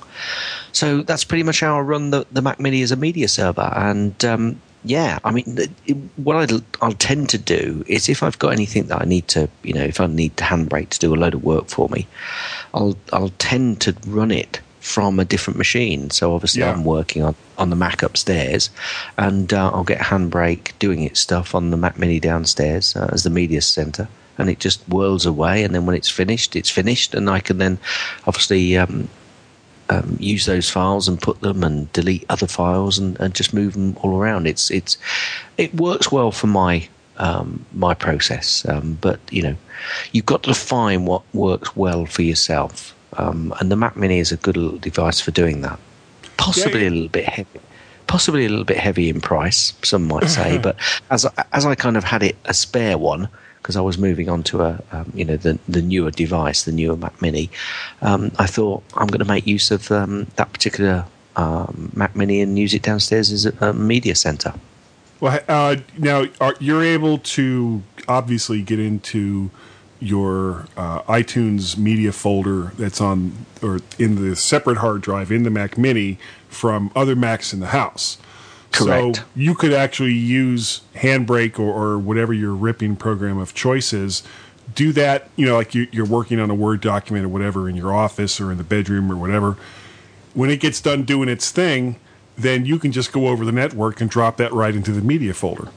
So 0.72 1.02
that's 1.02 1.24
pretty 1.24 1.44
much 1.44 1.60
how 1.60 1.78
I 1.78 1.82
run 1.82 2.10
the, 2.10 2.26
the 2.32 2.42
Mac 2.42 2.60
Mini 2.60 2.82
as 2.82 2.92
a 2.92 2.96
media 2.96 3.28
server. 3.28 3.72
And 3.76 4.24
um, 4.26 4.62
yeah, 4.84 5.20
I 5.24 5.32
mean, 5.32 5.46
what 6.16 6.36
I'll, 6.52 6.62
I'll 6.82 6.94
tend 6.94 7.30
to 7.30 7.38
do 7.38 7.84
is 7.88 8.10
if 8.10 8.24
I've 8.24 8.40
got 8.40 8.54
anything 8.54 8.88
that 8.88 9.02
I 9.02 9.06
need 9.06 9.28
to, 9.30 9.48
you 9.64 9.74
know, 9.74 9.84
if 9.84 10.00
I 10.00 10.08
need 10.08 10.36
to 10.38 10.44
handbrake 10.44 10.90
to 10.90 11.00
do 11.00 11.14
a 11.14 11.18
load 11.18 11.34
of 11.34 11.44
work 11.44 11.68
for 11.68 11.88
me, 11.90 12.08
I'll 12.74 12.98
I'll 13.14 13.32
tend 13.38 13.82
to 13.82 13.96
run 14.08 14.32
it 14.32 14.60
from 14.80 15.20
a 15.20 15.26
different 15.26 15.58
machine. 15.58 16.10
So 16.10 16.34
obviously 16.34 16.62
Yeah. 16.62 16.72
I'm 16.72 16.84
working 16.84 17.22
on, 17.24 17.36
on 17.60 17.70
the 17.70 17.76
Mac 17.76 18.02
upstairs, 18.02 18.72
and 19.18 19.54
uh, 19.54 19.70
I'll 19.72 19.84
get 19.84 20.00
handbrake 20.00 20.72
doing 20.80 21.04
its 21.04 21.20
stuff 21.20 21.54
on 21.54 21.70
the 21.70 21.78
Mac 21.78 22.00
Mini 22.00 22.20
downstairs 22.20 22.96
uh, 22.96 23.08
as 23.14 23.24
the 23.24 23.30
media 23.30 23.62
center. 23.62 24.08
And 24.38 24.50
it 24.50 24.60
just 24.60 24.82
whirls 24.88 25.28
away, 25.28 25.64
and 25.64 25.76
then 25.76 25.86
when 25.86 25.96
it's 25.96 26.10
finished, 26.10 26.56
it's 26.56 26.70
finished, 26.72 27.14
and 27.14 27.30
I 27.30 27.42
can 27.42 27.60
then 27.60 27.78
obviously 28.26 28.76
um, 28.76 29.08
um, 29.92 30.16
use 30.20 30.46
those 30.46 30.70
files 30.70 31.08
and 31.08 31.22
put 31.22 31.42
them 31.42 31.64
and 31.64 31.92
delete 31.94 32.26
other 32.30 32.48
files 32.48 32.98
and, 32.98 33.20
and 33.20 33.36
just 33.36 33.54
move 33.54 33.74
them 33.74 33.98
all 34.02 34.18
around. 34.18 34.48
It's 34.48 34.72
it's 34.72 34.98
it 35.58 35.74
works 35.76 36.12
well 36.12 36.32
for 36.32 36.48
my 36.48 36.88
um, 37.18 37.66
my 37.74 37.94
process, 37.94 38.66
um, 38.68 38.98
but 39.02 39.20
you 39.30 39.44
know 39.44 39.56
you've 40.14 40.26
got 40.26 40.44
to 40.44 40.54
find 40.54 41.06
what 41.06 41.24
works 41.34 41.76
well 41.76 42.06
for 42.06 42.22
yourself. 42.24 42.96
Um, 43.18 43.54
and 43.60 43.70
the 43.70 43.76
Mac 43.76 43.98
Mini 43.98 44.20
is 44.20 44.32
a 44.32 44.38
good 44.38 44.56
little 44.56 44.80
device 44.80 45.20
for 45.20 45.32
doing 45.32 45.62
that. 45.62 45.78
Possibly 46.38 46.84
Yeah. 46.84 46.89
a 46.89 46.92
little 46.92 47.10
bit 47.10 47.26
heavy, 47.28 47.60
possibly 48.12 48.45
a 48.45 48.49
little 48.49 48.66
bit 48.66 48.76
heavy 48.76 49.07
in 49.07 49.22
price. 49.22 49.72
Some 49.84 50.05
might 50.05 50.30
say, 50.30 50.57
but 50.57 50.76
as 51.09 51.26
I, 51.26 51.45
as 51.53 51.66
I 51.66 51.76
kind 51.76 51.95
of 51.95 52.03
had 52.03 52.22
it 52.22 52.36
a 52.43 52.53
spare 52.53 52.97
one 52.97 53.30
because 53.59 53.78
I 53.78 53.82
was 53.82 53.97
moving 53.97 54.28
on 54.28 54.43
to 54.43 54.64
a 54.64 54.84
um, 54.91 55.14
you 55.16 55.24
know 55.24 55.38
the 55.38 55.57
the 55.70 55.82
newer 55.82 56.12
device, 56.12 56.64
the 56.64 56.74
newer 56.74 56.97
Mac 56.97 57.22
Mini. 57.22 57.49
Um, 58.01 58.34
I 58.38 58.47
thought 58.47 58.84
I'm 58.95 59.07
going 59.07 59.20
to 59.20 59.32
make 59.34 59.47
use 59.47 59.72
of 59.72 59.89
um, 59.93 60.28
that 60.36 60.51
particular 60.51 61.05
um, 61.38 61.89
Mac 61.95 62.14
Mini 62.14 62.41
and 62.41 62.59
use 62.59 62.74
it 62.74 62.82
downstairs 62.82 63.32
as 63.32 63.45
a, 63.45 63.53
a 63.62 63.72
media 63.72 64.16
center. 64.16 64.53
Well, 65.22 65.39
uh, 65.47 65.78
now 65.97 66.26
are, 66.41 66.55
you're 66.59 66.84
able 66.84 67.18
to 67.20 67.82
obviously 68.09 68.62
get 68.62 68.80
into 68.80 69.51
your 70.01 70.66
uh, 70.76 71.03
iTunes 71.03 71.78
media 71.78 72.12
folder 72.12 72.74
that's 72.78 72.99
on 72.99 73.45
or 73.62 73.80
in 73.97 74.16
the 74.16 74.36
separate 74.36 74.80
hard 74.80 75.01
drive 75.01 75.32
in 75.32 75.43
the 75.43 75.49
Mac 75.49 75.78
Mini 75.78 76.18
from 76.52 76.91
other 76.95 77.16
Macs 77.16 77.54
in 77.54 77.60
the 77.60 77.68
house. 77.68 78.18
Correct. 78.72 79.18
So 79.18 79.24
you 79.36 79.56
could 79.56 79.74
actually 79.74 80.14
use 80.14 80.82
Handbrake 80.95 81.60
or, 81.60 81.72
or 81.72 81.99
whatever 81.99 82.34
your 82.34 82.54
ripping 82.54 82.95
program 82.95 83.38
of 83.38 83.54
choice 83.54 83.91
is. 83.93 84.24
Do 84.74 84.93
that, 84.93 85.30
you 85.36 85.45
know, 85.45 85.56
like 85.56 85.76
you, 85.76 85.88
you're 85.91 86.06
working 86.06 86.39
on 86.39 86.49
a 86.49 86.56
Word 86.56 86.80
document 86.80 87.26
or 87.26 87.30
whatever 87.30 87.68
in 87.68 87.76
your 87.76 87.93
office 87.93 88.39
or 88.39 88.52
in 88.52 88.58
the 88.58 88.64
bedroom 88.64 89.12
or 89.12 89.16
whatever. 89.18 89.58
When 90.34 90.49
it 90.49 90.62
gets 90.62 90.80
done 90.80 91.04
doing 91.04 91.28
its 91.28 91.52
thing, 91.52 91.99
then 92.38 92.66
you 92.66 92.80
can 92.80 92.93
just 92.93 93.12
go 93.12 93.28
over 93.28 93.43
the 93.43 93.52
network 93.52 93.99
and 93.99 94.10
drop 94.10 94.38
that 94.38 94.54
right 94.54 94.74
into 94.74 94.91
the 94.91 95.02
media 95.02 95.34
folder. 95.34 95.70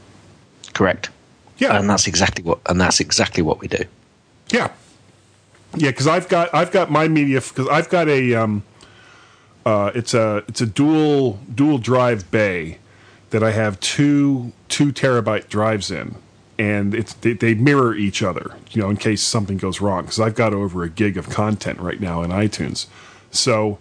Correct. 0.72 1.10
Yeah, 1.58 1.78
And 1.78 1.88
that's 1.88 2.06
exactly 2.06 2.44
what 2.44 2.58
and 2.66 2.80
that's 2.80 2.98
exactly 3.00 3.42
what 3.42 3.60
we 3.60 3.68
do. 3.68 3.84
Yeah, 4.50 4.72
yeah, 5.76 5.90
because 5.90 6.06
I've 6.06 6.28
got 6.28 6.52
I've 6.54 6.70
got 6.70 6.90
my 6.90 7.08
media 7.08 7.40
because 7.40 7.68
I've 7.68 7.88
got 7.88 8.08
a 8.08 8.34
um, 8.34 8.62
uh, 9.64 9.90
it's 9.94 10.14
a 10.14 10.44
it's 10.48 10.60
a 10.60 10.66
dual 10.66 11.38
dual 11.54 11.78
drive 11.78 12.30
bay 12.30 12.78
that 13.30 13.42
I 13.42 13.52
have 13.52 13.80
two 13.80 14.52
two 14.68 14.92
terabyte 14.92 15.48
drives 15.48 15.90
in, 15.90 16.16
and 16.58 16.94
it's 16.94 17.14
they, 17.14 17.32
they 17.32 17.54
mirror 17.54 17.94
each 17.94 18.22
other, 18.22 18.56
you 18.70 18.82
know, 18.82 18.90
in 18.90 18.96
case 18.96 19.22
something 19.22 19.56
goes 19.56 19.80
wrong. 19.80 20.02
Because 20.02 20.20
I've 20.20 20.34
got 20.34 20.52
over 20.52 20.82
a 20.82 20.90
gig 20.90 21.16
of 21.16 21.30
content 21.30 21.80
right 21.80 22.00
now 22.00 22.22
in 22.22 22.30
iTunes, 22.30 22.86
so 23.30 23.78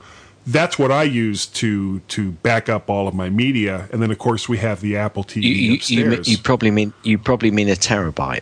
that's 0.48 0.80
what 0.80 0.92
I 0.92 1.04
use 1.04 1.46
to 1.48 2.00
to 2.00 2.32
back 2.32 2.70
up 2.70 2.90
all 2.90 3.08
of 3.08 3.14
my 3.14 3.30
media, 3.30 3.90
and 3.92 4.02
then 4.02 4.10
of 4.12 4.18
course 4.18 4.48
we 4.48 4.58
have 4.60 4.80
the 4.82 4.96
Apple 4.96 5.24
TV 5.24 5.44
You, 5.44 5.50
you, 5.50 5.70
you, 5.70 5.76
upstairs. 5.76 6.28
you 6.30 6.38
probably 6.38 6.72
mean 6.72 6.94
you 7.04 7.18
probably 7.18 7.52
mean 7.52 7.70
a 7.70 7.76
terabyte. 7.76 8.42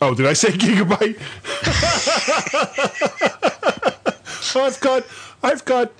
Oh, 0.00 0.14
did 0.16 0.26
I 0.26 0.32
say 0.32 0.48
gigabyte? 0.50 1.16
I've 4.56 4.80
got, 4.80 5.04
I've 5.42 5.64
got 5.64 5.92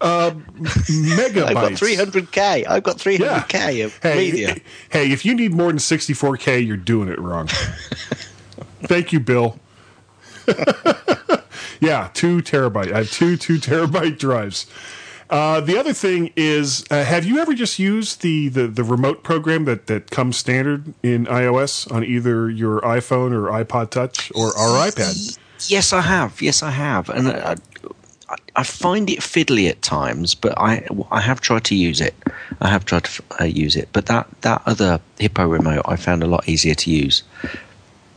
uh, 0.00 0.30
megabytes. 0.32 1.44
I've 1.46 1.54
got 1.54 1.72
300k. 1.72 2.66
I've 2.68 2.82
got 2.82 2.96
300k 2.98 3.84
of 3.84 3.98
Hey, 4.02 4.16
media. 4.30 4.56
hey, 4.90 5.10
if 5.10 5.24
you 5.24 5.34
need 5.34 5.52
more 5.54 5.68
than 5.68 5.78
64k, 5.78 6.66
you're 6.66 6.76
doing 6.76 7.08
it 7.08 7.18
wrong. 7.18 7.48
Thank 8.84 9.12
you, 9.12 9.20
Bill. 9.20 9.58
yeah, 11.80 12.10
two 12.14 12.38
terabyte. 12.42 12.92
I 12.92 12.98
have 12.98 13.10
two 13.10 13.36
two 13.36 13.58
terabyte 13.58 14.18
drives. 14.18 14.66
Uh, 15.28 15.60
the 15.60 15.78
other 15.78 15.92
thing 15.92 16.32
is, 16.34 16.84
uh, 16.90 17.04
have 17.04 17.24
you 17.24 17.38
ever 17.38 17.54
just 17.54 17.78
used 17.78 18.20
the, 18.22 18.48
the, 18.48 18.66
the 18.66 18.82
remote 18.82 19.22
program 19.22 19.64
that, 19.64 19.86
that 19.86 20.10
comes 20.10 20.36
standard 20.36 20.92
in 21.04 21.24
iOS 21.26 21.88
on 21.92 22.02
either 22.02 22.50
your 22.50 22.80
iPhone 22.80 23.30
or 23.32 23.42
iPod 23.44 23.90
Touch 23.90 24.32
or 24.34 24.46
our 24.58 24.88
iPad? 24.90 25.38
Yes, 25.68 25.92
I 25.92 26.00
have. 26.00 26.42
Yes, 26.42 26.64
I 26.64 26.70
have, 26.70 27.08
and 27.10 27.28
I, 27.28 27.54
I, 28.56 28.62
find 28.62 29.10
it 29.10 29.20
fiddly 29.20 29.68
at 29.68 29.82
times. 29.82 30.34
But 30.34 30.58
I 30.58 30.86
I 31.10 31.20
have 31.20 31.40
tried 31.40 31.64
to 31.64 31.74
use 31.74 32.00
it. 32.00 32.14
I 32.60 32.68
have 32.68 32.84
tried 32.84 33.04
to 33.04 33.22
uh, 33.40 33.44
use 33.44 33.76
it. 33.76 33.88
But 33.92 34.06
that 34.06 34.28
that 34.42 34.62
other 34.66 35.00
Hippo 35.18 35.46
remote 35.46 35.82
I 35.86 35.96
found 35.96 36.22
a 36.22 36.26
lot 36.26 36.48
easier 36.48 36.74
to 36.74 36.90
use. 36.90 37.22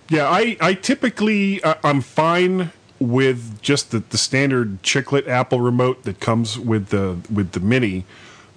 Yeah, 0.10 0.30
I, 0.30 0.58
I 0.60 0.74
typically 0.74 1.64
uh, 1.64 1.76
I'm 1.84 2.02
fine 2.02 2.72
with 3.00 3.62
just 3.62 3.92
the, 3.92 4.00
the 4.00 4.18
standard 4.18 4.82
chiclet 4.84 5.28
Apple 5.28 5.62
remote 5.62 6.04
that 6.04 6.20
comes 6.20 6.58
with 6.60 6.90
the 6.90 7.18
with 7.34 7.52
the 7.54 7.60
mini, 7.60 8.06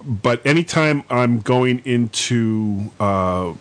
but 0.03 0.45
anytime 0.45 1.03
I'm 1.09 1.39
going 1.39 1.79
into 1.85 2.91
uh, 2.99 3.53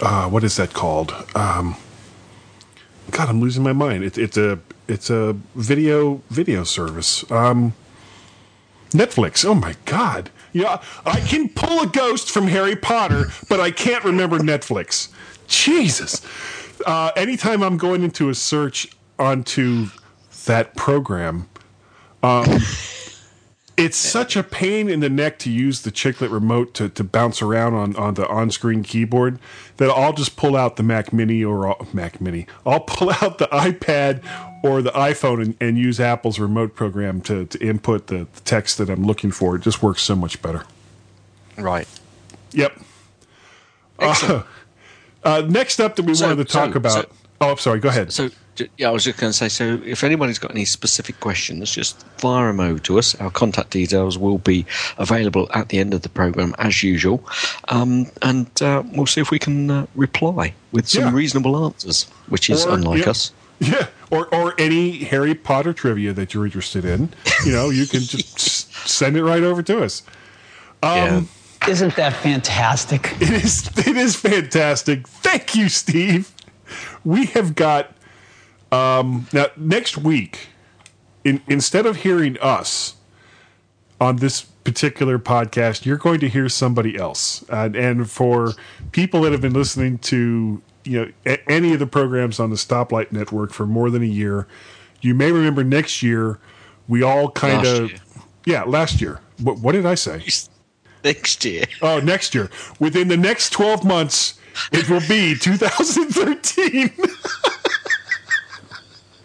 uh, 0.00 0.28
what 0.28 0.44
is 0.44 0.56
that 0.56 0.72
called? 0.72 1.12
Um, 1.34 1.76
God, 3.10 3.28
I'm 3.28 3.40
losing 3.40 3.62
my 3.62 3.72
mind. 3.72 4.04
It's 4.04 4.18
it's 4.18 4.36
a 4.36 4.58
it's 4.88 5.10
a 5.10 5.36
video 5.54 6.22
video 6.30 6.64
service. 6.64 7.30
Um, 7.30 7.74
Netflix. 8.90 9.44
Oh 9.44 9.54
my 9.54 9.74
God. 9.86 10.30
Yeah, 10.52 10.80
I 11.04 11.18
can 11.20 11.48
pull 11.48 11.80
a 11.80 11.86
ghost 11.88 12.30
from 12.30 12.46
Harry 12.46 12.76
Potter, 12.76 13.24
but 13.48 13.58
I 13.60 13.72
can't 13.72 14.04
remember 14.04 14.38
Netflix. 14.38 15.08
Jesus. 15.48 16.24
Uh, 16.86 17.10
anytime 17.16 17.62
I'm 17.62 17.76
going 17.76 18.02
into 18.04 18.28
a 18.28 18.34
search 18.34 18.88
onto 19.18 19.86
that 20.46 20.76
program, 20.76 21.48
um, 22.22 22.60
it's 23.76 23.96
such 23.96 24.36
a 24.36 24.44
pain 24.44 24.88
in 24.88 25.00
the 25.00 25.10
neck 25.10 25.40
to 25.40 25.50
use 25.50 25.82
the 25.82 25.90
chiclet 25.90 26.30
remote 26.30 26.72
to, 26.74 26.88
to 26.90 27.02
bounce 27.02 27.42
around 27.42 27.74
on, 27.74 27.96
on 27.96 28.14
the 28.14 28.28
on 28.28 28.50
screen 28.52 28.84
keyboard 28.84 29.40
that 29.78 29.90
I'll 29.90 30.12
just 30.12 30.36
pull 30.36 30.56
out 30.56 30.76
the 30.76 30.84
Mac 30.84 31.12
Mini 31.12 31.42
or 31.42 31.66
I'll- 31.68 31.86
Mac 31.92 32.20
Mini. 32.20 32.46
I'll 32.64 32.80
pull 32.80 33.10
out 33.10 33.38
the 33.38 33.48
iPad 33.48 34.22
or 34.64 34.80
the 34.82 34.90
iPhone 34.92 35.42
and, 35.42 35.56
and 35.60 35.78
use 35.78 36.00
Apple's 36.00 36.38
remote 36.38 36.74
program 36.74 37.20
to, 37.22 37.44
to 37.46 37.58
input 37.64 38.06
the, 38.06 38.26
the 38.32 38.40
text 38.44 38.78
that 38.78 38.88
I'm 38.88 39.04
looking 39.04 39.30
for. 39.30 39.56
It 39.56 39.62
just 39.62 39.82
works 39.82 40.02
so 40.02 40.16
much 40.16 40.40
better. 40.40 40.64
Right. 41.58 41.86
Yep. 42.52 42.80
Uh, 43.98 44.42
uh, 45.22 45.42
next 45.48 45.80
up 45.80 45.96
that 45.96 46.04
we 46.04 46.14
So- 46.14 46.26
wanted 46.28 46.46
to 46.46 46.52
talk 46.52 46.72
so- 46.72 46.76
about. 46.78 46.92
so- 46.92 47.08
oh, 47.40 47.50
I'm 47.52 47.58
sorry. 47.58 47.78
Go 47.78 47.88
ahead. 47.90 48.12
So 48.12 48.30
yeah, 48.78 48.88
I 48.88 48.90
was 48.92 49.04
just 49.04 49.18
going 49.18 49.30
to 49.32 49.36
say. 49.36 49.48
So 49.48 49.80
if 49.84 50.02
anybody's 50.04 50.38
got 50.38 50.52
any 50.52 50.64
specific 50.64 51.18
questions, 51.20 51.70
just 51.72 52.04
fire 52.18 52.46
them 52.46 52.60
over 52.60 52.78
to 52.80 52.98
us. 52.98 53.14
Our 53.16 53.30
contact 53.30 53.70
details 53.70 54.16
will 54.16 54.38
be 54.38 54.64
available 54.96 55.48
at 55.52 55.68
the 55.70 55.78
end 55.78 55.92
of 55.92 56.02
the 56.02 56.08
program 56.08 56.54
as 56.58 56.82
usual, 56.82 57.22
um, 57.68 58.06
and 58.22 58.48
uh, 58.62 58.82
we'll 58.92 59.06
see 59.06 59.20
if 59.20 59.30
we 59.32 59.38
can 59.40 59.70
uh, 59.70 59.86
reply 59.96 60.54
with 60.72 60.88
some 60.88 61.02
Yeah. 61.04 61.12
reasonable 61.12 61.64
answers, 61.64 62.04
which 62.28 62.48
is 62.48 62.64
Or, 62.64 62.74
unlike 62.74 63.04
yeah. 63.04 63.10
us. 63.10 63.32
Yeah, 63.60 63.86
or 64.14 64.32
or 64.34 64.54
any 64.58 64.98
Harry 65.04 65.34
Potter 65.34 65.72
trivia 65.72 66.12
that 66.12 66.34
you're 66.34 66.44
interested 66.44 66.84
in, 66.84 67.12
you 67.44 67.52
know, 67.52 67.70
you 67.70 67.86
can 67.86 68.00
just 68.00 68.72
send 68.88 69.16
it 69.16 69.24
right 69.24 69.42
over 69.42 69.62
to 69.62 69.82
us. 69.82 70.02
Um, 70.82 71.28
Isn't 71.68 71.96
that 71.96 72.12
fantastic? 72.14 73.12
It 73.20 73.30
is 73.30 73.68
it 73.78 73.96
is 73.96 74.16
fantastic. 74.16 75.08
Thank 75.08 75.54
you, 75.54 75.68
Steve. 75.68 76.30
We 77.04 77.26
have 77.26 77.54
got 77.54 77.92
Um, 78.72 79.26
now, 79.32 79.46
next 79.56 79.96
week, 79.98 80.48
in, 81.24 81.40
instead 81.46 81.86
of 81.86 81.96
hearing 81.96 82.36
us 82.40 82.96
on 84.00 84.16
this 84.16 84.42
particular 84.42 85.18
podcast, 85.18 85.86
you're 85.86 85.96
going 85.96 86.18
to 86.20 86.28
hear 86.28 86.48
somebody 86.48 86.96
else. 86.98 87.44
And, 87.48 87.76
and 87.76 88.10
for 88.10 88.52
people 88.92 89.22
that 89.22 89.32
have 89.32 89.40
been 89.40 89.52
listening 89.54 89.98
to 89.98 90.60
you 90.84 91.00
know 91.06 91.12
a- 91.26 91.50
any 91.50 91.72
of 91.72 91.78
the 91.78 91.86
programs 91.86 92.38
on 92.40 92.50
the 92.50 92.56
Stoplight 92.56 93.12
Network 93.12 93.52
for 93.52 93.66
more 93.66 93.90
than 93.90 94.02
a 94.02 94.06
year, 94.06 94.46
you 95.00 95.14
may 95.14 95.32
remember 95.32 95.64
next 95.64 96.02
year 96.02 96.38
we 96.88 97.02
all 97.02 97.30
kind 97.30 97.66
of 97.66 97.90
yeah 98.44 98.64
last 98.64 99.00
year. 99.00 99.20
What, 99.40 99.58
what 99.58 99.72
did 99.72 99.86
I 99.86 99.94
say? 99.94 100.22
Next 101.04 101.44
year. 101.44 101.64
Oh, 101.82 102.00
next 102.00 102.34
year. 102.34 102.48
Within 102.80 103.08
the 103.08 103.16
next 103.18 103.50
12 103.50 103.84
months, 103.84 104.40
it 104.72 104.88
will 104.88 105.02
be 105.06 105.34
2013. 105.38 106.90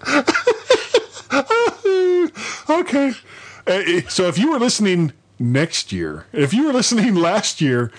okay. 2.70 3.12
Uh, 3.68 4.02
So 4.10 4.28
if 4.28 4.38
you 4.38 4.52
were 4.52 4.60
listening 4.60 5.14
next 5.40 5.92
year, 5.92 6.26
if 6.34 6.54
you 6.54 6.66
were 6.66 6.74
listening 6.74 7.16
last 7.16 7.62
year, 7.62 7.92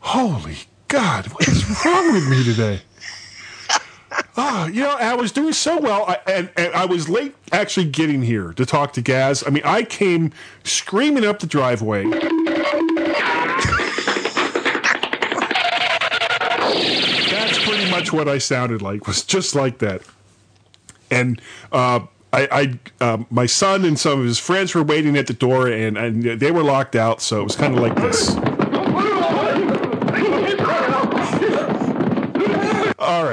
holy 0.00 0.56
God, 0.88 1.26
what 1.26 1.48
is 1.48 1.84
wrong 1.84 2.12
with 2.12 2.28
me 2.28 2.44
today? 2.44 2.80
Oh, 4.36 4.66
you 4.72 4.82
know, 4.82 4.96
I 4.96 5.14
was 5.14 5.32
doing 5.32 5.52
so 5.52 5.78
well, 5.78 6.04
I, 6.06 6.18
and, 6.26 6.50
and 6.56 6.72
I 6.74 6.84
was 6.84 7.08
late 7.08 7.34
actually 7.52 7.86
getting 7.86 8.22
here 8.22 8.52
to 8.52 8.64
talk 8.64 8.92
to 8.94 9.02
Gaz. 9.02 9.42
I 9.46 9.50
mean, 9.50 9.64
I 9.64 9.82
came 9.82 10.32
screaming 10.62 11.24
up 11.24 11.40
the 11.40 11.46
driveway. 11.46 12.04
That's 17.30 17.58
pretty 17.64 17.90
much 17.90 18.12
what 18.12 18.28
I 18.28 18.38
sounded 18.38 18.80
like. 18.80 19.06
Was 19.08 19.24
just 19.24 19.56
like 19.56 19.78
that. 19.78 20.02
And 21.10 21.40
uh, 21.72 22.06
I, 22.32 22.78
I 23.00 23.04
uh, 23.04 23.24
my 23.30 23.46
son 23.46 23.84
and 23.84 23.98
some 23.98 24.20
of 24.20 24.24
his 24.24 24.38
friends 24.38 24.74
were 24.74 24.82
waiting 24.84 25.16
at 25.16 25.26
the 25.26 25.32
door, 25.32 25.66
and, 25.68 25.98
and 25.98 26.22
they 26.22 26.52
were 26.52 26.62
locked 26.62 26.94
out. 26.94 27.20
So 27.20 27.40
it 27.40 27.44
was 27.44 27.56
kind 27.56 27.74
of 27.74 27.80
like 27.80 27.96
this. 27.96 28.36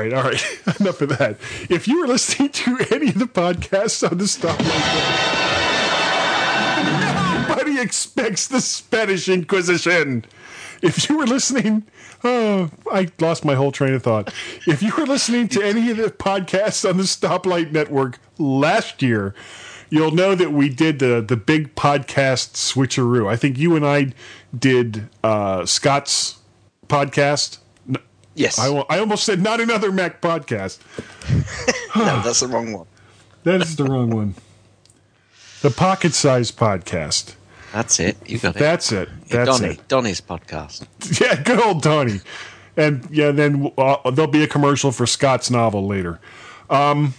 Right, 0.03 0.13
all 0.13 0.23
right. 0.23 0.61
Enough 0.79 1.01
of 1.01 1.09
that. 1.17 1.37
If 1.69 1.87
you 1.87 1.99
were 1.99 2.07
listening 2.07 2.49
to 2.49 2.85
any 2.91 3.09
of 3.09 3.19
the 3.19 3.25
podcasts 3.25 4.09
on 4.09 4.17
the 4.17 4.27
Stop 4.27 4.59
Nobody 7.47 7.79
expects 7.79 8.47
the 8.47 8.61
Spanish 8.61 9.29
Inquisition. 9.29 10.25
If 10.81 11.09
you 11.09 11.17
were 11.17 11.25
listening, 11.25 11.83
oh, 12.23 12.69
I 12.91 13.07
lost 13.19 13.45
my 13.45 13.55
whole 13.55 13.71
train 13.71 13.93
of 13.93 14.03
thought. 14.03 14.33
If 14.67 14.83
you 14.83 14.93
were 14.97 15.05
listening 15.05 15.47
to 15.49 15.61
any 15.61 15.89
of 15.91 15.97
the 15.97 16.09
podcasts 16.09 16.87
on 16.87 16.97
the 16.97 17.03
Stoplight 17.03 17.71
Network 17.71 18.19
last 18.37 19.01
year, 19.01 19.33
you'll 19.89 20.11
know 20.11 20.35
that 20.35 20.51
we 20.51 20.67
did 20.67 20.99
the 20.99 21.23
the 21.25 21.37
big 21.37 21.75
podcast 21.75 22.53
switcheroo. 22.53 23.29
I 23.29 23.37
think 23.37 23.57
you 23.57 23.75
and 23.77 23.85
I 23.85 24.11
did 24.57 25.07
uh, 25.23 25.65
Scott's 25.65 26.39
podcast. 26.87 27.59
Yes. 28.35 28.57
I, 28.59 28.67
I 28.89 28.99
almost 28.99 29.23
said 29.23 29.41
not 29.41 29.59
another 29.59 29.91
Mac 29.91 30.21
podcast. 30.21 30.79
no, 31.95 32.21
that's 32.21 32.39
the 32.39 32.47
wrong 32.47 32.73
one. 32.73 32.87
That 33.43 33.61
is 33.61 33.75
the 33.75 33.83
wrong 33.83 34.09
one. 34.09 34.35
The 35.61 35.69
Pocket 35.69 36.13
Size 36.13 36.51
Podcast. 36.51 37.35
That's 37.71 37.99
it. 37.99 38.17
You 38.25 38.37
got 38.37 38.55
it. 38.55 38.59
That's 38.59 38.91
it. 38.91 39.09
That's 39.29 39.59
Donny. 39.59 39.73
it. 39.73 39.87
Donny's 39.87 40.21
podcast. 40.21 40.87
Yeah, 41.21 41.41
good 41.41 41.59
old 41.59 41.81
Donnie. 41.81 42.21
And 42.77 43.07
yeah, 43.11 43.31
then 43.31 43.71
uh, 43.77 44.09
there'll 44.11 44.31
be 44.31 44.43
a 44.43 44.47
commercial 44.47 44.91
for 44.91 45.05
Scott's 45.05 45.49
novel 45.51 45.85
later. 45.87 46.19
Um, 46.69 47.13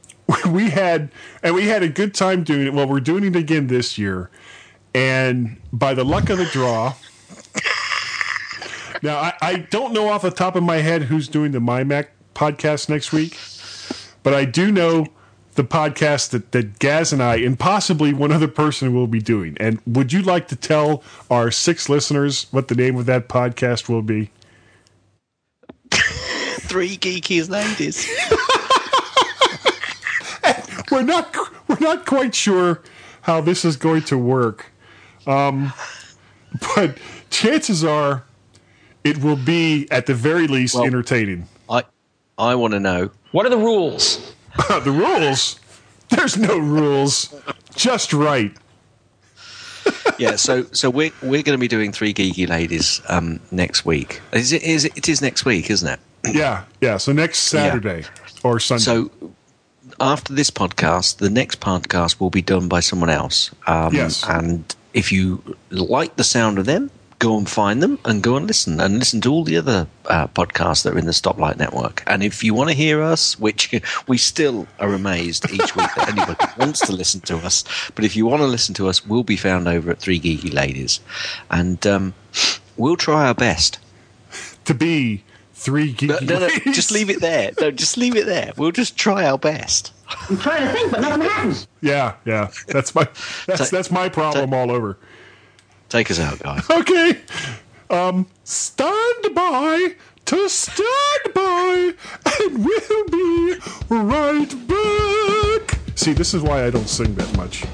we 0.48 0.70
had 0.70 1.10
and 1.42 1.54
we 1.54 1.66
had 1.66 1.82
a 1.82 1.88
good 1.88 2.14
time 2.14 2.44
doing 2.44 2.66
it. 2.66 2.72
Well, 2.72 2.86
we're 2.86 3.00
doing 3.00 3.24
it 3.24 3.36
again 3.36 3.66
this 3.68 3.98
year, 3.98 4.30
and 4.94 5.60
by 5.72 5.94
the 5.94 6.04
luck 6.04 6.30
of 6.30 6.38
the 6.38 6.44
draw. 6.46 6.94
Now 9.02 9.18
I, 9.18 9.32
I 9.40 9.56
don't 9.56 9.92
know 9.92 10.08
off 10.08 10.22
the 10.22 10.30
top 10.30 10.56
of 10.56 10.62
my 10.62 10.76
head 10.76 11.04
who's 11.04 11.28
doing 11.28 11.52
the 11.52 11.58
MyMac 11.58 12.08
podcast 12.34 12.88
next 12.88 13.12
week, 13.12 13.38
but 14.22 14.34
I 14.34 14.44
do 14.44 14.70
know 14.70 15.06
the 15.54 15.64
podcast 15.64 16.30
that, 16.30 16.52
that 16.52 16.78
Gaz 16.78 17.12
and 17.12 17.22
I 17.22 17.36
and 17.36 17.58
possibly 17.58 18.12
one 18.12 18.32
other 18.32 18.48
person 18.48 18.94
will 18.94 19.06
be 19.06 19.20
doing. 19.20 19.56
And 19.58 19.80
would 19.86 20.12
you 20.12 20.22
like 20.22 20.48
to 20.48 20.56
tell 20.56 21.02
our 21.30 21.50
six 21.50 21.88
listeners 21.88 22.46
what 22.50 22.68
the 22.68 22.74
name 22.74 22.96
of 22.96 23.06
that 23.06 23.28
podcast 23.28 23.88
will 23.88 24.02
be? 24.02 24.30
Three 25.90 26.96
geeky 26.96 27.48
ladies. 27.48 28.08
we're 30.90 31.02
not 31.02 31.36
we're 31.68 31.80
not 31.80 32.06
quite 32.06 32.34
sure 32.34 32.82
how 33.22 33.40
this 33.40 33.64
is 33.64 33.76
going 33.76 34.02
to 34.02 34.16
work, 34.16 34.72
um, 35.26 35.72
but 36.76 36.98
chances 37.30 37.84
are 37.84 38.24
it 39.04 39.18
will 39.22 39.36
be 39.36 39.88
at 39.90 40.06
the 40.06 40.14
very 40.14 40.46
least 40.46 40.74
Well- 40.74 40.84
entertaining. 40.84 41.46
I 41.68 41.84
I 42.38 42.54
want 42.54 42.72
to 42.74 42.80
know. 42.80 43.10
What 43.32 43.46
are 43.46 43.50
the 43.50 43.58
rules? 43.58 44.34
the 44.68 44.90
rules? 44.90 45.58
There's 46.08 46.36
no 46.36 46.58
rules. 46.58 47.32
Just 47.76 48.12
right. 48.12 48.52
yeah, 50.18 50.36
so 50.36 50.64
so 50.72 50.90
we're 50.90 51.12
we're 51.22 51.42
going 51.42 51.56
to 51.56 51.58
be 51.58 51.68
doing 51.68 51.92
three 51.92 52.12
geeky 52.12 52.48
ladies 52.48 53.00
um, 53.08 53.40
next 53.50 53.84
week. 53.86 54.20
Is 54.32 54.52
it? 54.52 54.62
Is 54.62 54.84
it? 54.84 54.96
It 54.96 55.08
is 55.08 55.22
next 55.22 55.44
week, 55.44 55.70
isn't 55.70 55.88
it? 55.88 56.00
Yeah, 56.34 56.64
yeah. 56.80 56.96
So 56.98 57.12
next 57.12 57.38
Saturday 57.40 58.04
or 58.42 58.60
Sunday. 58.60 58.82
So 58.82 59.10
after 59.98 60.34
this 60.34 60.50
podcast, 60.50 61.18
the 61.18 61.30
next 61.30 61.60
podcast 61.60 62.20
will 62.20 62.30
be 62.30 62.42
done 62.42 62.68
by 62.68 62.80
someone 62.80 63.10
else. 63.10 63.50
Um, 63.66 63.94
Yes. 63.94 64.22
And 64.28 64.74
if 64.92 65.12
you 65.12 65.56
like 65.70 66.16
the 66.16 66.24
sound 66.24 66.58
of 66.58 66.66
them, 66.66 66.90
go 67.20 67.36
and 67.36 67.48
find 67.48 67.82
them 67.82 67.98
and 68.06 68.22
go 68.22 68.36
and 68.36 68.46
listen 68.46 68.80
and 68.80 68.98
listen 68.98 69.20
to 69.20 69.30
all 69.30 69.44
the 69.44 69.56
other 69.56 69.86
uh, 70.06 70.26
podcasts 70.28 70.82
that 70.82 70.94
are 70.94 70.98
in 70.98 71.04
the 71.06 71.12
Stoplight 71.12 71.58
Network. 71.58 72.02
And 72.06 72.22
if 72.24 72.42
you 72.42 72.54
want 72.54 72.70
to 72.70 72.74
hear 72.74 73.02
us, 73.02 73.38
which 73.38 73.70
we 74.08 74.16
still 74.18 74.66
are 74.80 74.92
amazed 74.94 75.48
each 75.52 75.76
week 75.76 75.88
that 75.96 76.08
anybody 76.08 76.44
wants 76.58 76.80
to 76.86 76.92
listen 76.92 77.20
to 77.20 77.36
us, 77.36 77.62
but 77.94 78.04
if 78.04 78.16
you 78.16 78.26
want 78.26 78.40
to 78.40 78.46
listen 78.46 78.74
to 78.76 78.88
us, 78.88 79.06
we'll 79.06 79.22
be 79.22 79.36
found 79.36 79.68
over 79.68 79.90
at 79.90 80.00
Three 80.00 80.18
Geeky 80.18 80.52
Ladies, 80.52 80.98
and 81.50 81.86
um, 81.86 82.14
we'll 82.76 82.96
try 82.96 83.28
our 83.28 83.34
best. 83.34 83.78
to 84.64 84.74
be 84.74 85.22
three 85.52 85.92
geeky 85.92 86.22
No, 86.26 86.38
no, 86.38 86.48
no, 86.48 86.72
just 86.72 86.90
leave 86.90 87.10
it 87.10 87.20
there. 87.20 87.50
No, 87.60 87.70
just 87.70 87.98
leave 87.98 88.16
it 88.16 88.24
there. 88.24 88.52
We'll 88.56 88.72
just 88.72 88.96
try 88.96 89.26
our 89.26 89.36
best. 89.36 89.92
I'm 90.30 90.38
trying 90.38 90.66
to 90.66 90.72
think, 90.72 90.90
but 90.90 91.00
nothing 91.02 91.20
happens. 91.22 91.68
Yeah, 91.82 92.14
yeah. 92.24 92.50
That's 92.68 92.94
my 92.94 93.06
that's 93.46 93.68
So- 93.68 93.76
that's 93.76 93.90
my 93.90 94.08
problem 94.08 94.54
all 94.54 94.70
over. 94.70 94.96
Take 95.90 96.10
us 96.10 96.18
out, 96.18 96.38
guys. 96.38 96.64
Okay. 96.70 97.20
Um, 97.90 98.26
stand 98.44 99.34
by 99.34 99.94
to 100.26 100.48
stand 100.48 101.34
by, 101.34 101.92
and 102.40 102.64
we'll 102.64 103.08
be 103.08 103.56
right 103.88 104.68
back. 104.68 105.80
See, 105.96 106.12
this 106.12 106.32
is 106.32 106.42
why 106.42 106.64
I 106.64 106.70
don't 106.70 106.88
sing 106.88 107.12
that 107.16 107.36
much. 107.36 107.64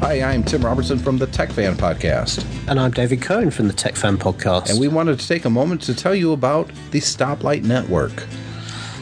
Hi, 0.00 0.22
I'm 0.22 0.44
Tim 0.44 0.62
Robertson 0.64 0.98
from 0.98 1.18
the 1.18 1.26
Tech 1.26 1.50
Fan 1.52 1.74
Podcast. 1.74 2.46
And 2.68 2.80
I'm 2.80 2.92
David 2.92 3.20
Cohen 3.20 3.50
from 3.50 3.66
the 3.66 3.74
Tech 3.74 3.96
Fan 3.96 4.16
Podcast. 4.16 4.70
And 4.70 4.80
we 4.80 4.88
wanted 4.88 5.18
to 5.20 5.28
take 5.28 5.44
a 5.44 5.50
moment 5.50 5.82
to 5.82 5.94
tell 5.94 6.14
you 6.14 6.32
about 6.32 6.70
the 6.92 7.00
Stoplight 7.00 7.64
Network. 7.64 8.24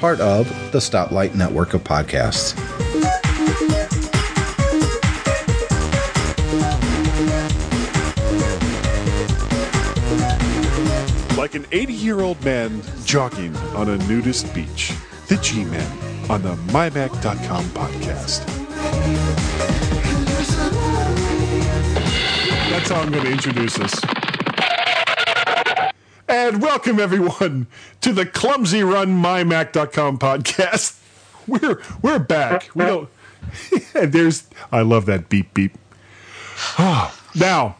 part 0.00 0.20
of 0.20 0.48
the 0.72 0.80
Stoplight 0.80 1.36
Network 1.36 1.74
of 1.74 1.84
podcasts. 1.84 2.56
Like 11.48 11.54
an 11.54 11.66
80 11.72 11.92
year 11.94 12.20
old 12.20 12.44
man 12.44 12.82
jogging 13.06 13.56
on 13.74 13.88
a 13.88 13.96
nudist 14.06 14.52
beach. 14.54 14.92
The 15.28 15.36
G 15.38 15.64
Men 15.64 15.98
on 16.28 16.42
the 16.42 16.56
MyMac.com 16.74 17.64
podcast. 17.70 18.44
That's 22.68 22.90
how 22.90 23.00
I'm 23.00 23.10
going 23.10 23.24
to 23.24 23.32
introduce 23.32 23.78
us. 23.80 23.98
And 26.28 26.60
welcome 26.60 27.00
everyone 27.00 27.66
to 28.02 28.12
the 28.12 28.26
Clumsy 28.26 28.82
Run 28.82 29.22
MyMac.com 29.22 30.18
podcast. 30.18 31.00
We're 31.46 31.80
we're 32.02 32.18
back. 32.18 32.68
We 32.74 32.84
don't 32.84 33.08
and 33.94 34.12
there's, 34.12 34.46
I 34.70 34.82
love 34.82 35.06
that 35.06 35.30
beep 35.30 35.54
beep. 35.54 35.78
Ah, 36.78 37.18
now, 37.34 37.78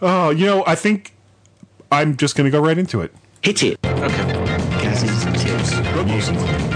oh, 0.00 0.30
you 0.34 0.46
know, 0.46 0.64
I 0.66 0.74
think 0.74 1.12
I'm 1.90 2.16
just 2.16 2.36
going 2.36 2.46
to 2.46 2.50
go 2.50 2.60
right 2.60 2.76
into 2.78 3.00
it. 3.00 3.12
Hit 3.42 3.62
it. 3.62 3.78
Okay. 3.84 4.32
Gaz's 4.82 5.24
tips. 5.42 5.70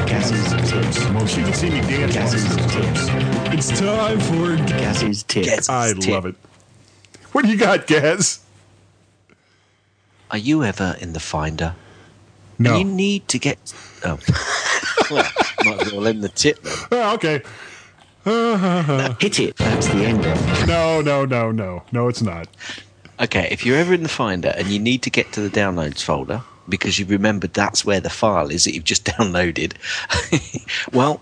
Gaz's 0.07 0.71
tips. 0.71 1.11
Most 1.11 1.37
you 1.37 1.45
can 1.45 1.53
see 1.53 1.71
me 1.71 1.81
dance. 1.81 2.15
Gaz's 2.15 2.57
tips. 2.73 3.07
It's 3.53 3.81
time 3.81 4.21
for. 4.21 4.57
Gaz's 4.67 5.23
tips. 5.25 5.69
I 5.69 5.93
love 5.93 6.27
it. 6.27 6.37
What 7.33 7.45
do 7.45 7.51
you 7.51 7.57
got, 7.57 7.87
Gaz? 7.87 8.41
Are 10.31 10.39
you 10.39 10.63
ever 10.63 10.97
in 11.01 11.13
the 11.13 11.21
Finder? 11.21 11.75
No. 12.59 12.79
You 12.79 12.85
need 12.85 13.27
to 13.29 13.39
get. 13.39 13.59
Oh. 14.05 14.19
well, 15.11 15.29
might 15.65 15.83
as 15.83 15.93
well 15.93 16.07
end 16.07 16.23
the 16.23 16.29
tip 16.29 16.63
then. 16.63 16.75
Oh, 16.93 17.15
okay. 17.15 17.43
Hit 19.19 19.41
it. 19.41 19.57
That's 19.57 19.89
the 19.89 20.05
end 20.05 20.25
of 20.25 20.69
No, 20.69 21.01
no, 21.01 21.25
no, 21.25 21.51
no. 21.51 21.83
No, 21.91 22.09
it's 22.09 22.23
not. 22.23 22.47
Okay, 23.21 23.49
if 23.51 23.67
you're 23.67 23.77
ever 23.77 23.93
in 23.93 24.03
the 24.03 24.09
Finder 24.09 24.55
and 24.57 24.69
you 24.69 24.79
need 24.79 25.03
to 25.03 25.11
get 25.11 25.33
to 25.33 25.41
the 25.41 25.51
downloads 25.51 26.03
folder 26.03 26.43
because 26.69 26.99
you've 26.99 27.11
remembered 27.11 27.53
that's 27.53 27.85
where 27.85 28.01
the 28.01 28.09
file 28.09 28.51
is 28.51 28.65
that 28.65 28.75
you've 28.75 28.85
just 28.85 29.05
downloaded, 29.19 29.73
well, 30.93 31.21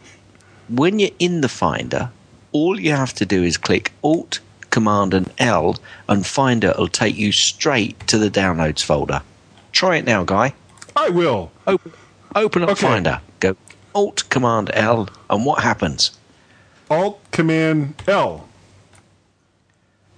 when 0.68 0.98
you're 1.00 1.10
in 1.18 1.40
the 1.40 1.48
Finder, 1.48 2.10
all 2.52 2.78
you 2.78 2.92
have 2.92 3.14
to 3.14 3.26
do 3.26 3.42
is 3.42 3.56
click 3.56 3.92
Alt, 4.04 4.38
Command, 4.70 5.12
and 5.12 5.30
L, 5.38 5.76
and 6.08 6.24
Finder 6.24 6.72
will 6.78 6.88
take 6.88 7.16
you 7.16 7.32
straight 7.32 7.98
to 8.06 8.18
the 8.18 8.30
downloads 8.30 8.82
folder. 8.84 9.22
Try 9.72 9.96
it 9.96 10.04
now, 10.04 10.22
guy. 10.24 10.54
I 10.94 11.08
will. 11.08 11.50
Open, 11.66 11.92
open 12.34 12.62
up 12.62 12.70
Okay. 12.70 12.86
Finder. 12.86 13.20
Go 13.40 13.56
Alt, 13.94 14.28
Command, 14.28 14.70
L, 14.74 15.08
and 15.30 15.44
what 15.44 15.62
happens? 15.64 16.12
Alt 16.90 17.20
Command 17.32 17.94
L. 18.06 18.48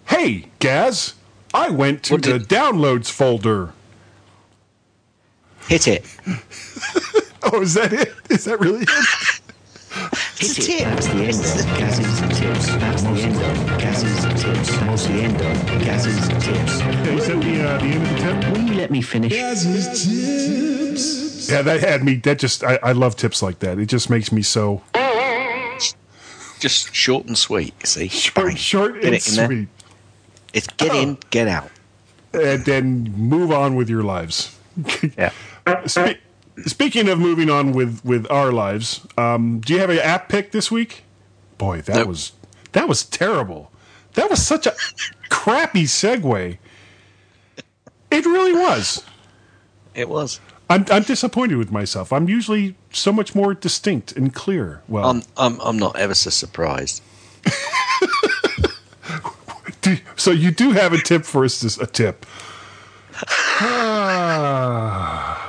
Hey, 0.06 0.46
Gaz. 0.58 1.14
I 1.52 1.70
went 1.70 2.02
to 2.04 2.14
What 2.14 2.22
the 2.22 2.38
did- 2.38 2.48
downloads 2.48 3.10
folder. 3.10 3.72
Hit 5.68 5.86
it. 5.88 6.04
Oh, 7.42 7.62
is 7.62 7.72
that 7.72 7.90
it? 7.94 8.12
Is 8.28 8.44
that 8.44 8.60
really 8.60 8.82
it? 8.82 8.90
Hit 8.90 10.58
It's 10.58 10.58
it. 10.58 10.82
a 10.82 10.84
That's 10.84 11.06
the 11.06 11.14
end 11.24 11.40
of 11.40 11.78
Gaz's 11.78 12.20
tips. 12.38 12.66
That's 12.76 13.02
the 13.02 13.08
end 13.08 13.36
of 13.36 13.78
Gaz's 13.78 14.42
tips. 14.42 14.76
That's 14.76 15.06
the 15.06 15.12
end 15.14 15.40
of 15.40 15.66
Gaz's 15.80 16.28
tips. 16.28 16.80
Yeah, 16.80 17.10
you 17.12 17.20
said 17.20 17.40
the, 17.42 17.62
uh, 17.66 17.78
the 17.78 17.84
end 17.86 18.02
of 18.02 18.08
the 18.10 18.16
tip? 18.18 18.52
Will 18.52 18.62
you 18.68 18.74
let 18.74 18.90
me 18.90 19.00
finish? 19.00 19.32
Yeah, 21.50 21.62
that 21.62 21.80
had 21.80 22.04
me. 22.04 22.16
That 22.16 22.38
just, 22.38 22.62
I, 22.62 22.78
I 22.82 22.92
love 22.92 23.16
tips 23.16 23.42
like 23.42 23.60
that. 23.60 23.78
It 23.78 23.86
just 23.86 24.10
makes 24.10 24.30
me 24.30 24.42
so 24.42 24.82
Just 26.60 26.94
short 26.94 27.24
and 27.26 27.38
sweet, 27.38 27.72
you 27.80 27.86
see? 27.86 28.08
short, 28.08 28.48
Bang. 28.48 28.56
short 28.56 28.96
and 29.02 29.14
it 29.14 29.26
in 29.28 29.34
there. 29.36 29.46
sweet. 29.46 29.68
It's 30.52 30.66
get 30.66 30.94
in, 30.94 31.18
get 31.30 31.48
out. 31.48 31.70
And 32.32 32.64
then 32.64 33.12
move 33.16 33.50
on 33.52 33.74
with 33.76 33.88
your 33.90 34.02
lives. 34.02 34.56
Yeah. 35.18 35.32
Spe- 35.86 36.18
speaking 36.66 37.08
of 37.08 37.18
moving 37.18 37.50
on 37.50 37.72
with, 37.72 38.04
with 38.04 38.26
our 38.30 38.50
lives, 38.50 39.06
um, 39.18 39.60
do 39.60 39.74
you 39.74 39.78
have 39.80 39.90
an 39.90 39.98
app 39.98 40.28
pick 40.28 40.52
this 40.52 40.70
week? 40.70 41.04
Boy, 41.58 41.82
that 41.82 41.96
Nope. 41.96 42.08
was 42.08 42.32
that 42.72 42.88
was 42.88 43.04
terrible. 43.04 43.70
That 44.14 44.30
was 44.30 44.44
such 44.44 44.66
a 44.66 44.74
crappy 45.28 45.84
segue. 45.84 46.58
It 48.10 48.24
really 48.26 48.52
was. 48.52 49.04
It 49.94 50.08
was. 50.08 50.40
I'm, 50.70 50.84
I'm 50.90 51.02
disappointed 51.02 51.56
with 51.56 51.70
myself. 51.72 52.12
I'm 52.12 52.28
usually 52.28 52.76
so 52.92 53.12
much 53.12 53.34
more 53.34 53.54
distinct 53.54 54.12
and 54.12 54.32
clear. 54.34 54.82
Well, 54.88 55.08
I'm, 55.10 55.22
I'm, 55.36 55.60
I'm 55.60 55.78
not 55.78 55.96
ever 55.96 56.14
so 56.14 56.30
surprised. 56.30 57.02
do, 59.96 60.02
so 60.16 60.30
you 60.30 60.50
do 60.50 60.72
have 60.72 60.92
a 60.92 60.98
tip 60.98 61.24
for 61.24 61.44
us? 61.44 61.62
A 61.78 61.86
tip. 61.86 62.26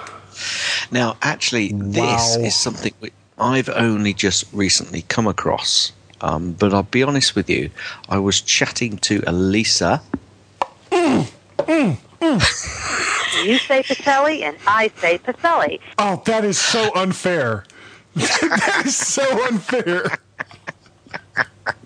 Now, 0.93 1.15
actually, 1.21 1.71
this 1.73 2.35
Wow. 2.37 2.43
is 2.43 2.53
something 2.53 2.93
which 2.99 3.13
I've 3.39 3.69
only 3.69 4.13
just 4.13 4.43
recently 4.51 5.03
come 5.03 5.25
across. 5.25 5.93
Um, 6.19 6.51
but 6.51 6.73
I'll 6.73 6.83
be 6.83 7.01
honest 7.01 7.33
with 7.33 7.49
you, 7.49 7.69
I 8.09 8.17
was 8.19 8.41
chatting 8.41 8.97
to 8.99 9.23
Elisa. 9.25 10.01
You 10.91 11.25
say 13.57 13.81
Pacelli 13.83 14.41
and 14.43 14.57
I 14.67 14.91
say 14.97 15.17
Pacelli. 15.17 15.79
oh, 15.97 16.21
that 16.25 16.43
is 16.43 16.59
so 16.59 16.91
unfair. 16.95 17.63
that 18.15 18.83
is 18.85 18.95
so 18.97 19.23
unfair. 19.47 20.05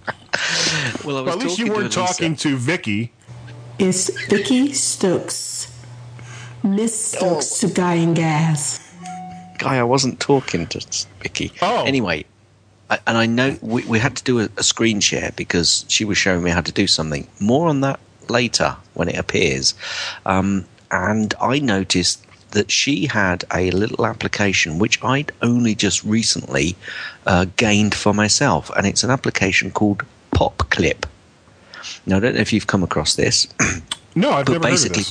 Well, 1.03 1.17
I 1.17 1.21
was 1.21 1.25
Well, 1.27 1.29
at 1.29 1.39
least 1.39 1.59
you 1.59 1.67
weren't 1.67 1.95
Elisa. 1.95 1.99
talking 1.99 2.35
to 2.37 2.57
Vicky. 2.57 3.11
It's 3.79 4.09
Vicky 4.27 4.73
Stokes. 4.73 5.71
Miss 6.63 7.11
Stokes 7.11 7.59
to 7.59 7.67
Guy 7.67 7.95
and 7.95 8.15
Gaz. 8.15 8.79
Guy, 9.59 9.77
I 9.77 9.83
wasn't 9.83 10.19
talking 10.19 10.65
to 10.67 11.05
Vicky. 11.21 11.51
Oh. 11.61 11.83
Anyway, 11.85 12.25
I, 12.89 12.99
and 13.07 13.17
I 13.17 13.25
know 13.25 13.57
we, 13.61 13.83
we 13.85 13.99
had 13.99 14.15
to 14.17 14.23
do 14.23 14.39
a, 14.39 14.49
a 14.57 14.63
screen 14.63 14.99
share 14.99 15.31
because 15.35 15.85
she 15.87 16.05
was 16.05 16.17
showing 16.17 16.43
me 16.43 16.51
how 16.51 16.61
to 16.61 16.71
do 16.71 16.87
something. 16.87 17.27
More 17.39 17.67
on 17.67 17.81
that 17.81 17.99
later 18.29 18.75
when 18.93 19.09
it 19.09 19.17
appears. 19.17 19.73
Um, 20.25 20.65
and 20.91 21.33
I 21.41 21.59
noticed 21.59 22.25
that 22.51 22.71
she 22.71 23.05
had 23.05 23.43
a 23.53 23.69
little 23.71 24.05
application 24.05 24.79
which 24.79 25.03
I'd 25.03 25.31
only 25.41 25.75
just 25.75 26.03
recently 26.03 26.75
uh, 27.25 27.45
gained 27.57 27.93
for 27.93 28.13
myself, 28.13 28.69
and 28.77 28.87
it's 28.87 29.03
an 29.03 29.11
application 29.11 29.71
called 29.71 30.03
PopClip. 30.35 31.05
Now, 32.05 32.17
I 32.17 32.19
don't 32.19 32.35
know 32.35 32.41
if 32.41 32.51
you've 32.53 32.67
come 32.67 32.83
across 32.83 33.15
this. 33.15 33.47
No, 34.17 34.31
I've 34.31 34.45
But 34.45 34.53
never 34.53 34.67
heard 34.69 34.73
of 34.75 34.79
basically, 34.93 35.03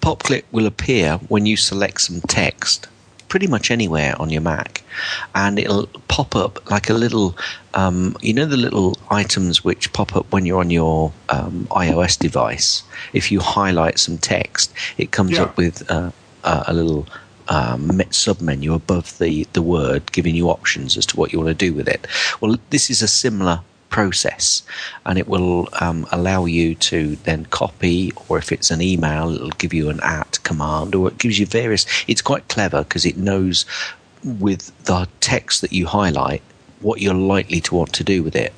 PopClip 0.00 0.44
will 0.52 0.64
appear 0.66 1.18
when 1.28 1.44
you 1.44 1.54
select 1.54 2.00
some 2.00 2.22
text 2.22 2.86
pretty 3.28 3.46
much 3.46 3.70
anywhere 3.70 4.14
on 4.18 4.30
your 4.30 4.40
Mac, 4.40 4.82
and 5.34 5.58
it'll 5.58 5.86
pop 6.08 6.34
up 6.34 6.70
like 6.70 6.88
a 6.88 6.94
little, 6.94 7.36
um, 7.74 8.16
you 8.22 8.32
know, 8.32 8.46
the 8.46 8.56
little 8.56 8.96
items 9.10 9.62
which 9.62 9.92
pop 9.92 10.16
up 10.16 10.32
when 10.32 10.46
you're 10.46 10.60
on 10.60 10.70
your 10.70 11.12
um, 11.28 11.66
iOS 11.72 12.18
device. 12.18 12.82
If 13.12 13.30
you 13.30 13.38
highlight 13.40 13.98
some 13.98 14.16
text, 14.16 14.72
it 14.96 15.10
comes 15.10 15.32
Yeah. 15.32 15.42
up 15.42 15.58
with 15.58 15.90
uh, 15.90 16.10
uh, 16.44 16.64
a 16.66 16.72
little. 16.72 17.06
Um, 17.48 18.00
sub 18.10 18.40
menu 18.40 18.72
above 18.72 19.18
the, 19.18 19.46
the 19.52 19.60
word, 19.62 20.12
giving 20.12 20.34
you 20.36 20.48
options 20.48 20.96
as 20.96 21.04
to 21.06 21.16
what 21.16 21.32
you 21.32 21.40
want 21.40 21.48
to 21.48 21.54
do 21.66 21.74
with 21.74 21.88
it. 21.88 22.06
Well, 22.40 22.56
this 22.70 22.88
is 22.88 23.02
a 23.02 23.08
similar 23.08 23.60
process 23.92 24.62
and 25.06 25.18
it 25.18 25.28
will 25.28 25.68
um, 25.80 26.06
allow 26.10 26.46
you 26.46 26.74
to 26.74 27.14
then 27.24 27.44
copy 27.46 28.10
or 28.28 28.38
if 28.38 28.50
it's 28.50 28.70
an 28.70 28.80
email 28.80 29.30
it'll 29.32 29.50
give 29.50 29.74
you 29.74 29.90
an 29.90 30.00
at 30.02 30.42
command 30.42 30.94
or 30.94 31.08
it 31.08 31.18
gives 31.18 31.38
you 31.38 31.46
various 31.46 31.86
it's 32.08 32.22
quite 32.22 32.48
clever 32.48 32.82
because 32.82 33.06
it 33.06 33.16
knows 33.16 33.64
with 34.24 34.72
the 34.86 35.06
text 35.20 35.60
that 35.60 35.72
you 35.72 35.86
highlight 35.86 36.42
what 36.82 37.00
you're 37.00 37.14
likely 37.14 37.60
to 37.60 37.74
want 37.74 37.92
to 37.92 38.04
do 38.04 38.22
with 38.22 38.34
it. 38.34 38.52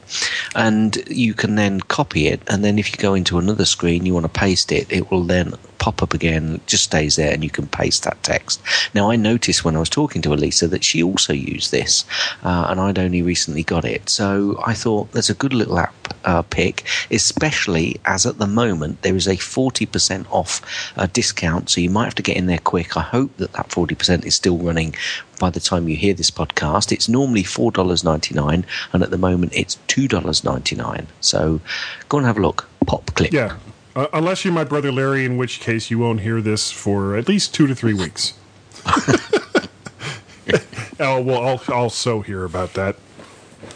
And 0.54 0.96
you 1.08 1.34
can 1.34 1.56
then 1.56 1.80
copy 1.80 2.28
it 2.28 2.40
and 2.48 2.64
then 2.64 2.78
if 2.78 2.90
you 2.90 2.96
go 2.96 3.14
into 3.14 3.38
another 3.38 3.64
screen 3.64 4.06
you 4.06 4.14
want 4.14 4.24
to 4.24 4.40
paste 4.40 4.72
it 4.72 4.90
it 4.90 5.10
will 5.10 5.24
then 5.24 5.54
pop 5.78 6.02
up 6.02 6.14
again 6.14 6.60
just 6.66 6.84
stays 6.84 7.16
there 7.16 7.32
and 7.32 7.44
you 7.44 7.50
can 7.50 7.66
paste 7.66 8.04
that 8.04 8.22
text. 8.22 8.60
Now 8.94 9.10
i 9.10 9.16
noticed 9.16 9.64
when 9.64 9.76
i 9.76 9.78
was 9.78 9.90
talking 9.90 10.22
to 10.22 10.32
elisa 10.32 10.68
that 10.68 10.84
she 10.84 11.02
also 11.02 11.32
used 11.32 11.70
this 11.70 12.04
uh, 12.42 12.66
and 12.68 12.80
i'd 12.80 12.98
only 12.98 13.22
recently 13.22 13.62
got 13.62 13.84
it. 13.84 14.08
So 14.08 14.60
i 14.64 14.74
thought 14.74 15.12
there's 15.12 15.30
a 15.30 15.34
good 15.34 15.52
little 15.52 15.78
app 15.78 15.94
uh, 16.24 16.42
pick 16.42 16.84
especially 17.10 18.00
as 18.04 18.26
at 18.26 18.38
the 18.38 18.46
moment 18.46 19.02
there 19.02 19.16
is 19.16 19.26
a 19.26 19.36
40% 19.36 20.26
off 20.30 20.60
uh, 20.96 21.06
discount. 21.12 21.70
So 21.70 21.80
you 21.80 21.90
might 21.90 22.04
have 22.04 22.14
to 22.16 22.22
get 22.22 22.36
in 22.36 22.46
there 22.46 22.58
quick. 22.58 22.96
I 22.96 23.02
hope 23.02 23.36
that 23.36 23.52
that 23.52 23.68
40% 23.68 24.24
is 24.24 24.34
still 24.34 24.58
running 24.58 24.94
by 25.38 25.50
the 25.50 25.60
time 25.60 25.88
you 25.88 25.96
hear 25.96 26.14
this 26.14 26.30
podcast. 26.30 26.92
It's 26.92 27.08
normally 27.08 27.42
$4.99 27.42 28.64
and 28.92 29.02
at 29.02 29.10
the 29.10 29.18
moment 29.18 29.52
it's 29.54 29.76
$2.99 29.88 31.06
so 31.20 31.60
go 32.08 32.18
and 32.18 32.26
have 32.26 32.38
a 32.38 32.42
look. 32.42 32.68
PopClip 32.86 33.32
Yeah, 33.32 33.56
uh, 33.94 34.06
unless 34.12 34.44
you're 34.44 34.54
my 34.54 34.64
brother 34.64 34.92
Larry, 34.92 35.24
in 35.24 35.36
which 35.36 35.60
case 35.60 35.90
you 35.90 35.98
won't 35.98 36.20
hear 36.20 36.40
this 36.40 36.70
for 36.70 37.16
at 37.16 37.28
least 37.28 37.54
two 37.54 37.66
to 37.66 37.74
three 37.74 37.94
weeks. 37.94 38.34
oh 41.00 41.20
well, 41.22 41.60
I'll 41.68 41.74
also 41.74 42.20
hear 42.20 42.44
about 42.44 42.74
that 42.74 42.96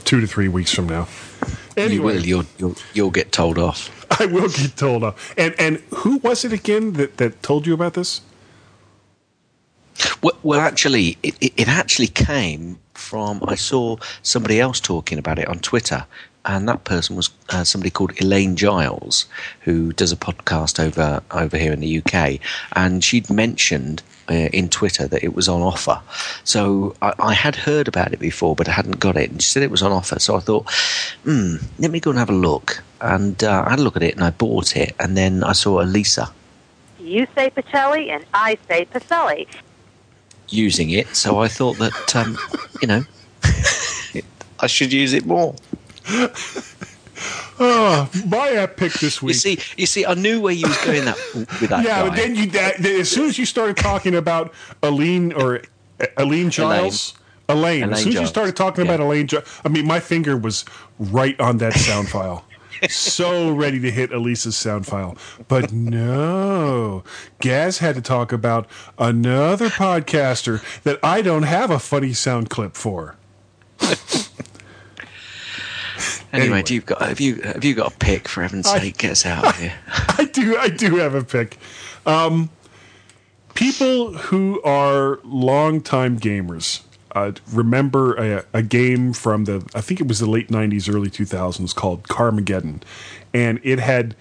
two 0.05 0.21
to 0.21 0.27
three 0.27 0.49
weeks 0.49 0.75
from 0.75 0.89
now. 0.89 1.09
you 1.77 1.83
Anyway, 1.85 2.15
will 2.15 2.27
you'll, 2.27 2.45
you'll 2.59 2.77
you'll 2.95 3.11
get 3.11 3.33
told 3.33 3.59
off 3.59 3.91
I 4.21 4.27
will 4.27 4.49
get 4.49 4.77
told 4.77 5.05
off. 5.05 5.35
And 5.37 5.55
and 5.59 5.79
who 5.95 6.19
was 6.19 6.45
it 6.45 6.53
again 6.53 6.95
that 6.95 7.17
that 7.19 7.43
told 7.43 7.67
you 7.67 7.75
about 7.75 7.95
this? 7.95 8.21
Well, 10.23 10.37
well 10.43 10.61
actually, 10.61 11.19
it, 11.23 11.37
it, 11.41 11.53
it 11.57 11.69
actually 11.69 12.09
came 12.09 12.79
from 12.95 13.43
I 13.47 13.55
saw 13.55 13.97
somebody 14.23 14.61
else 14.61 14.81
talking 14.81 15.19
about 15.19 15.39
it 15.39 15.49
on 15.49 15.59
Twitter, 15.59 16.07
and 16.45 16.69
that 16.69 16.85
person 16.85 17.17
was 17.17 17.31
uh, 17.51 17.65
somebody 17.65 17.91
called 17.91 18.13
Elaine 18.21 18.57
Giles, 18.57 19.27
who 19.61 19.93
does 19.93 20.13
a 20.13 20.17
podcast 20.17 20.83
over 20.83 21.23
over 21.31 21.57
here 21.57 21.73
in 21.73 21.81
the 21.81 21.99
UK, 22.03 22.41
and 22.73 23.03
she'd 23.05 23.29
mentioned 23.31 24.03
uh, 24.31 24.49
in 24.53 24.69
Twitter 24.69 25.07
that 25.07 25.25
it 25.25 25.35
was 25.35 25.49
on 25.49 25.63
offer. 25.63 26.01
So 26.45 26.95
I, 27.03 27.15
I 27.19 27.35
had 27.35 27.57
heard 27.57 27.89
about 27.89 28.13
it 28.13 28.19
before, 28.19 28.55
but 28.55 28.69
I 28.69 28.73
hadn't 28.73 29.01
got 29.01 29.17
it. 29.17 29.31
And 29.31 29.43
she 29.43 29.49
said 29.49 29.63
it 29.63 29.71
was 29.71 29.83
on 29.83 29.93
offer. 29.93 30.19
So 30.19 30.37
I 30.37 30.41
thought, 30.41 30.71
hmm, 31.25 31.57
let 31.79 31.91
me 31.91 32.01
go 32.01 32.11
and 32.11 32.19
have 32.19 32.31
a 32.31 32.35
look. 32.35 32.83
And 33.01 33.43
uh, 33.43 33.65
I 33.67 33.71
had 33.71 33.79
a 33.79 33.83
look 33.83 33.97
at 33.97 34.03
it 34.03 34.15
and 34.15 34.25
I 34.25 34.31
bought 34.31 34.77
it. 34.77 34.95
And 35.01 35.17
then 35.17 35.43
I 35.45 35.53
saw 35.53 35.81
Elisa 35.81 36.31
You 36.99 37.27
say 37.35 37.51
Pacelli 37.51 38.11
and 38.11 38.25
I 38.35 38.59
say 38.69 38.85
Pacelli. 38.87 39.47
using 40.51 40.91
it. 40.91 41.15
So 41.17 41.39
I 41.39 41.49
thought 41.49 41.79
that, 41.79 42.17
um, 42.17 42.37
you 42.83 42.89
know, 42.89 43.05
I 44.61 44.67
should 44.67 44.93
use 44.93 45.13
it 45.13 45.25
more. 45.25 45.55
Oh, 47.61 48.09
my 48.27 48.51
app 48.51 48.77
pick 48.77 48.93
this 48.95 49.21
week. 49.21 49.35
You 49.35 49.39
see, 49.39 49.59
you 49.77 49.87
see, 49.87 50.07
I 50.07 50.15
knew 50.15 50.41
where 50.41 50.53
you 50.53 50.69
was 50.69 50.85
going 50.85 51.05
that 51.05 51.17
with 51.35 51.71
that. 51.71 51.85
yeah, 51.85 52.03
guy. 52.03 52.09
but 52.09 52.17
then 52.17 52.35
you 52.35 52.47
that, 52.51 52.85
as 52.85 53.11
soon 53.11 53.27
as 53.27 53.39
you 53.39 53.47
started 53.47 53.77
talking 53.77 54.15
about 54.15 54.53
Aline 54.83 55.33
or 55.33 55.63
uh, 56.01 56.07
Aline 56.17 56.51
Giles, 56.51 57.15
Elaine, 57.49 57.85
as 57.85 57.89
Elaine 57.89 58.03
soon 58.03 58.13
as 58.15 58.21
you 58.21 58.27
started 58.27 58.57
talking 58.57 58.85
about 58.85 59.01
Elaine, 59.01 59.27
Gi- 59.27 59.39
I 59.65 59.69
mean, 59.69 59.87
my 59.87 60.01
finger 60.01 60.37
was 60.37 60.65
right 60.99 61.39
on 61.41 61.59
that 61.59 61.75
sound 61.75 62.09
file. 62.09 62.45
so 62.89 63.53
ready 63.53 63.81
to 63.81 63.91
hit 63.91 64.13
Elisa's 64.13 64.57
sound 64.57 64.87
file. 64.87 65.17
But 65.49 65.73
no, 65.73 67.03
Gaz 67.41 67.79
had 67.79 67.97
to 67.97 68.01
talk 68.01 68.33
about 68.33 68.69
another 68.99 69.69
podcaster 69.69 70.63
that 70.83 70.99
I 71.03 71.23
don't 71.23 71.43
have 71.43 71.71
a 71.71 71.79
funny 71.81 72.13
sound 72.13 72.51
clip 72.51 72.77
for. 72.77 73.17
Anyway, 76.33 76.47
Anyway. 76.47 76.63
do 76.63 76.75
you 76.75 76.81
got 76.83 77.01
have 77.03 77.21
you 77.21 77.37
have 77.43 77.65
you 77.65 77.75
got 77.75 77.93
a 77.95 77.97
pick 77.97 78.29
for 78.29 78.43
heaven's 78.43 78.67
I- 78.67 78.79
sake? 78.81 78.99
Get 78.99 79.13
us 79.13 79.25
out 79.27 79.47
of 79.47 79.59
here. 79.59 79.73
I 79.89 80.25
do. 80.31 80.57
I 80.59 80.69
do 80.69 80.97
have 80.97 81.15
a 81.15 81.25
pick. 81.25 81.57
Um, 82.07 82.51
people 83.55 84.13
who 84.15 84.61
are 84.63 85.21
longtime 85.25 86.19
gamers 86.19 86.83
uh, 87.13 87.33
remember 87.53 88.15
a, 88.17 88.45
a 88.53 88.63
game 88.63 89.13
from 89.15 89.45
the 89.45 89.67
I 89.75 89.81
think 89.81 90.01
it 90.01 90.07
was 90.09 90.19
the 90.21 90.29
late 90.29 90.49
'90s, 90.49 90.93
early 90.95 91.09
2000s 91.11 91.75
called 91.75 92.05
Carmageddon, 92.09 92.83
and 93.33 93.59
it 93.63 93.79
had 93.79 94.15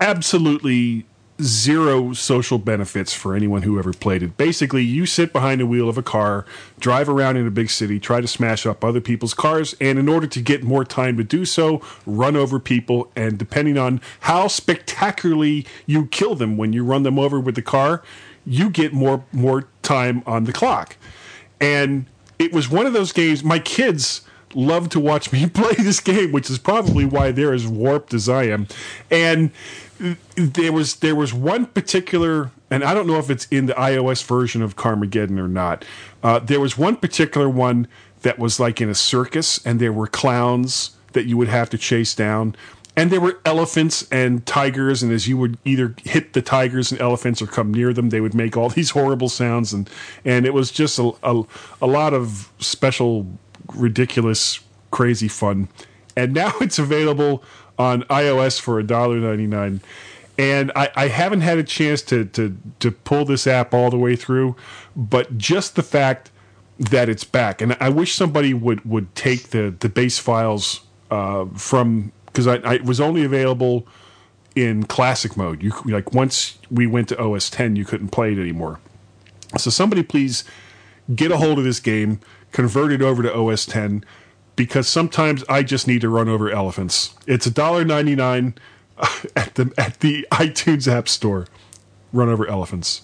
absolutely 0.00 1.06
zero 1.42 2.12
social 2.12 2.58
benefits 2.58 3.12
for 3.12 3.34
anyone 3.34 3.62
who 3.62 3.78
ever 3.78 3.92
played 3.92 4.22
it. 4.22 4.36
Basically, 4.36 4.82
you 4.82 5.06
sit 5.06 5.32
behind 5.32 5.60
the 5.60 5.66
wheel 5.66 5.88
of 5.88 5.98
a 5.98 6.02
car, 6.02 6.46
drive 6.78 7.08
around 7.08 7.36
in 7.36 7.46
a 7.46 7.50
big 7.50 7.70
city, 7.70 7.98
try 7.98 8.20
to 8.20 8.28
smash 8.28 8.64
up 8.66 8.84
other 8.84 9.00
people's 9.00 9.34
cars, 9.34 9.74
and 9.80 9.98
in 9.98 10.08
order 10.08 10.26
to 10.26 10.40
get 10.40 10.62
more 10.62 10.84
time 10.84 11.16
to 11.16 11.24
do 11.24 11.44
so, 11.44 11.82
run 12.06 12.36
over 12.36 12.58
people. 12.58 13.10
And 13.16 13.38
depending 13.38 13.78
on 13.78 14.00
how 14.20 14.48
spectacularly 14.48 15.66
you 15.86 16.06
kill 16.06 16.34
them 16.34 16.56
when 16.56 16.72
you 16.72 16.84
run 16.84 17.02
them 17.02 17.18
over 17.18 17.38
with 17.40 17.54
the 17.54 17.62
car, 17.62 18.02
you 18.44 18.70
get 18.70 18.92
more 18.92 19.24
more 19.32 19.68
time 19.82 20.22
on 20.26 20.44
the 20.44 20.52
clock. 20.52 20.96
And 21.60 22.06
it 22.38 22.52
was 22.52 22.68
one 22.68 22.86
of 22.86 22.92
those 22.92 23.12
games. 23.12 23.44
My 23.44 23.58
kids 23.58 24.22
love 24.54 24.88
to 24.90 25.00
watch 25.00 25.32
me 25.32 25.48
play 25.48 25.74
this 25.78 26.00
game, 26.00 26.32
which 26.32 26.50
is 26.50 26.58
probably 26.58 27.04
why 27.04 27.32
they're 27.32 27.52
as 27.52 27.66
warped 27.66 28.14
as 28.14 28.28
I 28.28 28.44
am. 28.44 28.66
And 29.10 29.50
there 30.34 30.72
was 30.72 30.96
there 30.96 31.14
was 31.14 31.32
one 31.32 31.66
particular, 31.66 32.50
and 32.70 32.82
I 32.82 32.94
don't 32.94 33.06
know 33.06 33.18
if 33.18 33.30
it's 33.30 33.46
in 33.46 33.66
the 33.66 33.74
iOS 33.74 34.24
version 34.24 34.62
of 34.62 34.76
Carmageddon 34.76 35.38
or 35.38 35.48
not. 35.48 35.84
Uh, 36.22 36.38
there 36.40 36.60
was 36.60 36.76
one 36.76 36.96
particular 36.96 37.48
one 37.48 37.86
that 38.22 38.38
was 38.38 38.58
like 38.58 38.80
in 38.80 38.88
a 38.88 38.94
circus, 38.94 39.64
and 39.64 39.80
there 39.80 39.92
were 39.92 40.06
clowns 40.06 40.96
that 41.12 41.26
you 41.26 41.36
would 41.36 41.48
have 41.48 41.70
to 41.70 41.78
chase 41.78 42.14
down. 42.14 42.56
And 42.94 43.10
there 43.10 43.20
were 43.20 43.40
elephants 43.46 44.06
and 44.12 44.44
tigers, 44.44 45.02
and 45.02 45.12
as 45.12 45.26
you 45.26 45.38
would 45.38 45.56
either 45.64 45.94
hit 46.04 46.34
the 46.34 46.42
tigers 46.42 46.92
and 46.92 47.00
elephants 47.00 47.40
or 47.40 47.46
come 47.46 47.72
near 47.72 47.94
them, 47.94 48.10
they 48.10 48.20
would 48.20 48.34
make 48.34 48.56
all 48.56 48.68
these 48.70 48.90
horrible 48.90 49.28
sounds, 49.28 49.72
and 49.72 49.88
and 50.24 50.44
it 50.46 50.54
was 50.54 50.70
just 50.70 50.98
a 50.98 51.12
a, 51.22 51.44
a 51.80 51.86
lot 51.86 52.12
of 52.12 52.50
special, 52.58 53.26
ridiculous, 53.74 54.60
crazy 54.90 55.28
fun. 55.28 55.68
And 56.16 56.34
now 56.34 56.52
it's 56.60 56.78
available 56.78 57.42
on 57.78 58.02
iOS 58.04 58.60
for 58.60 58.82
$1.99. 58.82 59.80
And 60.38 60.72
I, 60.74 60.90
I 60.94 61.08
haven't 61.08 61.42
had 61.42 61.58
a 61.58 61.62
chance 61.62 62.00
to, 62.02 62.24
to 62.24 62.56
to 62.80 62.90
pull 62.90 63.26
this 63.26 63.46
app 63.46 63.74
all 63.74 63.90
the 63.90 63.98
way 63.98 64.16
through, 64.16 64.56
but 64.96 65.36
just 65.36 65.76
the 65.76 65.82
fact 65.82 66.30
that 66.78 67.10
it's 67.10 67.22
back, 67.22 67.60
and 67.60 67.76
I 67.78 67.90
wish 67.90 68.14
somebody 68.14 68.54
would 68.54 68.82
would 68.86 69.14
take 69.14 69.50
the 69.50 69.74
the 69.78 69.90
base 69.90 70.18
files 70.18 70.80
uh, 71.10 71.44
from 71.54 72.12
because 72.26 72.46
I, 72.46 72.56
I 72.64 72.76
was 72.78 72.98
only 72.98 73.24
available 73.24 73.86
in 74.54 74.84
classic 74.84 75.36
mode. 75.36 75.62
You 75.62 75.72
like 75.84 76.14
once 76.14 76.58
we 76.70 76.86
went 76.86 77.08
to 77.10 77.22
OS 77.22 77.50
10, 77.50 77.76
you 77.76 77.84
couldn't 77.84 78.08
play 78.08 78.32
it 78.32 78.38
anymore. 78.38 78.80
So 79.58 79.70
somebody 79.70 80.02
please 80.02 80.44
get 81.14 81.30
a 81.30 81.36
hold 81.36 81.58
of 81.58 81.64
this 81.64 81.80
game, 81.80 82.20
convert 82.52 82.92
it 82.92 83.02
over 83.02 83.22
to 83.22 83.34
OS 83.34 83.66
10, 83.66 84.04
because 84.56 84.86
sometimes 84.86 85.42
I 85.48 85.62
just 85.62 85.86
need 85.88 86.00
to 86.02 86.08
run 86.08 86.28
over 86.28 86.50
elephants. 86.50 87.14
It's 87.26 87.46
$1.99 87.48 88.56
at 89.36 89.54
the 89.56 89.72
at 89.78 90.00
the 90.00 90.26
iTunes 90.30 90.86
App 90.90 91.08
Store. 91.08 91.46
Run 92.12 92.28
over 92.28 92.46
elephants. 92.46 93.02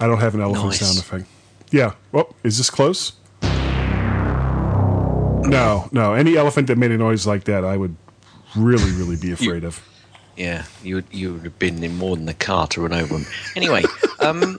I 0.00 0.06
don't 0.06 0.20
have 0.20 0.34
an 0.34 0.40
elephant 0.40 0.70
Nice. 0.70 0.80
sound 0.80 0.98
effect. 0.98 1.26
Yeah. 1.70 1.92
Oh, 2.14 2.34
is 2.42 2.56
this 2.56 2.70
close? 2.70 3.12
No, 5.44 5.88
no. 5.92 6.14
Any 6.14 6.36
elephant 6.36 6.66
that 6.68 6.76
made 6.78 6.90
a 6.90 6.98
noise 6.98 7.26
like 7.26 7.44
that, 7.44 7.64
I 7.64 7.76
would 7.76 7.96
really, 8.56 8.90
really 8.92 9.16
be 9.16 9.32
afraid 9.38 9.64
of. 9.64 9.82
Yeah, 10.36 10.64
you 10.84 10.96
would 10.96 11.06
you 11.10 11.32
would 11.34 11.42
have 11.44 11.58
been 11.58 11.82
in 11.82 11.96
more 11.96 12.14
than 12.16 12.26
the 12.26 12.34
car 12.34 12.66
to 12.68 12.80
run 12.82 12.92
over 12.92 13.14
them. 13.14 13.26
Anyway, 13.56 13.82
um, 14.20 14.58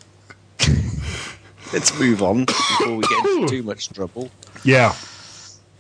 let's 1.74 1.98
move 2.00 2.22
on 2.22 2.46
before 2.46 2.96
we 2.96 3.04
get 3.04 3.26
into 3.26 3.48
too 3.50 3.64
much 3.64 3.90
trouble. 3.90 4.30
Yeah. 4.64 4.94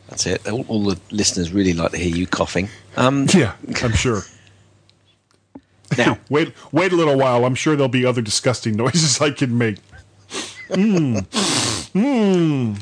That's 0.10 0.26
it. 0.26 0.48
All, 0.48 0.66
all 0.68 0.84
the 0.84 1.00
listeners 1.12 1.52
really 1.54 1.74
like 1.74 1.92
to 1.92 1.98
hear 1.98 2.16
you 2.16 2.28
coughing. 2.28 2.70
Um, 2.98 3.28
Yeah, 3.34 3.54
I'm 3.84 3.94
sure. 3.94 4.22
Now, 5.98 6.18
wait, 6.30 6.54
wait 6.72 6.92
a 6.92 6.96
little 6.96 7.18
while. 7.18 7.46
I'm 7.46 7.56
sure 7.56 7.76
there'll 7.76 7.90
be 7.90 8.06
other 8.06 8.22
disgusting 8.22 8.76
noises 8.76 9.22
I 9.22 9.32
can 9.32 9.58
make. 9.58 9.78
Mmm. 10.70 11.26
Mmm. 11.94 12.80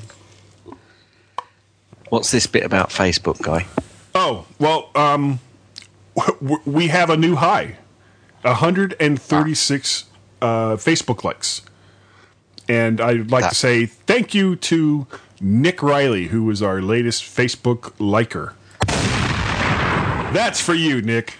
what's 2.09 2.31
this 2.31 2.45
bit 2.47 2.63
about 2.63 2.89
Facebook, 2.89 3.41
guy? 3.41 3.65
Oh 4.13 4.45
well, 4.59 4.89
um, 4.95 5.39
we 6.65 6.87
have 6.87 7.09
a 7.09 7.15
new 7.15 7.35
high, 7.35 7.77
136 8.41 10.03
uh, 10.41 10.45
Facebook 10.75 11.23
likes, 11.23 11.61
and 12.67 12.99
I'd 13.01 13.31
like 13.31 13.49
to 13.49 13.55
say 13.55 13.85
thank 13.85 14.33
you 14.33 14.55
to 14.57 15.07
Nick 15.41 15.81
Riley, 15.83 16.27
who 16.27 16.43
was 16.43 16.61
our 16.61 16.81
latest 16.81 17.23
Facebook 17.23 17.93
liker. 17.99 18.53
That's 20.33 20.59
for 20.59 20.73
you, 20.73 21.01
Nick. 21.01 21.35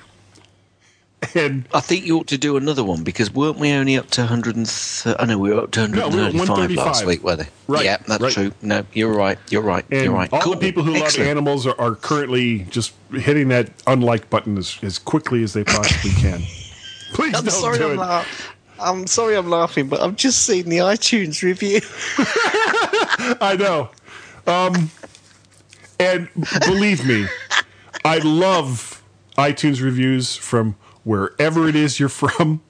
And 1.33 1.67
I 1.73 1.79
think 1.79 2.05
you 2.05 2.19
ought 2.19 2.27
to 2.27 2.37
do 2.37 2.57
another 2.57 2.83
one 2.83 3.03
because 3.03 3.33
weren't 3.33 3.57
we 3.57 3.71
only 3.71 3.97
up 3.97 4.07
to 4.11 4.21
130? 4.21 5.19
I 5.19 5.25
know 5.25 5.37
we 5.39 5.51
were 5.51 5.61
up 5.61 5.71
to 5.71 5.87
No, 5.87 6.07
we 6.09 6.15
135 6.21 6.77
last 6.85 7.05
week, 7.05 7.23
were 7.23 7.35
they? 7.35 7.47
Right, 7.67 7.83
Yeah, 7.85 7.97
that's 8.07 8.21
right. 8.21 8.31
true. 8.31 8.51
No, 8.61 8.85
you're 8.93 9.13
right. 9.13 9.37
You're 9.49 9.63
right. 9.63 9.83
And 9.91 10.03
you're 10.05 10.13
right. 10.13 10.31
all 10.31 10.41
cool. 10.41 10.53
the 10.53 10.59
people 10.59 10.83
who 10.83 10.93
Excellent. 10.95 11.17
love 11.17 11.27
animals 11.27 11.65
are, 11.67 11.79
are 11.81 11.95
currently 11.95 12.59
just 12.69 12.93
hitting 13.11 13.47
that 13.49 13.71
unlike 13.87 14.29
button 14.29 14.57
as, 14.59 14.77
as 14.83 14.99
quickly 14.99 15.41
as 15.43 15.53
they 15.53 15.63
possibly 15.63 16.11
can. 16.11 16.41
Please 17.13 17.33
I'm 17.35 17.43
don't 17.43 17.49
sorry, 17.49 17.79
do 17.79 17.85
I'm, 17.87 17.91
it. 17.93 17.97
la- 17.97 18.25
I'm 18.79 19.07
sorry, 19.07 19.35
I'm 19.35 19.49
laughing, 19.49 19.87
but 19.87 20.01
I've 20.01 20.15
just 20.15 20.43
seen 20.43 20.69
the 20.69 20.77
iTunes 20.77 21.41
review. 21.41 21.81
I 23.41 23.55
know. 23.57 23.89
Um, 24.45 24.91
and 25.99 26.29
believe 26.65 27.05
me, 27.05 27.27
I 28.05 28.19
love 28.19 29.03
iTunes 29.37 29.81
reviews 29.81 30.35
from 30.35 30.75
wherever 31.03 31.67
it 31.67 31.75
is 31.75 31.99
you're 31.99 32.09
from. 32.09 32.61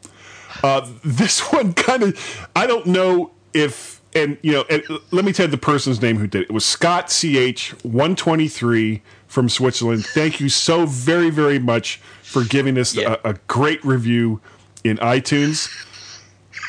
Uh, 0.63 0.89
this 1.03 1.41
one 1.51 1.73
kind 1.73 2.03
of, 2.03 2.49
I 2.55 2.65
don't 2.67 2.85
know 2.85 3.31
if, 3.53 4.01
and 4.15 4.37
you 4.41 4.53
know, 4.53 4.65
and 4.69 4.83
let 5.11 5.25
me 5.25 5.33
tell 5.33 5.45
you 5.45 5.51
the 5.51 5.57
person's 5.57 6.01
name 6.01 6.17
who 6.17 6.27
did 6.27 6.43
it. 6.43 6.49
It 6.49 6.53
was 6.53 6.65
Scott 6.65 7.09
CH 7.09 7.73
123 7.83 9.01
from 9.27 9.49
Switzerland. 9.49 10.05
Thank 10.05 10.39
you 10.39 10.49
so 10.49 10.85
very, 10.85 11.29
very 11.29 11.59
much 11.59 11.97
for 12.23 12.43
giving 12.43 12.77
us 12.77 12.97
a, 12.97 13.19
a 13.23 13.33
great 13.47 13.83
review 13.85 14.41
in 14.83 14.97
iTunes. 14.97 15.69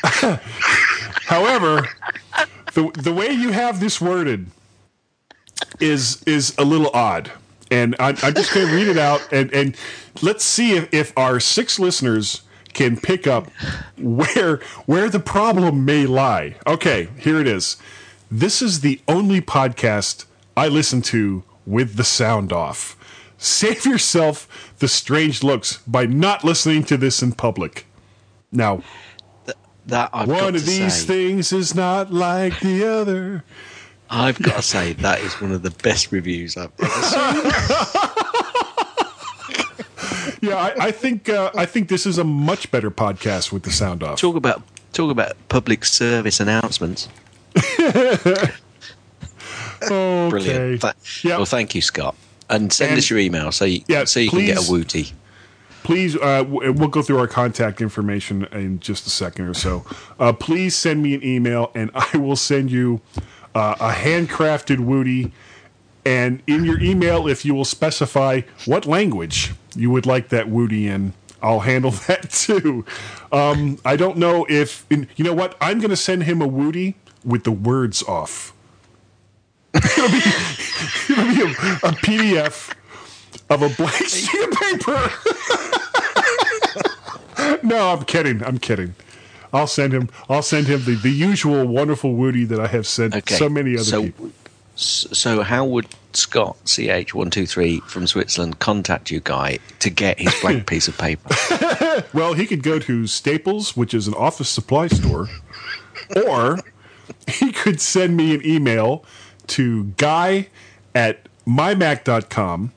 However, 1.25 1.87
the 2.73 2.91
the 2.93 3.13
way 3.13 3.31
you 3.31 3.51
have 3.51 3.79
this 3.79 3.99
worded 3.99 4.47
is 5.79 6.23
is 6.23 6.55
a 6.57 6.63
little 6.63 6.89
odd, 6.93 7.31
and 7.71 7.95
I, 7.99 8.09
I'm 8.09 8.33
just 8.33 8.53
going 8.53 8.67
to 8.67 8.73
read 8.73 8.87
it 8.87 8.97
out, 8.97 9.27
and 9.31 9.53
and 9.53 9.75
let's 10.21 10.43
see 10.43 10.73
if, 10.73 10.93
if 10.93 11.17
our 11.17 11.39
six 11.39 11.79
listeners 11.79 12.41
can 12.73 12.97
pick 12.97 13.27
up 13.27 13.49
where 13.97 14.57
where 14.85 15.09
the 15.09 15.19
problem 15.19 15.85
may 15.85 16.05
lie. 16.05 16.55
Okay, 16.65 17.09
here 17.17 17.39
it 17.39 17.47
is. 17.47 17.77
This 18.31 18.61
is 18.61 18.81
the 18.81 19.01
only 19.07 19.41
podcast 19.41 20.25
I 20.55 20.67
listen 20.67 21.01
to 21.03 21.43
with 21.65 21.95
the 21.95 22.03
sound 22.03 22.53
off. 22.53 22.95
Save 23.37 23.85
yourself 23.85 24.75
the 24.79 24.87
strange 24.87 25.43
looks 25.43 25.77
by 25.87 26.05
not 26.05 26.43
listening 26.43 26.83
to 26.85 26.97
this 26.97 27.21
in 27.21 27.31
public. 27.31 27.85
Now, 28.51 28.83
that 29.89 30.09
I've 30.13 30.27
One 30.27 30.55
of 30.55 30.65
these 30.65 30.93
say, 30.93 31.05
things 31.05 31.51
is 31.53 31.75
not 31.75 32.11
like 32.13 32.59
the 32.61 32.87
other. 32.87 33.43
I've 34.09 34.41
got 34.41 34.55
to 34.55 34.61
say 34.61 34.93
that 34.93 35.19
is 35.21 35.33
one 35.41 35.51
of 35.51 35.61
the 35.61 35.69
best 35.71 36.11
reviews 36.11 36.57
I've 36.57 36.71
ever 36.79 36.91
seen. 36.91 37.51
Yeah, 40.41 40.55
I, 40.55 40.85
I 40.87 40.91
think 40.91 41.27
uh, 41.27 41.51
I 41.53 41.65
think 41.65 41.89
this 41.89 42.05
is 42.05 42.17
a 42.17 42.23
much 42.23 42.71
better 42.71 42.89
podcast 42.89 43.51
with 43.51 43.63
the 43.63 43.71
sound 43.71 44.01
off. 44.03 44.17
talk 44.17 44.37
about 44.37 44.63
talk 44.93 45.11
about 45.11 45.33
public 45.49 45.83
service 45.83 46.39
announcements. 46.39 47.09
Okay. 49.81 50.29
Brilliant. 50.29 50.81
Th- 50.81 51.23
Well, 51.25 51.45
thank 51.45 51.73
you, 51.73 51.81
Scott, 51.81 52.13
and 52.49 52.71
send 52.71 52.91
And- 52.91 52.97
us 52.99 53.09
your 53.09 53.17
email 53.19 53.51
so 53.53 53.63
you, 53.65 53.81
Yeah, 53.87 54.03
so 54.03 54.19
you 54.19 54.29
can 54.29 54.39
get 54.45 54.57
a 54.57 54.59
please. 54.59 54.69
Woody. 54.69 55.11
Please, 55.89 56.15
uh, 56.17 56.43
we'll 56.47 56.87
go 56.87 57.01
through 57.01 57.17
our 57.17 57.27
contact 57.27 57.81
information 57.81 58.45
in 58.51 58.79
just 58.79 59.07
a 59.07 59.09
second 59.09 59.47
or 59.47 59.55
so. 59.55 59.83
Uh, 60.19 60.31
please 60.31 60.75
send 60.75 61.01
me 61.01 61.15
an 61.15 61.25
email, 61.25 61.71
and 61.73 61.89
I 61.95 62.15
will 62.15 62.35
send 62.35 62.69
you 62.69 63.01
uh, 63.55 63.73
a 63.79 63.89
handcrafted 63.93 64.81
Woody. 64.81 65.31
And 66.05 66.43
in 66.45 66.63
your 66.63 66.79
email, 66.79 67.27
if 67.27 67.43
you 67.43 67.55
will 67.55 67.65
specify 67.65 68.41
what 68.67 68.85
language 68.85 69.55
you 69.75 69.89
would 69.89 70.05
like 70.05 70.29
that 70.29 70.47
Woody 70.47 70.87
in, 70.87 71.13
I'll 71.41 71.61
handle 71.61 71.89
that 72.07 72.29
too. 72.29 72.85
Um, 73.31 73.79
I 73.83 73.95
don't 73.95 74.17
know 74.17 74.45
if 74.47 74.85
you 74.91 75.07
know 75.17 75.33
what. 75.33 75.57
I'm 75.59 75.79
going 75.79 75.89
to 75.89 75.97
send 75.97 76.21
him 76.21 76.39
a 76.39 76.47
Woody 76.47 76.97
with 77.25 77.45
the 77.45 77.51
words 77.51 78.03
off. 78.03 78.53
it'll 79.73 80.07
be, 80.07 80.21
it'll 81.09 81.33
be 81.33 81.41
a, 81.41 81.47
a 81.47 81.93
PDF 81.93 82.75
of 83.49 83.61
a 83.61 83.69
blank 83.69 83.95
sheet 84.07 84.43
of 84.43 84.51
paper. 84.51 85.11
no, 87.63 87.89
I'm 87.91 88.03
kidding. 88.05 88.43
I'm 88.43 88.57
kidding. 88.57 88.95
I'll 89.51 89.67
send 89.67 89.93
him. 89.93 90.09
I'll 90.29 90.41
send 90.43 90.67
him 90.67 90.83
the, 90.85 90.95
the 90.95 91.09
usual 91.11 91.65
wonderful 91.65 92.13
Woody 92.13 92.45
that 92.45 92.59
I 92.59 92.67
have 92.67 92.85
sent 92.85 93.15
Okay. 93.15 93.35
so 93.35 93.49
many 93.49 93.73
other 93.75 93.83
so, 93.83 94.03
people. 94.03 94.31
So, 94.75 95.41
how 95.41 95.65
would 95.65 95.87
Scott 96.13 96.55
CH 96.65 97.13
one 97.13 97.29
two 97.31 97.45
three 97.45 97.79
from 97.81 98.07
Switzerland 98.07 98.59
contact 98.59 99.11
you, 99.11 99.19
guy, 99.19 99.59
to 99.79 99.89
get 99.89 100.19
his 100.19 100.33
blank 100.39 100.67
piece 100.69 100.87
of 100.87 100.97
paper? 100.97 101.35
Well, 102.13 102.33
he 102.33 102.45
could 102.45 102.63
go 102.63 102.79
to 102.79 103.05
Staples, 103.07 103.75
which 103.75 103.93
is 103.93 104.07
an 104.07 104.13
office 104.13 104.47
supply 104.49 104.87
store, 104.87 105.27
or 106.27 106.59
he 107.27 107.51
could 107.51 107.81
send 107.81 108.15
me 108.15 108.33
an 108.35 108.45
email 108.45 109.03
to 109.47 109.85
guy 109.97 110.47
at 110.95 111.27
mymac.com. 111.45 112.71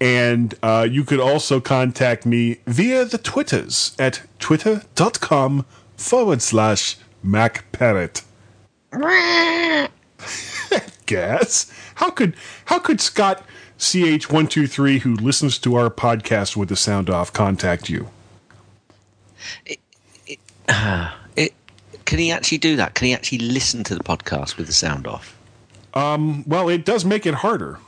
And 0.00 0.54
uh, 0.62 0.86
you 0.88 1.04
could 1.04 1.20
also 1.20 1.60
contact 1.60 2.24
me 2.24 2.58
via 2.66 3.04
the 3.04 3.18
Twitters 3.18 3.96
at 3.98 4.22
twitter.com 4.38 5.66
forward 5.96 6.40
slash 6.40 6.96
MacParrot. 7.24 8.22
Guess 11.06 11.72
How 11.96 12.10
could 12.10 12.34
how 12.66 12.78
could 12.78 13.00
Scott 13.00 13.42
CH123, 13.78 15.00
who 15.00 15.14
listens 15.14 15.58
to 15.58 15.74
our 15.76 15.90
podcast 15.90 16.56
with 16.56 16.68
the 16.68 16.76
sound 16.76 17.08
off, 17.08 17.32
contact 17.32 17.88
you? 17.88 18.08
It, 19.66 19.78
can 22.04 22.18
he 22.18 22.30
actually 22.30 22.58
do 22.58 22.76
that? 22.76 22.94
Can 22.94 23.06
he 23.06 23.14
actually 23.14 23.38
listen 23.38 23.84
to 23.84 23.94
the 23.94 24.02
podcast 24.02 24.56
with 24.56 24.66
the 24.66 24.72
sound 24.72 25.06
off? 25.06 25.36
Um, 25.94 26.44
well, 26.46 26.68
it 26.68 26.84
does 26.84 27.04
make 27.04 27.26
it 27.26 27.34
harder. 27.34 27.78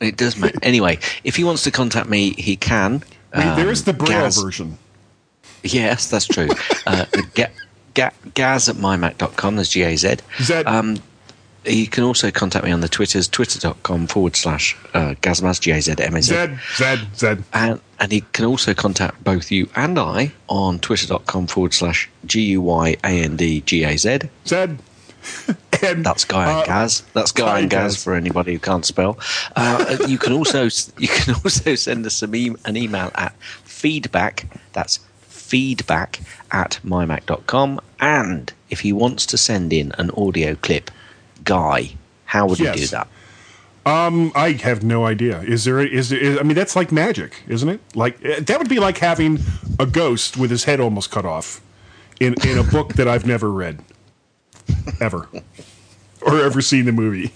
It 0.00 0.16
does 0.16 0.36
matter. 0.36 0.58
anyway, 0.62 0.98
if 1.24 1.36
he 1.36 1.44
wants 1.44 1.62
to 1.64 1.70
contact 1.70 2.08
me, 2.08 2.32
he 2.32 2.56
can. 2.56 3.02
I 3.32 3.44
mean, 3.44 3.56
there 3.56 3.70
is 3.70 3.84
the 3.84 3.92
Um, 3.92 3.98
Braille 3.98 4.20
Gaz- 4.22 4.42
version. 4.42 4.78
Yes, 5.62 6.08
that's 6.10 6.26
true. 6.26 6.48
uh, 6.86 7.06
ga, 7.34 7.46
ga, 7.94 8.10
gaz 8.34 8.68
at 8.68 8.76
mymac.com, 8.76 9.56
there's 9.56 9.68
G 9.68 9.82
A 9.82 9.96
Z. 9.96 10.16
Um, 10.64 10.98
you 11.64 11.88
can 11.88 12.04
also 12.04 12.30
contact 12.30 12.64
me 12.64 12.70
on 12.70 12.80
the 12.80 12.88
Twitters, 12.88 13.26
twitter.com 13.26 14.06
forward 14.06 14.36
slash 14.36 14.76
uh, 14.94 15.14
Gazmaz, 15.20 15.60
G 15.60 15.72
A 15.72 15.80
Z 15.82 15.94
M 15.98 16.14
A 16.14 16.22
Z. 16.22 16.32
Zed, 16.32 16.58
Zed, 16.76 17.00
Zed. 17.16 17.44
And, 17.52 17.80
and 17.98 18.12
he 18.12 18.20
can 18.32 18.44
also 18.44 18.72
contact 18.74 19.24
both 19.24 19.50
you 19.50 19.68
and 19.74 19.98
I 19.98 20.30
on 20.48 20.78
twitter.com 20.78 21.48
forward 21.48 21.74
slash 21.74 22.08
G 22.24 22.42
U 22.42 22.60
Y 22.62 22.96
A 23.02 23.08
N 23.08 23.36
D 23.36 23.62
G 23.62 23.82
A 23.82 23.96
Z. 23.96 24.20
Zed. 24.46 24.78
and 25.92 26.04
That's 26.04 26.24
Guy 26.24 26.52
uh, 26.52 26.58
and 26.58 26.66
Gaz. 26.66 27.02
That's 27.14 27.32
Guy, 27.32 27.44
Guy 27.46 27.58
and 27.60 27.70
Gaz, 27.70 27.94
Gaz. 27.94 28.04
for 28.04 28.14
anybody 28.14 28.52
who 28.52 28.58
can't 28.58 28.84
spell. 28.84 29.18
Uh, 29.54 29.96
you 30.08 30.18
can 30.18 30.32
also 30.32 30.64
you 30.98 31.08
can 31.08 31.34
also 31.44 31.74
send 31.74 32.06
us 32.06 32.14
some 32.16 32.34
an 32.34 32.76
email 32.76 33.10
at 33.14 33.34
feedback. 33.64 34.46
That's 34.72 34.98
feedback 35.22 36.20
at 36.50 36.80
mymac.com. 36.84 37.80
And 38.00 38.52
if 38.68 38.80
he 38.80 38.92
wants 38.92 39.26
to 39.26 39.38
send 39.38 39.72
in 39.72 39.92
an 39.98 40.10
audio 40.12 40.54
clip, 40.56 40.90
Guy, 41.44 41.90
how 42.24 42.46
would 42.48 42.58
Yes. 42.58 42.74
he 42.74 42.80
do 42.82 42.86
that? 42.88 43.08
Um, 43.86 44.32
I 44.34 44.52
have 44.52 44.82
no 44.82 45.06
idea. 45.06 45.40
Is 45.42 45.64
there? 45.64 45.78
Is 45.80 46.08
there? 46.08 46.18
Is, 46.18 46.38
I 46.40 46.42
mean, 46.42 46.56
that's 46.56 46.74
like 46.74 46.90
magic, 46.90 47.44
isn't 47.46 47.68
it? 47.68 47.80
Like 47.94 48.18
eh, 48.24 48.40
that 48.40 48.58
would 48.58 48.68
be 48.68 48.80
like 48.80 48.98
having 48.98 49.38
a 49.78 49.86
ghost 49.86 50.36
with 50.36 50.50
his 50.50 50.64
head 50.64 50.80
almost 50.80 51.12
cut 51.12 51.24
off 51.24 51.60
in 52.18 52.34
in 52.44 52.58
a 52.58 52.64
book 52.64 52.94
that 52.94 53.06
I've 53.06 53.24
never 53.26 53.48
read, 53.52 53.78
ever, 55.00 55.28
or 56.26 56.40
ever 56.40 56.60
seen 56.60 56.84
the 56.84 56.92
movie. 56.92 57.32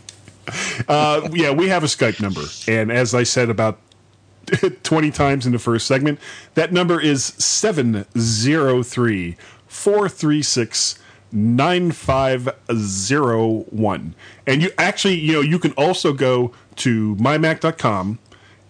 Uh, 0.88 1.28
yeah, 1.32 1.50
we 1.50 1.68
have 1.68 1.84
a 1.84 1.86
Skype 1.86 2.20
number, 2.20 2.42
and 2.66 2.90
as 2.90 3.14
I 3.14 3.22
said 3.22 3.50
about 3.50 3.78
20 4.82 5.10
times 5.10 5.46
in 5.46 5.52
the 5.52 5.58
first 5.58 5.86
segment. 5.86 6.18
That 6.54 6.72
number 6.72 6.98
is 7.00 7.24
703 7.24 9.36
436 9.66 10.98
9501. 11.32 14.14
And 14.46 14.62
you 14.62 14.70
actually, 14.76 15.14
you 15.14 15.32
know, 15.34 15.40
you 15.40 15.60
can 15.60 15.70
also 15.72 16.12
go 16.12 16.52
to 16.76 17.16
mymac.com 17.16 18.20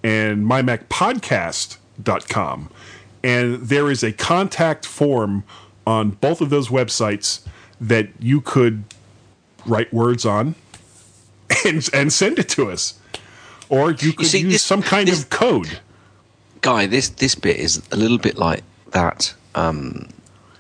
and 0.03 0.47
mymacpodcast.com. 0.47 2.71
And 3.23 3.57
there 3.57 3.91
is 3.91 4.03
a 4.03 4.13
contact 4.13 4.87
form 4.87 5.45
on 5.87 6.11
both 6.11 6.41
of 6.41 6.49
those 6.51 6.69
websites 6.69 7.41
that 7.81 8.09
you 8.19 8.41
could 8.43 8.85
write 9.67 9.93
words 9.93 10.25
on 10.27 10.55
and, 11.65 11.89
and 11.93 12.13
send 12.13 12.39
it 12.39 12.49
to 12.51 12.71
us. 12.71 12.95
Or 13.69 13.93
you 13.93 14.13
could 14.13 14.27
see, 14.27 14.41
use 14.41 14.53
this- 14.55 14.63
some 14.63 14.83
kind 14.83 15.09
this- 15.09 15.23
of 15.23 15.31
code. 15.31 15.81
Guy, 16.63 16.85
this 16.87 17.09
this 17.09 17.35
bit 17.35 17.57
is 17.57 17.83
a 17.91 17.97
little 17.97 18.19
bit 18.19 18.37
like 18.37 18.63
that 18.91 19.33
um, 19.55 20.09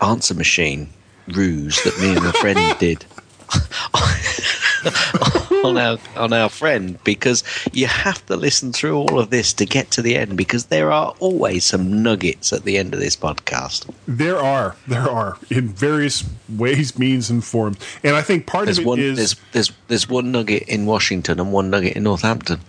answer 0.00 0.32
machine 0.34 0.88
ruse 1.28 1.82
that 1.84 1.98
me 2.00 2.14
and 2.14 2.24
my 2.24 2.32
friend 2.32 2.58
did 2.78 3.04
on 5.64 5.76
our 5.76 5.98
on 6.16 6.32
our 6.32 6.48
friend 6.48 6.98
because 7.04 7.44
you 7.72 7.86
have 7.86 8.24
to 8.26 8.36
listen 8.36 8.72
through 8.72 8.96
all 8.96 9.18
of 9.18 9.30
this 9.30 9.52
to 9.54 9.66
get 9.66 9.90
to 9.92 10.02
the 10.02 10.16
end 10.16 10.36
because 10.36 10.66
there 10.66 10.92
are 10.92 11.14
always 11.18 11.64
some 11.64 12.02
nuggets 12.02 12.52
at 12.52 12.64
the 12.64 12.78
end 12.78 12.94
of 12.94 13.00
this 13.00 13.16
podcast. 13.16 13.92
There 14.06 14.38
are, 14.38 14.76
there 14.86 15.08
are 15.08 15.38
in 15.50 15.68
various 15.68 16.24
ways, 16.48 16.98
means, 16.98 17.30
and 17.30 17.44
forms, 17.44 17.78
and 18.02 18.16
I 18.16 18.22
think 18.22 18.46
part 18.46 18.66
There's 18.66 18.78
of 18.78 18.84
it 18.84 18.88
one 18.88 19.00
is 19.00 19.16
there's 19.16 19.36
there's 19.52 19.72
there's 19.88 20.08
one 20.08 20.32
nugget 20.32 20.64
in 20.64 20.86
Washington 20.86 21.40
and 21.40 21.52
one 21.52 21.70
nugget 21.70 21.96
in 21.96 22.04
Northampton. 22.04 22.60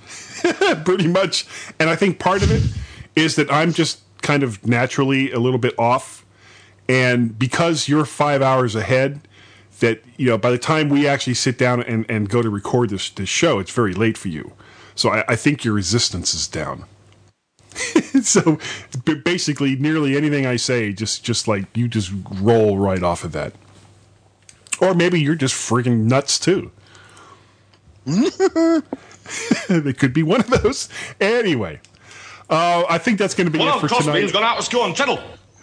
pretty 0.85 1.07
much, 1.07 1.45
and 1.79 1.89
I 1.89 1.95
think 1.95 2.19
part 2.19 2.41
of 2.41 2.51
it 2.51 2.63
is 3.15 3.35
that 3.35 3.51
I'm 3.51 3.73
just 3.73 4.01
kind 4.21 4.43
of 4.43 4.65
naturally 4.65 5.31
a 5.31 5.39
little 5.39 5.59
bit 5.59 5.77
off, 5.77 6.25
and 6.89 7.37
because 7.37 7.87
you're 7.87 8.05
five 8.05 8.41
hours 8.41 8.75
ahead, 8.75 9.21
that 9.81 10.01
you 10.17 10.27
know 10.27 10.37
by 10.37 10.49
the 10.49 10.57
time 10.57 10.89
we 10.89 11.07
actually 11.07 11.33
sit 11.33 11.57
down 11.57 11.83
and, 11.83 12.05
and 12.09 12.29
go 12.29 12.41
to 12.41 12.49
record 12.49 12.89
this 12.89 13.09
this 13.09 13.29
show, 13.29 13.59
it's 13.59 13.71
very 13.71 13.93
late 13.93 14.17
for 14.17 14.29
you. 14.29 14.53
So 14.95 15.09
I, 15.09 15.23
I 15.27 15.35
think 15.35 15.63
your 15.65 15.73
resistance 15.73 16.33
is 16.33 16.47
down. 16.47 16.85
so 18.23 18.59
basically, 19.23 19.75
nearly 19.75 20.15
anything 20.17 20.45
I 20.45 20.55
say, 20.55 20.93
just 20.93 21.23
just 21.23 21.47
like 21.47 21.65
you 21.75 21.87
just 21.87 22.11
roll 22.41 22.77
right 22.77 23.03
off 23.03 23.23
of 23.23 23.33
that, 23.33 23.53
or 24.79 24.93
maybe 24.93 25.19
you're 25.19 25.35
just 25.35 25.55
freaking 25.55 26.05
nuts 26.05 26.39
too. 26.39 26.71
it 28.05 28.83
could 29.99 30.13
be 30.13 30.23
one 30.23 30.41
of 30.41 30.49
those. 30.49 30.89
Anyway, 31.19 31.79
uh, 32.49 32.83
I 32.89 32.97
think 32.97 33.17
that's 33.19 33.35
going 33.35 33.45
to 33.47 33.51
be 33.51 33.59
Well, 33.59 33.77
it 33.77 33.81
for 33.81 33.87
tonight. 33.87 34.33
gone 34.33 34.43
out 34.43 34.57
of 34.57 34.65
school 34.65 34.81
on 34.81 34.93
Tittle. 34.93 35.19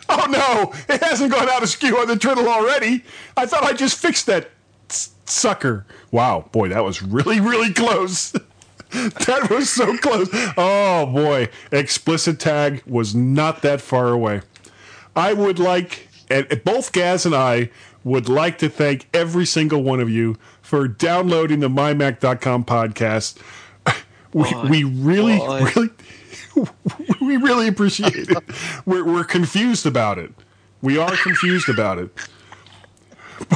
Oh 0.20 0.24
no, 0.26 0.72
it 0.88 1.02
hasn't 1.02 1.30
gone 1.30 1.50
out 1.50 1.62
of 1.62 1.68
skew 1.68 1.98
on 1.98 2.08
the 2.08 2.16
triddle 2.16 2.48
already. 2.48 3.04
I 3.36 3.44
thought 3.44 3.64
I 3.64 3.74
just 3.74 3.98
fixed 3.98 4.24
that 4.24 4.50
sucker. 5.26 5.84
Wow, 6.10 6.48
boy, 6.50 6.68
that 6.70 6.82
was 6.82 7.02
really, 7.02 7.40
really 7.40 7.74
close. 7.74 8.30
that 8.90 9.48
was 9.50 9.68
so 9.68 9.98
close. 9.98 10.28
Oh 10.56 11.06
boy, 11.06 11.50
explicit 11.70 12.40
tag 12.40 12.82
was 12.86 13.14
not 13.14 13.60
that 13.62 13.82
far 13.82 14.08
away. 14.08 14.40
I 15.14 15.34
would 15.34 15.58
like, 15.58 16.08
and 16.30 16.62
both 16.64 16.92
Gaz 16.92 17.26
and 17.26 17.34
I 17.34 17.70
would 18.02 18.28
like 18.28 18.56
to 18.58 18.68
thank 18.70 19.08
every 19.12 19.44
single 19.44 19.82
one 19.82 20.00
of 20.00 20.08
you 20.08 20.38
for 20.62 20.88
downloading 20.88 21.60
the 21.60 21.68
mymac.com 21.68 22.64
podcast. 22.64 23.38
We, 24.34 24.52
we 24.68 24.84
really, 24.84 25.38
Why? 25.38 25.72
really, 25.74 25.88
we 27.20 27.36
really 27.36 27.68
appreciate 27.68 28.14
it. 28.14 28.44
We're, 28.86 29.04
we're 29.04 29.24
confused 29.24 29.86
about 29.86 30.18
it. 30.18 30.32
We 30.82 30.98
are 30.98 31.16
confused 31.16 31.68
about 31.68 31.98
it. 31.98 32.10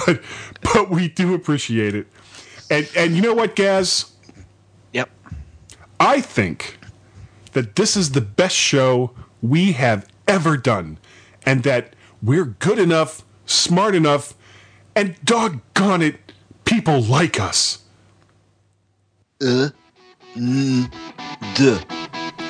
but 0.07 0.23
but 0.63 0.91
we 0.91 1.09
do 1.09 1.35
appreciate 1.35 1.95
it. 1.95 2.07
And 2.71 2.89
and 2.97 3.17
you 3.17 3.23
know 3.23 3.35
what, 3.35 3.57
Gaz? 3.57 4.13
Yep. 4.93 5.11
I 6.01 6.21
think 6.21 6.79
that 7.53 7.77
this 7.77 7.97
is 7.97 8.13
the 8.13 8.21
best 8.21 8.57
show 8.57 9.13
we 9.41 9.73
have 9.73 10.09
ever 10.29 10.57
done, 10.57 10.99
and 11.45 11.63
that 11.65 11.95
we're 12.23 12.45
good 12.45 12.79
enough, 12.79 13.25
smart 13.47 13.95
enough, 13.95 14.35
and 14.95 15.17
doggone 15.25 16.03
it, 16.03 16.33
people 16.65 17.01
like 17.03 17.41
us. 17.41 17.83
Uh, 19.41 19.71
mm, 20.37 20.93
duh. 21.57 21.81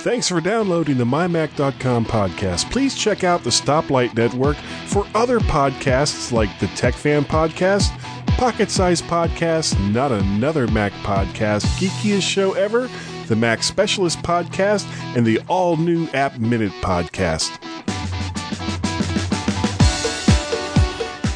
Thanks 0.02 0.28
for 0.28 0.40
downloading 0.40 0.98
the 0.98 1.04
MyMac.com 1.04 2.06
podcast. 2.06 2.68
Please 2.72 2.96
check 2.96 3.22
out 3.22 3.44
the 3.44 3.50
Stoplight 3.50 4.16
Network 4.16 4.56
for 4.86 5.06
other 5.14 5.38
podcasts 5.38 6.32
like 6.32 6.58
the 6.58 6.66
Tech 6.68 6.94
Fan 6.94 7.24
Podcast, 7.24 7.96
Pocket 8.36 8.68
Size 8.68 9.00
Podcast, 9.00 9.78
Not 9.92 10.10
Another 10.10 10.66
Mac 10.66 10.90
Podcast, 11.04 11.62
Geekiest 11.78 12.22
Show 12.22 12.54
Ever, 12.54 12.90
the 13.28 13.36
Mac 13.36 13.62
Specialist 13.62 14.18
Podcast, 14.22 14.86
and 15.16 15.24
the 15.24 15.38
all 15.46 15.76
new 15.76 16.08
App 16.08 16.36
Minute 16.36 16.72
Podcast. 16.80 17.56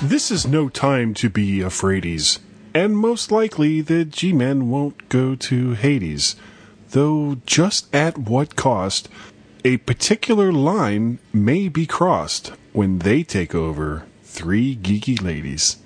This 0.02 0.32
is 0.32 0.44
no 0.44 0.68
time 0.68 1.14
to 1.14 1.30
be 1.30 1.58
afraidies, 1.58 2.40
and 2.74 2.96
most 2.98 3.30
likely 3.30 3.80
the 3.80 4.04
G 4.04 4.32
Men 4.32 4.68
won't 4.68 5.08
go 5.08 5.36
to 5.36 5.74
Hades, 5.74 6.34
though 6.90 7.36
just 7.46 7.92
at 7.94 8.18
what 8.18 8.56
cost 8.56 9.08
a 9.64 9.78
particular 9.78 10.52
line 10.52 11.18
may 11.32 11.68
be 11.68 11.86
crossed 11.86 12.52
when 12.72 13.00
they 13.00 13.22
take 13.22 13.54
over 13.54 14.04
three 14.22 14.76
geeky 14.76 15.20
ladies. 15.20 15.78